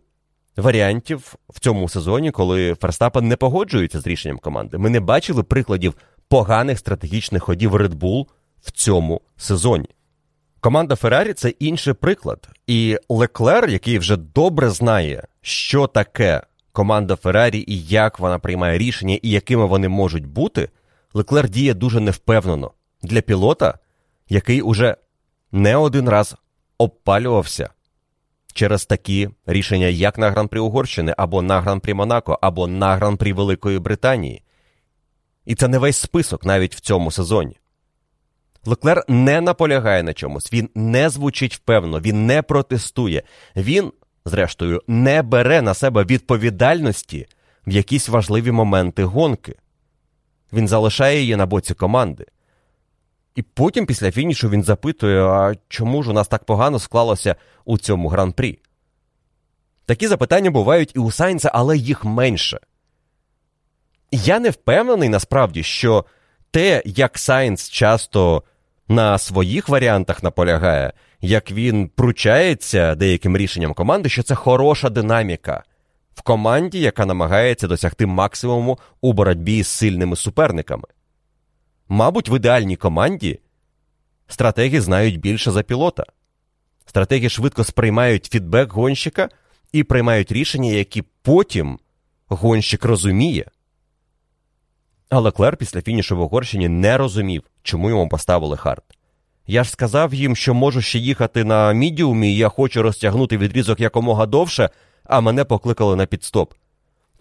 варіантів 0.57 1.35
в 1.49 1.59
цьому 1.59 1.89
сезоні, 1.89 2.31
коли 2.31 2.75
Ферстапен 2.75 3.27
не 3.27 3.35
погоджується 3.35 3.99
з 3.99 4.07
рішенням 4.07 4.37
команди. 4.37 4.77
Ми 4.77 4.89
не 4.89 4.99
бачили 4.99 5.43
прикладів 5.43 5.93
поганих 6.27 6.79
стратегічних 6.79 7.43
ходів 7.43 7.75
Red 7.75 7.93
Bull 7.93 8.25
в 8.61 8.71
цьому 8.71 9.21
сезоні. 9.37 9.89
Команда 10.59 10.95
Феррарі 10.95 11.33
це 11.33 11.49
інший 11.49 11.93
приклад. 11.93 12.49
І 12.67 12.97
Леклер, 13.09 13.69
який 13.69 13.99
вже 13.99 14.17
добре 14.17 14.69
знає, 14.69 15.27
що 15.41 15.87
таке 15.87 16.41
команда 16.79 17.15
Феррарі 17.15 17.63
і 17.67 17.83
як 17.83 18.19
вона 18.19 18.39
приймає 18.39 18.77
рішення, 18.77 19.19
і 19.21 19.29
якими 19.29 19.65
вони 19.65 19.89
можуть 19.89 20.25
бути, 20.25 20.69
Леклер 21.13 21.49
діє 21.49 21.73
дуже 21.73 21.99
невпевнено 21.99 22.71
для 23.03 23.21
пілота, 23.21 23.79
який 24.29 24.61
уже 24.61 24.97
не 25.51 25.75
один 25.75 26.09
раз 26.09 26.35
обпалювався 26.77 27.69
через 28.53 28.85
такі 28.85 29.29
рішення, 29.45 29.87
як 29.87 30.17
на 30.17 30.31
гран-прі 30.31 30.59
Угорщини, 30.59 31.13
або 31.17 31.41
на 31.41 31.61
гран-прі 31.61 31.93
Монако, 31.93 32.39
або 32.41 32.67
на 32.67 32.95
гран-прі 32.95 33.33
Великої 33.33 33.79
Британії. 33.79 34.43
І 35.45 35.55
це 35.55 35.67
не 35.67 35.77
весь 35.77 35.97
список 35.97 36.45
навіть 36.45 36.75
в 36.75 36.79
цьому 36.79 37.11
сезоні. 37.11 37.57
Леклер 38.65 39.03
не 39.07 39.41
наполягає 39.41 40.03
на 40.03 40.13
чомусь, 40.13 40.53
він 40.53 40.69
не 40.75 41.09
звучить 41.09 41.55
впевнено, 41.55 41.99
він 41.99 42.25
не 42.25 42.41
протестує, 42.41 43.23
він, 43.55 43.91
зрештою, 44.29 44.81
не 44.87 45.21
бере 45.21 45.61
на 45.61 45.73
себе 45.73 46.03
відповідальності 46.03 47.27
в 47.67 47.71
якісь 47.71 48.09
важливі 48.09 48.51
моменти 48.51 49.03
гонки. 49.03 49.55
Він 50.53 50.67
залишає 50.67 51.19
її 51.19 51.35
на 51.35 51.45
боці 51.45 51.73
команди. 51.73 52.25
І 53.35 53.41
потім, 53.41 53.85
після 53.85 54.11
фінішу, 54.11 54.49
він 54.49 54.63
запитує, 54.63 55.23
а 55.23 55.55
чому 55.67 56.03
ж 56.03 56.09
у 56.09 56.13
нас 56.13 56.27
так 56.27 56.43
погано 56.43 56.79
склалося 56.79 57.35
у 57.65 57.77
цьому 57.77 58.07
гран-прі? 58.07 58.59
Такі 59.85 60.07
запитання 60.07 60.51
бувають 60.51 60.91
і 60.95 60.99
у 60.99 61.11
Сайнца, 61.11 61.51
але 61.53 61.77
їх 61.77 62.05
менше. 62.05 62.59
Я 64.11 64.39
не 64.39 64.49
впевнений 64.49 65.09
насправді, 65.09 65.63
що 65.63 66.05
те, 66.51 66.83
як 66.85 67.17
Сайнц 67.17 67.69
часто 67.69 68.43
на 68.87 69.17
своїх 69.17 69.69
варіантах 69.69 70.23
наполягає, 70.23 70.93
як 71.21 71.51
він 71.51 71.87
пручається 71.87 72.95
деяким 72.95 73.37
рішенням 73.37 73.73
команди, 73.73 74.09
що 74.09 74.23
це 74.23 74.35
хороша 74.35 74.89
динаміка 74.89 75.63
в 76.13 76.21
команді, 76.21 76.79
яка 76.79 77.05
намагається 77.05 77.67
досягти 77.67 78.05
максимуму 78.05 78.79
у 79.01 79.13
боротьбі 79.13 79.63
з 79.63 79.67
сильними 79.67 80.15
суперниками. 80.15 80.87
Мабуть, 81.89 82.29
в 82.29 82.35
ідеальній 82.35 82.75
команді 82.75 83.39
стратеги 84.27 84.81
знають 84.81 85.19
більше 85.19 85.51
за 85.51 85.63
пілота. 85.63 86.03
Стратеги 86.85 87.29
швидко 87.29 87.63
сприймають 87.63 88.25
фідбек 88.25 88.73
гонщика 88.73 89.29
і 89.71 89.83
приймають 89.83 90.31
рішення, 90.31 90.71
які 90.71 91.03
потім 91.21 91.79
гонщик 92.27 92.85
розуміє. 92.85 93.45
А 95.09 95.31
Леклер 95.31 95.57
після 95.57 95.81
фінішу 95.81 96.17
в 96.17 96.21
Угорщині 96.21 96.69
не 96.69 96.97
розумів, 96.97 97.43
чому 97.63 97.89
йому 97.89 98.09
поставили 98.09 98.57
хард. 98.57 98.83
Я 99.51 99.63
ж 99.63 99.71
сказав 99.71 100.13
їм, 100.13 100.35
що 100.35 100.53
можу 100.53 100.81
ще 100.81 100.99
їхати 100.99 101.43
на 101.43 101.73
мідіумі, 101.73 102.33
і 102.33 102.37
я 102.37 102.49
хочу 102.49 102.81
розтягнути 102.81 103.37
відрізок 103.37 103.79
якомога 103.79 104.25
довше, 104.25 104.69
а 105.03 105.21
мене 105.21 105.45
покликали 105.45 105.95
на 105.95 106.05
пітстоп. 106.05 106.53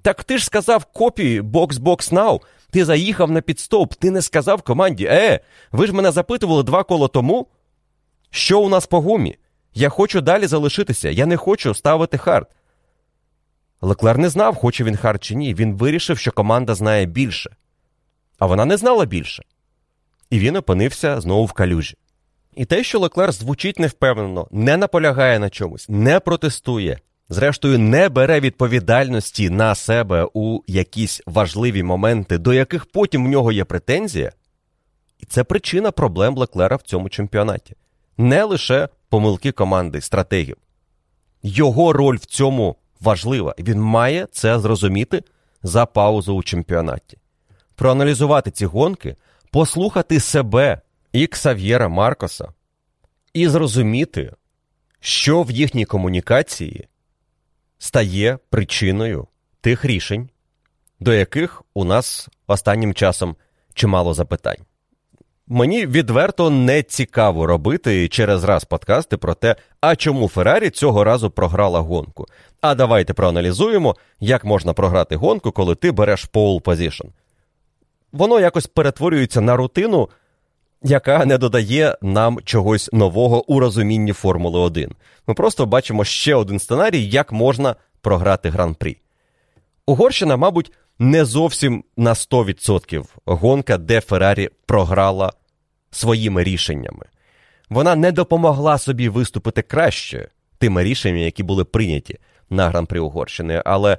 Так 0.03 0.25
ти 0.25 0.39
ж 0.39 0.45
сказав 0.45 0.85
copy 0.85 1.41
box-box 1.41 2.13
now. 2.13 2.41
Ти 2.71 2.85
заїхав 2.85 3.31
на 3.31 3.41
пітстоп, 3.41 3.95
ти 3.95 4.11
не 4.11 4.23
сказав 4.23 4.63
команді, 4.63 5.05
е, 5.05 5.41
ви 5.73 5.87
ж 5.87 5.93
мене 5.93 6.11
запитували 6.11 6.63
два 6.63 6.85
коло 6.85 7.09
тому. 7.09 7.47
Що 8.31 8.61
у 8.61 8.69
нас 8.69 8.87
по 8.87 9.01
гумі? 9.01 9.37
Я 9.75 9.89
хочу 9.89 10.21
далі 10.21 10.47
залишитися, 10.47 11.11
я 11.11 11.27
не 11.27 11.37
хочу 11.37 11.75
ставити 11.75 12.19
хард. 12.19 12.47
Леклер 13.81 14.19
не 14.19 14.29
знав, 14.29 14.55
хоче 14.55 14.85
він 14.85 14.97
хард 14.97 15.25
чи 15.25 15.35
ні. 15.35 15.55
Він 15.55 15.75
вирішив, 15.75 16.19
що 16.19 16.33
команда 16.33 16.75
знає 16.75 17.07
більше. 17.07 17.57
А 18.39 18.47
вона 18.47 18.65
не 18.65 18.77
знала 18.77 19.05
більше. 19.05 19.43
І 20.31 20.39
він 20.39 20.57
опинився 20.57 21.21
знову 21.21 21.45
в 21.45 21.53
калюжі. 21.53 21.97
І 22.59 22.65
те, 22.65 22.85
що 22.85 22.99
Леклер 22.99 23.33
звучить 23.33 23.79
невпевнено, 23.79 24.49
не 24.51 24.77
наполягає 24.77 25.39
на 25.39 25.51
чомусь, 25.51 25.89
не 25.89 26.21
протестує, 26.21 26.99
зрештою, 27.29 27.79
не 27.79 28.09
бере 28.09 28.41
відповідальності 28.41 29.51
на 29.51 29.75
себе 29.75 30.29
у 30.35 30.61
якісь 30.67 31.23
важливі 31.27 31.83
моменти, 31.83 32.39
до 32.39 32.53
яких 32.53 32.87
потім 32.87 33.27
в 33.27 33.29
нього 33.29 33.53
є 33.53 33.65
претензія, 33.65 34.33
і 35.19 35.27
це 35.27 35.45
причина 35.45 35.91
проблем 35.91 36.37
Леклера 36.37 36.77
в 36.77 36.83
цьому 36.83 37.09
чемпіонаті. 37.09 37.77
Не 38.17 38.45
лише 38.45 38.89
помилки 39.09 39.53
команди, 39.53 40.01
стратегів. 40.01 40.57
Його 41.43 41.93
роль 41.93 42.17
в 42.17 42.25
цьому 42.25 42.77
важлива, 43.01 43.55
він 43.59 43.81
має 43.81 44.27
це 44.33 44.59
зрозуміти 44.59 45.23
за 45.63 45.87
паузу 45.87 46.35
у 46.35 46.43
чемпіонаті. 46.43 47.19
Проаналізувати 47.75 48.51
ці 48.51 48.67
гонки, 48.67 49.17
послухати 49.51 50.21
себе 50.21 50.81
і 51.13 51.27
Ксав'єра 51.27 51.89
Маркоса, 51.89 52.49
і 53.33 53.49
зрозуміти, 53.49 54.33
що 55.01 55.43
в 55.43 55.51
їхній 55.51 55.85
комунікації 55.85 56.89
стає 57.79 58.39
причиною 58.51 59.27
тих 59.61 59.85
рішень, 59.85 60.31
до 61.01 61.13
яких 61.13 61.63
у 61.75 61.85
нас 61.85 62.29
останнім 62.47 62.95
часом 62.95 63.37
чимало 63.75 64.15
запитань. 64.15 64.65
Мені 65.51 65.87
відверто 65.87 66.51
не 66.51 66.83
цікаво 66.83 67.47
робити 67.47 68.09
через 68.09 68.45
раз 68.45 68.65
подкасти 68.65 69.17
про 69.17 69.35
те, 69.35 69.57
а 69.81 69.97
чому 69.97 70.29
Феррарі 70.29 70.71
цього 70.71 71.05
разу 71.05 71.31
програла 71.31 71.81
гонку. 71.81 72.27
А 72.61 72.75
давайте 72.75 73.15
проаналізуємо, 73.15 73.97
як 74.21 74.45
можна 74.45 74.73
програти 74.73 75.17
гонку, 75.17 75.53
коли 75.53 75.75
ти 75.75 75.93
береш 75.93 76.29
pole 76.33 76.63
position. 76.63 77.07
Воно 78.13 78.41
якось 78.41 78.67
перетворюється 78.67 79.41
на 79.41 79.57
рутину, 79.57 80.09
яка 80.83 81.25
не 81.25 81.39
додає 81.39 81.97
нам 82.03 82.39
чогось 82.45 82.91
нового 82.93 83.53
у 83.53 83.61
розумінні 83.61 84.13
Формули 84.13 84.59
1. 84.59 84.95
Ми 85.27 85.35
просто 85.35 85.67
бачимо 85.67 86.05
ще 86.05 86.35
один 86.35 86.59
сценарій, 86.59 87.05
як 87.05 87.33
можна 87.33 87.77
програти 88.01 88.51
гран-прі. 88.51 88.97
Угорщина, 89.87 90.37
мабуть, 90.37 90.73
не 90.99 91.25
зовсім 91.25 91.85
на 91.97 92.13
100% 92.13 93.05
гонка, 93.25 93.79
де 93.79 94.01
Феррарі 94.01 94.49
програла 94.67 95.33
своїми 95.91 96.45
рішеннями. 96.45 97.07
Вона 97.71 97.97
не 97.97 98.13
допомогла 98.13 98.79
собі 98.79 99.09
виступити 99.09 99.63
краще 99.63 100.29
тими 100.59 100.85
рішеннями, 100.85 101.21
які 101.21 101.43
були 101.43 101.65
прийняті 101.65 102.19
на 102.51 102.69
гран-прі 102.69 102.99
Угорщини. 102.99 103.63
Але 103.65 103.99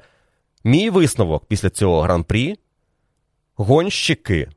мій 0.63 0.89
висновок 0.89 1.45
після 1.45 1.69
цього 1.69 2.01
гран-прі 2.01 2.55
гонщики, 3.55 4.49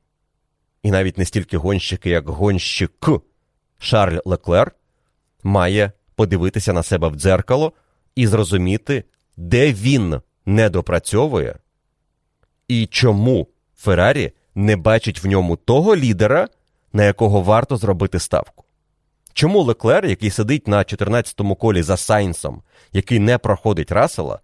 і 0.83 0.91
навіть 0.91 1.19
не 1.19 1.25
стільки 1.25 1.57
гонщики, 1.57 2.11
як 2.11 2.29
гонщик 2.29 3.09
Шарль 3.79 4.19
Леклер, 4.25 4.73
має 5.43 5.93
подивитися 6.15 6.73
на 6.73 6.83
себе 6.83 7.09
в 7.09 7.15
дзеркало 7.15 7.73
і 8.15 8.27
зрозуміти, 8.27 9.05
де 9.37 9.73
він 9.73 10.21
не 10.47 10.71
допрацьовує, 10.71 11.57
і 12.69 12.87
чому 12.87 13.47
Феррарі 13.77 14.33
не 14.55 14.77
бачить 14.77 15.25
в 15.25 15.27
ньому 15.27 15.57
того 15.57 15.97
лідера, 15.97 16.49
на 16.93 17.05
якого 17.05 17.43
варто 17.43 17.77
зробити 17.77 18.19
ставку. 18.19 18.65
Чому 19.33 19.63
Леклер, 19.63 20.07
який 20.07 20.31
сидить 20.31 20.69
на 20.69 20.79
14-му 20.79 21.55
колі 21.55 21.83
за 21.83 21.97
Сайнсом, 21.97 22.63
який 22.93 23.19
не 23.19 23.39
проходить 23.39 23.93
Рассела, 23.93 24.41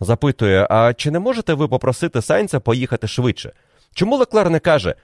запитує: 0.00 0.66
А 0.70 0.94
чи 0.94 1.10
не 1.10 1.18
можете 1.18 1.54
ви 1.54 1.68
попросити 1.68 2.22
Сайнса 2.22 2.60
поїхати 2.60 3.08
швидше? 3.08 3.52
Чому 3.94 4.16
Леклер 4.16 4.50
не 4.50 4.58
каже: 4.58 4.94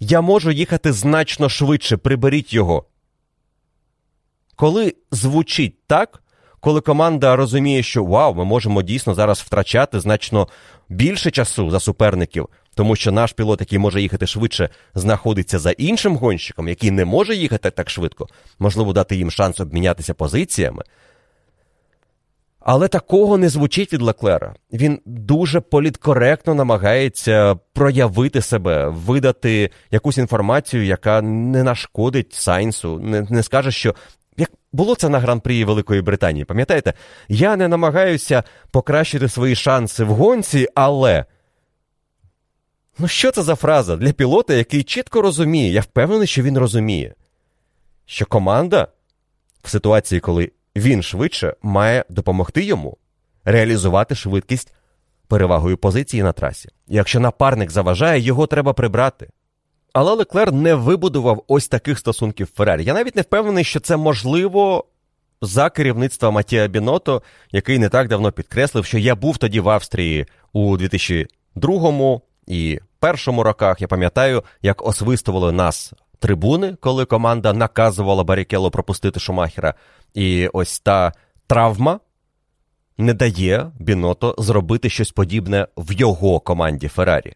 Я 0.00 0.20
можу 0.20 0.50
їхати 0.50 0.92
значно 0.92 1.48
швидше, 1.48 1.96
приберіть 1.96 2.54
його? 2.54 2.84
Коли 4.56 4.94
звучить 5.10 5.86
так, 5.86 6.22
коли 6.60 6.80
команда 6.80 7.36
розуміє, 7.36 7.82
що 7.82 8.04
вау, 8.04 8.34
ми 8.34 8.44
можемо 8.44 8.82
дійсно 8.82 9.14
зараз 9.14 9.40
втрачати 9.40 10.00
значно 10.00 10.48
більше 10.88 11.30
часу 11.30 11.70
за 11.70 11.80
суперників, 11.80 12.48
тому 12.74 12.96
що 12.96 13.12
наш 13.12 13.32
пілот, 13.32 13.60
який 13.60 13.78
може 13.78 14.02
їхати 14.02 14.26
швидше, 14.26 14.68
знаходиться 14.94 15.58
за 15.58 15.70
іншим 15.70 16.16
гонщиком, 16.16 16.68
який 16.68 16.90
не 16.90 17.04
може 17.04 17.34
їхати 17.34 17.70
так 17.70 17.90
швидко, 17.90 18.28
можливо, 18.58 18.92
дати 18.92 19.16
їм 19.16 19.30
шанс 19.30 19.60
обмінятися 19.60 20.14
позиціями. 20.14 20.82
Але 22.64 22.88
такого 22.88 23.38
не 23.38 23.48
звучить 23.48 23.92
від 23.92 24.02
Леклера. 24.02 24.54
Він 24.72 25.00
дуже 25.06 25.60
політкоректно 25.60 26.54
намагається 26.54 27.54
проявити 27.72 28.40
себе, 28.40 28.88
видати 28.88 29.70
якусь 29.90 30.18
інформацію, 30.18 30.84
яка 30.84 31.22
не 31.22 31.62
нашкодить 31.62 32.32
Сайнсу, 32.34 32.98
не, 32.98 33.26
не 33.30 33.42
скаже, 33.42 33.70
що. 33.70 33.94
Як 34.36 34.50
було 34.72 34.94
це 34.94 35.08
на 35.08 35.18
гран-прі 35.18 35.64
Великої 35.64 36.02
Британії, 36.02 36.44
пам'ятаєте? 36.44 36.92
Я 37.28 37.56
не 37.56 37.68
намагаюся 37.68 38.42
покращити 38.70 39.28
свої 39.28 39.54
шанси 39.54 40.04
в 40.04 40.08
гонці, 40.08 40.68
але. 40.74 41.24
Ну, 42.98 43.08
що 43.08 43.30
це 43.30 43.42
за 43.42 43.54
фраза 43.54 43.96
для 43.96 44.12
пілота, 44.12 44.54
який 44.54 44.82
чітко 44.82 45.22
розуміє, 45.22 45.72
я 45.72 45.80
впевнений, 45.80 46.26
що 46.26 46.42
він 46.42 46.58
розуміє, 46.58 47.14
що 48.06 48.26
команда 48.26 48.88
в 49.62 49.68
ситуації, 49.68 50.20
коли 50.20 50.50
він 50.76 51.02
швидше 51.02 51.54
має 51.62 52.04
допомогти 52.08 52.64
йому 52.64 52.96
реалізувати 53.44 54.14
швидкість 54.14 54.74
перевагою 55.28 55.76
позиції 55.76 56.22
на 56.22 56.32
трасі. 56.32 56.68
Якщо 56.88 57.20
напарник 57.20 57.70
заважає, 57.70 58.20
його 58.20 58.46
треба 58.46 58.72
прибрати. 58.72 59.28
Але 59.92 60.12
Леклер 60.12 60.52
не 60.52 60.74
вибудував 60.74 61.44
ось 61.48 61.68
таких 61.68 61.98
стосунків 61.98 62.48
Феррарі. 62.54 62.84
Я 62.84 62.94
навіть 62.94 63.16
не 63.16 63.22
впевнений, 63.22 63.64
що 63.64 63.80
це 63.80 63.96
можливо 63.96 64.84
за 65.42 65.70
керівництва 65.70 66.30
Матія 66.30 66.66
Біното, 66.66 67.22
який 67.50 67.78
не 67.78 67.88
так 67.88 68.08
давно 68.08 68.32
підкреслив, 68.32 68.84
що 68.84 68.98
я 68.98 69.14
був 69.14 69.38
тоді 69.38 69.60
в 69.60 69.68
Австрії 69.68 70.26
у 70.52 70.76
2002 70.76 72.20
і 72.46 72.80
першому 72.98 73.42
роках. 73.42 73.80
Я 73.80 73.88
пам'ятаю, 73.88 74.42
як 74.62 74.86
освистували 74.86 75.52
нас 75.52 75.92
трибуни, 76.18 76.76
коли 76.80 77.04
команда 77.04 77.52
наказувала 77.52 78.24
Барікело 78.24 78.70
пропустити 78.70 79.20
Шумахера. 79.20 79.74
І 80.14 80.48
ось 80.52 80.80
та 80.80 81.12
травма 81.46 82.00
не 82.98 83.14
дає 83.14 83.72
Біното 83.78 84.34
зробити 84.38 84.90
щось 84.90 85.10
подібне 85.10 85.66
в 85.76 85.92
його 85.92 86.40
команді 86.40 86.88
Феррарі. 86.88 87.34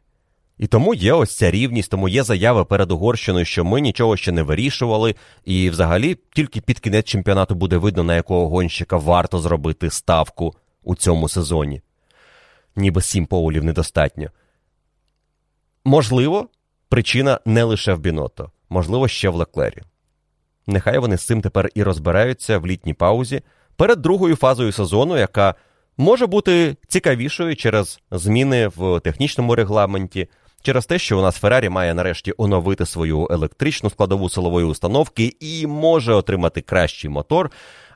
І 0.59 0.67
тому 0.67 0.95
є 0.95 1.13
ось 1.13 1.37
ця 1.37 1.51
рівність, 1.51 1.91
тому 1.91 2.09
є 2.09 2.23
заяви 2.23 2.65
перед 2.65 2.93
Угорщиною, 2.93 3.45
що 3.45 3.65
ми 3.65 3.81
нічого 3.81 4.17
ще 4.17 4.33
не 4.33 4.43
вирішували, 4.43 5.15
і 5.45 5.71
взагалі 5.71 6.19
тільки 6.35 6.61
під 6.61 6.79
кінець 6.79 7.07
чемпіонату 7.07 7.55
буде 7.55 7.77
видно, 7.77 8.03
на 8.03 8.17
якого 8.17 8.49
гонщика 8.49 8.97
варто 8.97 9.39
зробити 9.39 9.91
ставку 9.91 10.55
у 10.83 10.95
цьому 10.95 11.29
сезоні. 11.29 11.83
Ніби 12.77 13.03
сім 13.03 13.27
поулів 13.27 13.65
недостатньо. 13.65 14.31
Можливо, 15.85 16.49
причина 16.89 17.41
не 17.45 17.65
лише 17.65 17.95
в 17.95 17.99
Біното, 17.99 18.51
можливо, 18.69 19.09
ще 19.09 19.29
в 19.29 19.35
Леклері. 19.35 19.83
Нехай 20.71 20.99
вони 20.99 21.17
з 21.17 21.27
цим 21.27 21.41
тепер 21.41 21.69
і 21.75 21.83
розбираються 21.83 22.59
в 22.59 22.67
літній 22.67 22.95
паузі 22.95 23.43
перед 23.77 24.03
другою 24.03 24.37
фазою 24.37 24.73
сезону, 24.73 25.19
яка 25.19 25.55
може 25.97 26.27
бути 26.27 26.77
цікавішою 26.89 27.57
через 27.57 28.01
зміни 28.11 28.69
в 28.77 29.01
технічному 29.01 29.55
регламенті, 29.55 30.29
через 30.63 30.87
те, 30.87 30.99
що 30.99 31.19
у 31.19 31.23
нас 31.23 31.37
Феррарі 31.37 31.69
має 31.69 31.95
нарешті 31.95 32.33
оновити 32.37 32.87
свою 32.87 33.29
електричну 33.31 33.91
складову 33.91 34.29
силової 34.29 34.67
установки 34.67 35.37
і 35.41 35.67
може 35.67 36.15
отримати 36.15 36.61
кращий 36.61 37.11
мотор. 37.11 37.51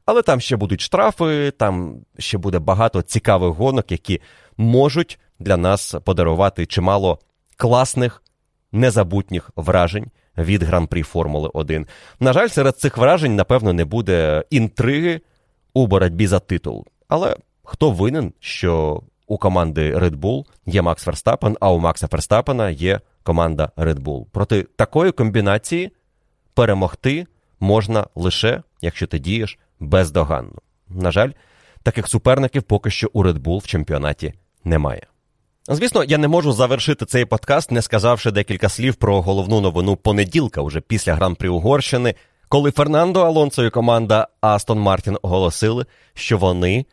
Але 0.06 0.22
там 0.22 0.40
ще 0.40 0.56
будуть 0.56 0.80
штрафи, 0.80 1.50
там 1.50 1.96
ще 2.18 2.38
буде 2.38 2.58
багато 2.58 3.02
цікавих 3.02 3.54
гонок, 3.54 3.92
які 3.92 4.20
можуть 4.56 5.18
для 5.38 5.56
нас 5.56 5.94
подарувати 6.04 6.66
чимало 6.66 7.18
класних, 7.56 8.22
незабутніх 8.72 9.50
вражень 9.56 10.10
від 10.38 10.62
гран-прі 10.62 11.02
Формули 11.02 11.50
1. 11.54 11.86
На 12.20 12.32
жаль, 12.32 12.48
серед 12.48 12.78
цих 12.78 12.98
вражень, 12.98 13.36
напевно, 13.36 13.72
не 13.72 13.84
буде 13.84 14.44
інтриги 14.50 15.20
у 15.74 15.86
боротьбі 15.86 16.26
за 16.26 16.38
титул. 16.38 16.86
Але 17.08 17.36
хто 17.62 17.90
винен, 17.90 18.32
що 18.40 19.02
у 19.26 19.38
команди 19.38 19.94
Red 19.94 20.16
Bull 20.16 20.44
є 20.66 20.82
Макс 20.82 21.04
Ферстапен, 21.04 21.56
а 21.60 21.72
у 21.72 21.78
Макса 21.78 22.08
Ферстапена 22.08 22.70
є 22.70 23.00
команда 23.22 23.70
Red 23.76 23.98
Bull. 23.98 24.26
Проти 24.26 24.62
такої 24.62 25.12
комбінації 25.12 25.92
перемогти 26.54 27.26
можна 27.60 28.06
лише, 28.14 28.62
якщо 28.80 29.06
ти 29.06 29.18
дієш 29.18 29.58
бездоганно. 29.80 30.58
На 30.88 31.10
жаль, 31.10 31.30
таких 31.82 32.08
суперників 32.08 32.62
поки 32.62 32.90
що 32.90 33.10
у 33.12 33.24
Red 33.24 33.38
Bull 33.38 33.58
в 33.58 33.66
чемпіонаті 33.66 34.34
немає. 34.64 35.06
Звісно, 35.68 36.04
я 36.04 36.18
не 36.18 36.28
можу 36.28 36.52
завершити 36.52 37.04
цей 37.04 37.24
подкаст, 37.24 37.70
не 37.70 37.82
сказавши 37.82 38.30
декілька 38.30 38.68
слів 38.68 38.94
про 38.94 39.22
головну 39.22 39.60
новину 39.60 39.96
понеділка, 39.96 40.60
уже 40.60 40.80
після 40.80 41.14
гран-прі 41.14 41.48
Угорщини, 41.48 42.14
коли 42.48 42.70
Фернандо 42.70 43.20
Алонсо 43.20 43.64
і 43.64 43.70
команда 43.70 44.28
Астон 44.40 44.78
Мартін 44.78 45.18
оголосили, 45.22 45.86
що 46.14 46.38
вони 46.38 46.86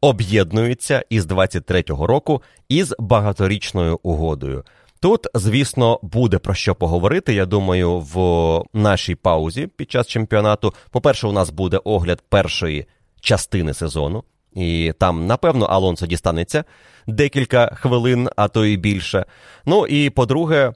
об'єднуються 0.00 1.04
із 1.10 1.26
23-го 1.26 2.06
року 2.06 2.42
із 2.68 2.94
багаторічною 2.98 4.00
угодою. 4.02 4.64
Тут, 5.00 5.26
звісно, 5.34 6.00
буде 6.02 6.38
про 6.38 6.54
що 6.54 6.74
поговорити. 6.74 7.34
Я 7.34 7.46
думаю, 7.46 7.98
в 7.98 8.62
нашій 8.72 9.14
паузі 9.14 9.66
під 9.66 9.90
час 9.90 10.06
чемпіонату. 10.06 10.74
По-перше, 10.90 11.26
у 11.26 11.32
нас 11.32 11.50
буде 11.50 11.80
огляд 11.84 12.22
першої 12.28 12.86
частини 13.20 13.74
сезону, 13.74 14.24
і 14.54 14.92
там, 14.98 15.26
напевно, 15.26 15.66
Алонсо 15.66 16.06
дістанеться 16.06 16.64
декілька 17.06 17.66
хвилин, 17.66 18.28
а 18.36 18.48
то 18.48 18.66
і 18.66 18.76
більше. 18.76 19.24
Ну 19.66 19.86
і 19.86 20.10
по-друге, 20.10 20.72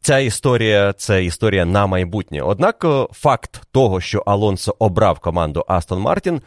ця 0.00 0.18
історія 0.18 0.92
це 0.92 1.24
історія 1.24 1.64
на 1.64 1.86
майбутнє. 1.86 2.42
Однак, 2.42 2.86
факт 3.12 3.62
того, 3.72 4.00
що 4.00 4.22
Алонсо 4.26 4.76
обрав 4.78 5.18
команду 5.18 5.64
Астон 5.68 6.00
Мартін, 6.00 6.42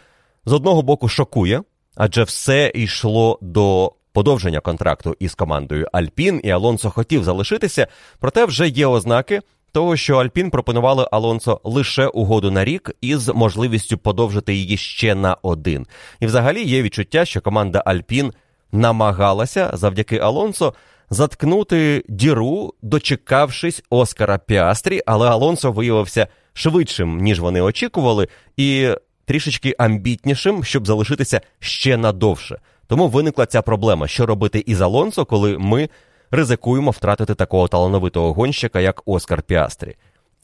з 0.45 0.53
одного 0.53 0.81
боку 0.81 1.07
шокує, 1.07 1.61
адже 1.95 2.23
все 2.23 2.71
йшло 2.75 3.39
до 3.41 3.93
подовження 4.13 4.59
контракту 4.59 5.15
із 5.19 5.35
командою 5.35 5.87
Альпін, 5.93 6.41
і 6.43 6.49
Алонсо 6.49 6.89
хотів 6.89 7.23
залишитися, 7.23 7.87
проте 8.19 8.45
вже 8.45 8.67
є 8.67 8.87
ознаки. 8.87 9.41
Того, 9.75 9.95
що 9.95 10.17
Альпін 10.17 10.49
пропонували 10.49 11.07
Алонсо 11.11 11.61
лише 11.63 12.07
угоду 12.07 12.51
на 12.51 12.65
рік 12.65 12.91
із 13.01 13.29
можливістю 13.29 13.97
подовжити 13.97 14.53
її 14.53 14.77
ще 14.77 15.15
на 15.15 15.37
один. 15.41 15.87
І 16.19 16.25
взагалі 16.25 16.63
є 16.63 16.81
відчуття, 16.81 17.25
що 17.25 17.41
команда 17.41 17.83
Альпін 17.85 18.33
намагалася 18.71 19.71
завдяки 19.73 20.17
Алонсо 20.17 20.73
заткнути 21.09 22.03
діру, 22.09 22.73
дочекавшись 22.81 23.83
Оскара 23.89 24.37
Піастрі, 24.37 25.01
але 25.05 25.29
Алонсо 25.29 25.71
виявився 25.71 26.27
швидшим, 26.53 27.17
ніж 27.17 27.39
вони 27.39 27.61
очікували, 27.61 28.27
і 28.57 28.89
трішечки 29.25 29.75
амбітнішим, 29.77 30.63
щоб 30.63 30.87
залишитися 30.87 31.41
ще 31.59 31.97
надовше. 31.97 32.59
Тому 32.87 33.07
виникла 33.07 33.45
ця 33.45 33.61
проблема, 33.61 34.07
що 34.07 34.25
робити 34.25 34.63
із 34.65 34.81
Алонсо, 34.81 35.25
коли 35.25 35.57
ми 35.57 35.89
ризикуємо 36.31 36.91
втратити 36.91 37.35
такого 37.35 37.67
талановитого 37.67 38.33
гонщика, 38.33 38.79
як 38.79 39.01
Оскар 39.05 39.41
Піастрі. 39.41 39.95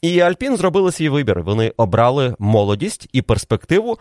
І 0.02 0.20
Альпін 0.20 0.56
зробили 0.56 0.92
свій 0.92 1.08
вибір. 1.08 1.42
Вони 1.42 1.72
обрали 1.76 2.36
молодість 2.38 3.08
і 3.12 3.22
перспективу 3.22 3.98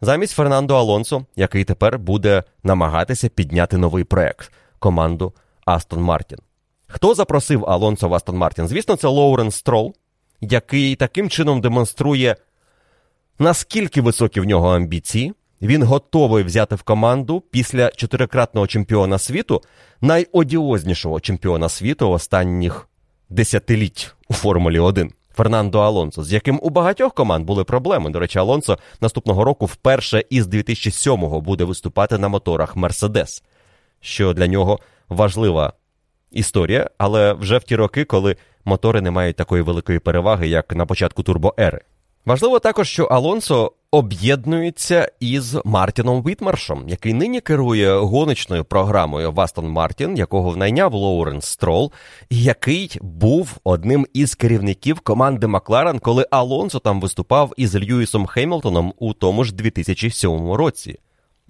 замість 0.00 0.34
Фернандо 0.34 0.76
Алонсо, 0.76 1.24
який 1.36 1.64
тепер 1.64 1.98
буде 1.98 2.42
намагатися 2.62 3.28
підняти 3.28 3.76
новий 3.76 4.04
проект 4.04 4.52
команду 4.78 5.32
Астон 5.64 6.02
Мартін. 6.02 6.38
Хто 6.86 7.14
запросив 7.14 7.64
Алонсо 7.66 8.08
в 8.08 8.14
Астон 8.14 8.36
Мартін? 8.36 8.68
Звісно, 8.68 8.96
це 8.96 9.08
Лоурен 9.08 9.50
Строл, 9.50 9.94
який 10.40 10.96
таким 10.96 11.30
чином 11.30 11.60
демонструє, 11.60 12.36
наскільки 13.38 14.00
високі 14.00 14.40
в 14.40 14.44
нього 14.44 14.68
амбіції. 14.68 15.34
Він 15.62 15.82
готовий 15.82 16.44
взяти 16.44 16.74
в 16.74 16.82
команду 16.82 17.42
після 17.50 17.90
чотирикратного 17.90 18.66
чемпіона 18.66 19.18
світу, 19.18 19.62
найодіознішого 20.00 21.20
чемпіона 21.20 21.68
світу 21.68 22.10
останніх 22.10 22.88
десятиліть 23.28 24.14
у 24.28 24.34
Формулі 24.34 24.78
1 24.78 25.12
Фернандо 25.34 25.80
Алонсо, 25.80 26.24
з 26.24 26.32
яким 26.32 26.60
у 26.62 26.70
багатьох 26.70 27.14
команд 27.14 27.46
були 27.46 27.64
проблеми. 27.64 28.10
До 28.10 28.18
речі, 28.18 28.38
Алонсо 28.38 28.78
наступного 29.00 29.44
року 29.44 29.66
вперше 29.66 30.24
із 30.30 30.46
2007-го 30.46 31.40
буде 31.40 31.64
виступати 31.64 32.18
на 32.18 32.28
моторах 32.28 32.76
Мерседес, 32.76 33.42
що 34.00 34.32
для 34.32 34.46
нього 34.46 34.78
важлива 35.08 35.72
історія, 36.30 36.90
але 36.98 37.32
вже 37.32 37.58
в 37.58 37.62
ті 37.62 37.76
роки, 37.76 38.04
коли 38.04 38.36
мотори 38.64 39.00
не 39.00 39.10
мають 39.10 39.36
такої 39.36 39.62
великої 39.62 39.98
переваги, 39.98 40.48
як 40.48 40.76
на 40.76 40.86
початку 40.86 41.22
турбоери. 41.22 41.80
Важливо 42.24 42.58
також, 42.58 42.88
що 42.88 43.04
Алонсо 43.04 43.72
об'єднується 43.90 45.12
із 45.20 45.56
Мартіном 45.64 46.22
Вітмаршем, 46.22 46.88
який 46.88 47.14
нині 47.14 47.40
керує 47.40 47.98
гоночною 47.98 48.64
програмою 48.64 49.32
Вастон 49.32 49.68
Мартін, 49.68 50.16
якого 50.16 50.56
найняв 50.56 50.94
Лоуренс 50.94 51.46
Строл, 51.46 51.92
який 52.30 52.98
був 53.00 53.56
одним 53.64 54.06
із 54.12 54.34
керівників 54.34 55.00
команди 55.00 55.46
Макларен, 55.46 55.98
коли 55.98 56.26
Алонсо 56.30 56.78
там 56.78 57.00
виступав 57.00 57.52
із 57.56 57.76
Льюісом 57.76 58.26
Хеймлтоном 58.26 58.92
у 58.98 59.12
тому 59.12 59.44
ж 59.44 59.54
2007 59.54 60.52
році. 60.52 60.98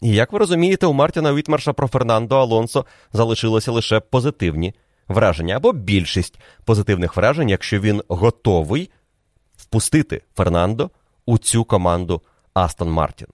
І 0.03 0.09
як 0.09 0.33
ви 0.33 0.39
розумієте, 0.39 0.87
у 0.87 0.93
Мартіна 0.93 1.35
Вітмарша 1.35 1.73
про 1.73 1.89
Фернандо 1.89 2.37
Алонсо 2.37 2.85
залишилося 3.13 3.73
лише 3.73 4.01
позитивні 4.01 4.75
враження 5.09 5.57
або 5.57 5.73
більшість 5.73 6.39
позитивних 6.65 7.17
вражень, 7.17 7.49
якщо 7.49 7.81
він 7.81 8.03
готовий 8.09 8.91
впустити 9.57 10.23
Фернандо 10.37 10.91
у 11.27 11.39
цю 11.39 11.65
команду 11.65 12.23
Астон 12.55 12.91
Мартін. 12.91 13.29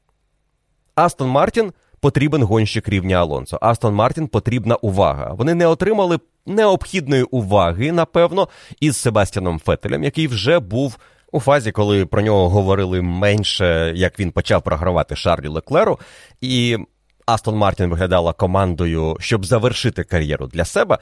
Астон 0.95 1.29
Мартін 1.29 1.73
потрібен 2.01 2.43
гонщик 2.43 2.89
рівня 2.89 3.17
Алонсо. 3.17 3.59
Астон 3.63 3.95
Мартін 3.95 4.29
потрібна 4.29 4.77
увага. 4.77 5.33
Вони 5.33 5.55
не 5.55 5.67
отримали 5.67 6.19
необхідної 6.47 7.23
уваги, 7.23 7.93
напевно, 7.93 8.49
із 8.81 8.97
Себастьяном 8.97 9.59
Фетелем, 9.59 10.05
який 10.05 10.27
вже 10.27 10.59
був 10.59 10.99
у 11.33 11.41
фазі, 11.41 11.73
коли 11.73 12.07
про 12.07 12.23
нього 12.23 12.49
говорили 12.49 13.03
менше, 13.03 13.93
як 13.97 14.19
він 14.19 14.33
почав 14.33 14.63
програвати 14.63 15.17
Шарлі 15.17 15.49
Леклеру. 15.49 15.99
І 16.41 16.79
Астон 17.27 17.57
Мартін 17.57 17.91
виглядала 17.91 18.33
командою, 18.33 19.17
щоб 19.21 19.45
завершити 19.45 20.05
кар'єру 20.05 20.47
для 20.47 20.65
себе. 20.65 20.99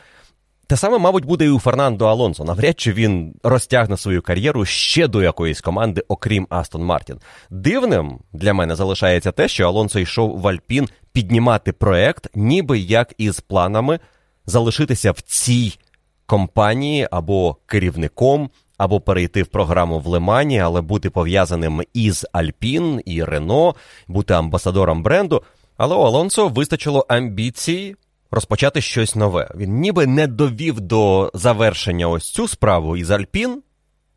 Те 0.70 0.76
саме, 0.76 0.98
мабуть, 0.98 1.24
буде 1.24 1.44
і 1.44 1.48
у 1.48 1.58
Фернандо 1.58 2.06
Алонсо. 2.06 2.44
Навряд 2.44 2.80
чи 2.80 2.92
він 2.92 3.34
розтягне 3.42 3.96
свою 3.96 4.22
кар'єру 4.22 4.64
ще 4.64 5.08
до 5.08 5.22
якоїсь 5.22 5.60
команди, 5.60 6.04
окрім 6.08 6.46
Астон 6.50 6.84
Мартін. 6.84 7.16
Дивним 7.50 8.18
для 8.32 8.54
мене 8.54 8.76
залишається 8.76 9.32
те, 9.32 9.48
що 9.48 9.66
Алонсо 9.66 10.00
йшов 10.00 10.40
в 10.40 10.48
Альпін 10.48 10.88
піднімати 11.12 11.72
проект, 11.72 12.28
ніби 12.34 12.78
як 12.78 13.14
із 13.18 13.40
планами 13.40 13.98
залишитися 14.46 15.12
в 15.12 15.20
цій 15.20 15.78
компанії 16.26 17.08
або 17.10 17.56
керівником, 17.66 18.50
або 18.78 19.00
перейти 19.00 19.42
в 19.42 19.46
програму 19.46 19.98
в 19.98 20.06
Лимані, 20.06 20.60
але 20.60 20.80
бути 20.80 21.10
пов'язаним 21.10 21.82
із 21.94 22.26
Альпін 22.32 23.02
і 23.04 23.24
Рено, 23.24 23.74
бути 24.08 24.34
амбасадором 24.34 25.02
бренду. 25.02 25.42
Але 25.76 25.96
у 25.96 26.00
Алонсо 26.00 26.48
вистачило 26.48 27.06
амбіції 27.08 27.96
розпочати 28.30 28.80
щось 28.80 29.16
нове. 29.16 29.50
Він 29.54 29.80
ніби 29.80 30.06
не 30.06 30.26
довів 30.26 30.80
до 30.80 31.30
завершення 31.34 32.08
ось 32.08 32.30
цю 32.30 32.48
справу 32.48 32.96
із 32.96 33.10
Альпін, 33.10 33.62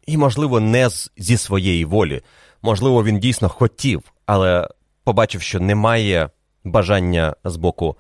і, 0.06 0.18
можливо, 0.18 0.60
не 0.60 0.90
зі 1.18 1.38
своєї 1.38 1.86
волі. 1.86 2.22
Можливо, 2.62 3.04
він 3.04 3.20
дійсно 3.20 3.50
хотів, 3.50 4.14
але 4.26 4.70
побачив, 5.04 5.42
що 5.42 5.60
немає 5.60 6.30
бажання 6.64 7.36
з 7.44 7.56
боку 7.56 7.98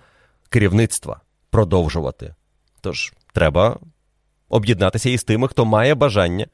керівництва 0.49 1.22
продовжувати. 1.49 2.35
Тож 2.81 3.14
треба 3.34 3.80
об'єднатися 4.49 5.10
із 5.10 5.23
тими, 5.23 5.48
хто 5.48 5.65
має 5.65 5.95
бажання 5.95 6.48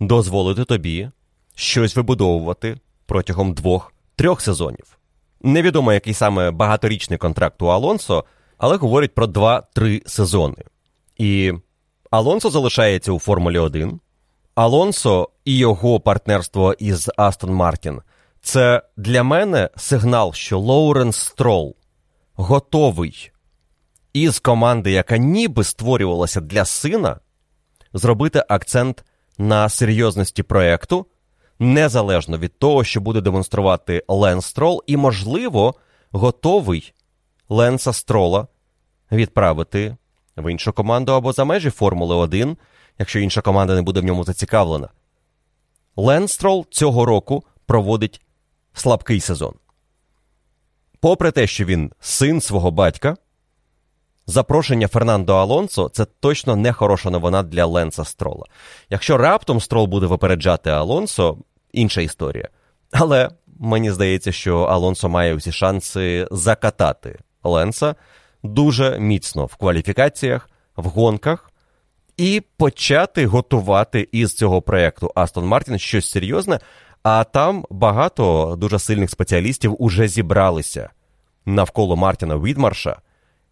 дозволити 0.00 0.64
тобі 0.64 1.10
щось 1.54 1.96
вибудовувати 1.96 2.80
протягом 3.06 3.54
двох-трьох 3.54 4.40
сезонів. 4.40 4.98
Невідомо, 5.42 5.92
який 5.92 6.14
саме 6.14 6.50
багаторічний 6.50 7.18
контракт 7.18 7.62
у 7.62 7.66
Алонсо, 7.66 8.24
але 8.58 8.76
говорять 8.76 9.14
про 9.14 9.26
2-3 9.26 10.08
сезони. 10.08 10.64
І 11.16 11.52
Алонсо 12.10 12.50
залишається 12.50 13.12
у 13.12 13.18
Формулі 13.18 13.58
1. 13.58 14.00
Алонсо 14.54 15.28
і 15.44 15.58
його 15.58 16.00
партнерство 16.00 16.72
із 16.72 17.10
Астон 17.16 17.54
Мартін 17.54 18.00
це 18.40 18.82
для 18.96 19.22
мене 19.22 19.70
сигнал, 19.76 20.32
що 20.32 20.58
Лоуренс 20.58 21.16
Строл 21.16 21.76
готовий 22.34 23.30
із 24.12 24.38
команди, 24.38 24.90
яка 24.90 25.16
ніби 25.16 25.64
створювалася 25.64 26.40
для 26.40 26.64
сина, 26.64 27.20
зробити 27.92 28.44
акцент 28.48 29.04
на 29.38 29.68
серйозності 29.68 30.42
проєкту, 30.42 31.06
незалежно 31.58 32.38
від 32.38 32.58
того, 32.58 32.84
що 32.84 33.00
буде 33.00 33.20
демонструвати 33.20 34.04
Ленс 34.08 34.46
Строл, 34.46 34.84
і, 34.86 34.96
можливо, 34.96 35.74
готовий 36.10 36.92
Ленса 37.48 37.92
Строла 37.92 38.46
відправити 39.12 39.96
в 40.36 40.52
іншу 40.52 40.72
команду 40.72 41.12
або 41.12 41.32
за 41.32 41.44
межі 41.44 41.70
Формули 41.70 42.14
1, 42.14 42.56
якщо 42.98 43.18
інша 43.18 43.40
команда 43.40 43.74
не 43.74 43.82
буде 43.82 44.00
в 44.00 44.04
ньому 44.04 44.24
зацікавлена. 44.24 44.88
Ленс 45.96 46.32
Строл 46.32 46.66
цього 46.70 47.04
року 47.04 47.44
проводить 47.66 48.20
слабкий 48.72 49.20
сезон. 49.20 49.54
Попри 51.00 51.30
те, 51.30 51.46
що 51.46 51.64
він 51.64 51.92
син 52.00 52.40
свого 52.40 52.70
батька, 52.70 53.16
запрошення 54.26 54.88
Фернандо 54.88 55.36
Алонсо 55.36 55.88
це 55.88 56.04
точно 56.04 56.56
не 56.56 56.72
хороша 56.72 57.10
новина 57.10 57.42
для 57.42 57.66
Ленса 57.66 58.04
Строла. 58.04 58.46
Якщо 58.90 59.16
раптом 59.16 59.60
Строл 59.60 59.86
буде 59.86 60.06
випереджати 60.06 60.70
Алонсо, 60.70 61.38
інша 61.72 62.00
історія. 62.00 62.48
Але 62.90 63.30
мені 63.58 63.90
здається, 63.90 64.32
що 64.32 64.58
Алонсо 64.58 65.08
має 65.08 65.34
всі 65.34 65.52
шанси 65.52 66.28
закатати 66.30 67.18
Ленса 67.48 67.94
дуже 68.42 68.98
міцно 68.98 69.46
в 69.46 69.56
кваліфікаціях, 69.56 70.50
в 70.76 70.84
гонках 70.84 71.50
і 72.16 72.42
почати 72.56 73.26
готувати 73.26 74.08
із 74.12 74.34
цього 74.34 74.62
проєкту 74.62 75.12
Астон 75.14 75.46
Мартін 75.46 75.78
щось 75.78 76.10
серйозне. 76.10 76.60
А 77.02 77.24
там 77.24 77.64
багато 77.70 78.56
дуже 78.58 78.78
сильних 78.78 79.10
спеціалістів 79.10 79.76
уже 79.78 80.08
зібралися 80.08 80.90
навколо 81.46 81.96
Мартіна 81.96 82.36
Відмарша, 82.36 82.96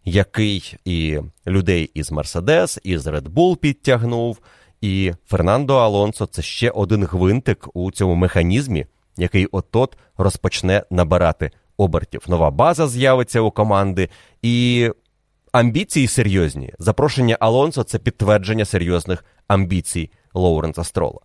який 0.05 0.75
і 0.85 1.19
людей 1.47 1.91
із 1.93 2.11
Мерседес, 2.11 2.79
із 2.83 3.07
Red 3.07 3.29
Bull 3.29 3.55
підтягнув, 3.55 4.39
і 4.81 5.13
Фернандо 5.27 5.75
Алонсо 5.77 6.25
це 6.25 6.41
ще 6.41 6.69
один 6.69 7.03
гвинтик 7.03 7.67
у 7.73 7.91
цьому 7.91 8.15
механізмі, 8.15 8.85
який 9.17 9.45
от-от 9.45 9.97
розпочне 10.17 10.83
набирати 10.89 11.51
обертів. 11.77 12.21
Нова 12.27 12.51
база 12.51 12.87
з'явиться 12.87 13.41
у 13.41 13.51
команди, 13.51 14.09
і 14.41 14.89
амбіції 15.51 16.07
серйозні. 16.07 16.73
Запрошення 16.79 17.37
Алонсо 17.39 17.83
це 17.83 17.99
підтвердження 17.99 18.65
серйозних 18.65 19.25
амбіцій 19.47 20.11
Лоуренса 20.33 20.83
Строла. 20.83 21.19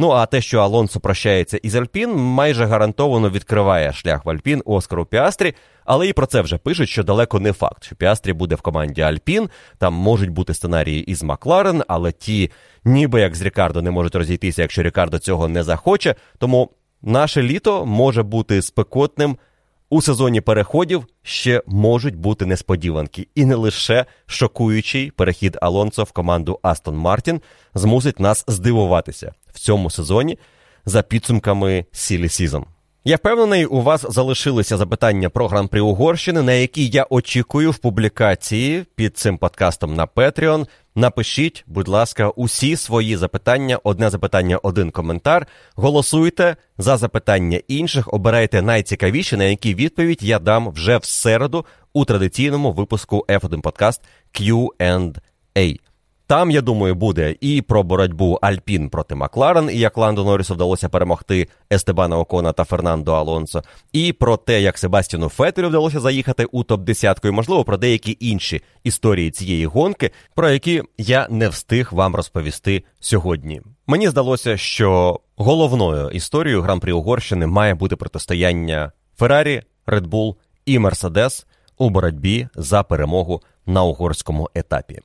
Ну 0.00 0.10
а 0.10 0.26
те, 0.26 0.40
що 0.40 0.58
Алонсо 0.58 1.00
прощається 1.00 1.56
із 1.56 1.74
Альпін, 1.74 2.14
майже 2.14 2.66
гарантовано 2.66 3.30
відкриває 3.30 3.92
шлях 3.92 4.24
в 4.24 4.30
Альпін 4.30 4.62
Оскару 4.64 5.04
Піастрі, 5.04 5.54
але 5.84 6.08
і 6.08 6.12
про 6.12 6.26
це 6.26 6.40
вже 6.40 6.58
пишуть, 6.58 6.88
що 6.88 7.02
далеко 7.02 7.40
не 7.40 7.52
факт, 7.52 7.84
що 7.84 7.96
Піастрі 7.96 8.32
буде 8.32 8.54
в 8.54 8.60
команді 8.60 9.02
Альпін. 9.02 9.48
Там 9.78 9.94
можуть 9.94 10.30
бути 10.30 10.54
сценарії 10.54 11.02
із 11.02 11.22
Макларен, 11.22 11.82
але 11.88 12.12
ті, 12.12 12.50
ніби 12.84 13.20
як 13.20 13.34
з 13.34 13.42
Рікардо, 13.42 13.82
не 13.82 13.90
можуть 13.90 14.14
розійтися, 14.14 14.62
якщо 14.62 14.82
Рікардо 14.82 15.18
цього 15.18 15.48
не 15.48 15.62
захоче. 15.62 16.14
Тому 16.38 16.70
наше 17.02 17.42
літо 17.42 17.86
може 17.86 18.22
бути 18.22 18.62
спекотним. 18.62 19.36
У 19.90 20.02
сезоні 20.02 20.40
переходів 20.40 21.06
ще 21.22 21.62
можуть 21.66 22.16
бути 22.16 22.46
несподіванки, 22.46 23.28
і 23.34 23.44
не 23.44 23.54
лише 23.54 24.06
шокуючий 24.26 25.10
перехід 25.10 25.58
Алонсо 25.62 26.04
в 26.04 26.12
команду 26.12 26.58
Астон 26.62 26.96
Мартін 26.96 27.40
змусить 27.74 28.20
нас 28.20 28.44
здивуватися 28.48 29.32
в 29.54 29.58
цьому 29.58 29.90
сезоні 29.90 30.38
за 30.84 31.02
підсумками 31.02 31.84
Сілі 31.92 32.28
Сізон. 32.28 32.64
Я 33.04 33.16
впевнений, 33.16 33.66
у 33.66 33.82
вас 33.82 34.06
залишилися 34.08 34.76
запитання 34.76 35.30
про 35.30 35.48
гран-при 35.48 35.80
Угорщини, 35.80 36.42
на 36.42 36.52
які 36.52 36.88
я 36.88 37.06
очікую 37.10 37.70
в 37.70 37.78
публікації 37.78 38.84
під 38.94 39.18
цим 39.18 39.38
подкастом 39.38 39.94
на 39.94 40.06
Patreon. 40.06 40.66
Напишіть, 40.98 41.64
будь 41.66 41.88
ласка, 41.88 42.28
усі 42.28 42.76
свої 42.76 43.16
запитання, 43.16 43.80
одне 43.84 44.10
запитання, 44.10 44.58
один 44.62 44.90
коментар. 44.90 45.46
Голосуйте 45.76 46.56
за 46.78 46.96
запитання 46.96 47.60
інших, 47.68 48.14
обирайте 48.14 48.62
найцікавіші, 48.62 49.36
на 49.36 49.44
які 49.44 49.74
відповідь 49.74 50.22
я 50.22 50.38
дам 50.38 50.70
вже 50.70 50.98
в 50.98 51.04
середу 51.04 51.66
у 51.92 52.04
традиційному 52.04 52.72
випуску 52.72 53.24
F1 53.28 53.62
Podcast 53.62 54.00
Q&A. 54.34 55.78
Там, 56.28 56.50
я 56.50 56.60
думаю, 56.60 56.94
буде 56.94 57.36
і 57.40 57.62
про 57.62 57.82
боротьбу 57.82 58.38
Альпін 58.42 58.90
проти 58.90 59.14
Макларен, 59.14 59.70
і 59.72 59.78
як 59.78 59.96
Ландо 59.96 60.24
Норрісу 60.24 60.54
вдалося 60.54 60.88
перемогти 60.88 61.48
Естебана 61.72 62.18
Окона 62.18 62.52
та 62.52 62.64
Фернандо 62.64 63.12
Алонсо, 63.12 63.62
і 63.92 64.12
про 64.12 64.36
те, 64.36 64.60
як 64.60 64.78
Себастіну 64.78 65.28
Фетелю 65.28 65.68
вдалося 65.68 66.00
заїхати 66.00 66.44
у 66.44 66.62
топ-10, 66.62 67.28
і, 67.28 67.30
можливо, 67.30 67.64
про 67.64 67.76
деякі 67.76 68.16
інші 68.20 68.62
історії 68.84 69.30
цієї 69.30 69.66
гонки, 69.66 70.10
про 70.34 70.50
які 70.50 70.82
я 70.98 71.26
не 71.30 71.48
встиг 71.48 71.88
вам 71.92 72.16
розповісти 72.16 72.84
сьогодні. 73.00 73.62
Мені 73.86 74.08
здалося, 74.08 74.56
що 74.56 75.20
головною 75.36 76.10
історією 76.10 76.62
гран-при 76.62 76.92
Угорщини 76.92 77.46
має 77.46 77.74
бути 77.74 77.96
протистояння 77.96 78.92
Феррарі, 79.16 79.62
Редбул 79.86 80.36
і 80.66 80.78
Мерседес 80.78 81.46
у 81.78 81.90
боротьбі 81.90 82.48
за 82.54 82.82
перемогу 82.82 83.42
на 83.66 83.84
угорському 83.84 84.50
етапі. 84.54 85.00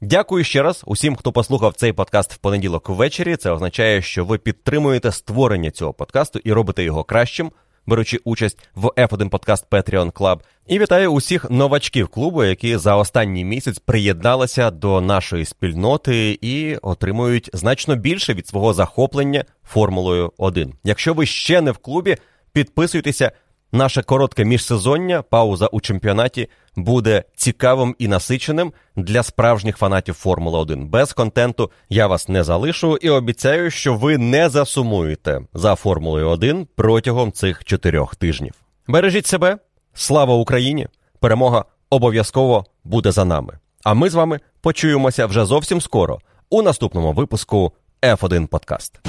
Дякую 0.00 0.44
ще 0.44 0.62
раз 0.62 0.82
усім, 0.86 1.16
хто 1.16 1.32
послухав 1.32 1.74
цей 1.74 1.92
подкаст 1.92 2.32
в 2.32 2.36
понеділок 2.36 2.88
ввечері. 2.88 3.36
Це 3.36 3.50
означає, 3.50 4.02
що 4.02 4.24
ви 4.24 4.38
підтримуєте 4.38 5.12
створення 5.12 5.70
цього 5.70 5.92
подкасту 5.92 6.40
і 6.44 6.52
робите 6.52 6.84
його 6.84 7.04
кращим, 7.04 7.52
беручи 7.86 8.18
участь 8.24 8.68
в 8.74 8.86
F1 8.86 9.28
подкаст 9.28 9.66
Patreon 9.70 10.12
Club. 10.12 10.40
І 10.66 10.78
вітаю 10.78 11.12
усіх 11.12 11.50
новачків 11.50 12.08
клубу, 12.08 12.44
які 12.44 12.76
за 12.76 12.96
останній 12.96 13.44
місяць 13.44 13.78
приєдналися 13.78 14.70
до 14.70 15.00
нашої 15.00 15.44
спільноти 15.44 16.38
і 16.40 16.76
отримують 16.76 17.50
значно 17.52 17.96
більше 17.96 18.34
від 18.34 18.46
свого 18.46 18.72
захоплення 18.72 19.44
Формулою 19.64 20.32
1. 20.38 20.74
Якщо 20.84 21.14
ви 21.14 21.26
ще 21.26 21.60
не 21.60 21.70
в 21.70 21.78
клубі, 21.78 22.16
підписуйтеся. 22.52 23.32
Наше 23.76 24.02
коротке 24.02 24.44
міжсезоння, 24.44 25.22
пауза 25.22 25.66
у 25.66 25.80
чемпіонаті 25.80 26.48
буде 26.76 27.24
цікавим 27.34 27.96
і 27.98 28.08
насиченим 28.08 28.72
для 28.96 29.22
справжніх 29.22 29.76
фанатів 29.76 30.14
Формули 30.14 30.58
1. 30.58 30.88
Без 30.88 31.12
контенту 31.12 31.70
я 31.88 32.06
вас 32.06 32.28
не 32.28 32.44
залишу 32.44 32.96
і 32.96 33.10
обіцяю, 33.10 33.70
що 33.70 33.94
ви 33.94 34.18
не 34.18 34.48
засумуєте 34.48 35.40
за 35.54 35.74
Формулою 35.74 36.28
1 36.28 36.66
протягом 36.74 37.32
цих 37.32 37.64
чотирьох 37.64 38.16
тижнів. 38.16 38.54
Бережіть 38.86 39.26
себе, 39.26 39.58
слава 39.94 40.34
Україні! 40.34 40.88
Перемога 41.20 41.64
обов'язково 41.90 42.64
буде 42.84 43.12
за 43.12 43.24
нами. 43.24 43.58
А 43.84 43.94
ми 43.94 44.10
з 44.10 44.14
вами 44.14 44.40
почуємося 44.60 45.26
вже 45.26 45.44
зовсім 45.44 45.80
скоро 45.80 46.18
у 46.50 46.62
наступному 46.62 47.12
випуску 47.12 47.72
F1 48.02 48.46
Подкаст. 48.46 49.00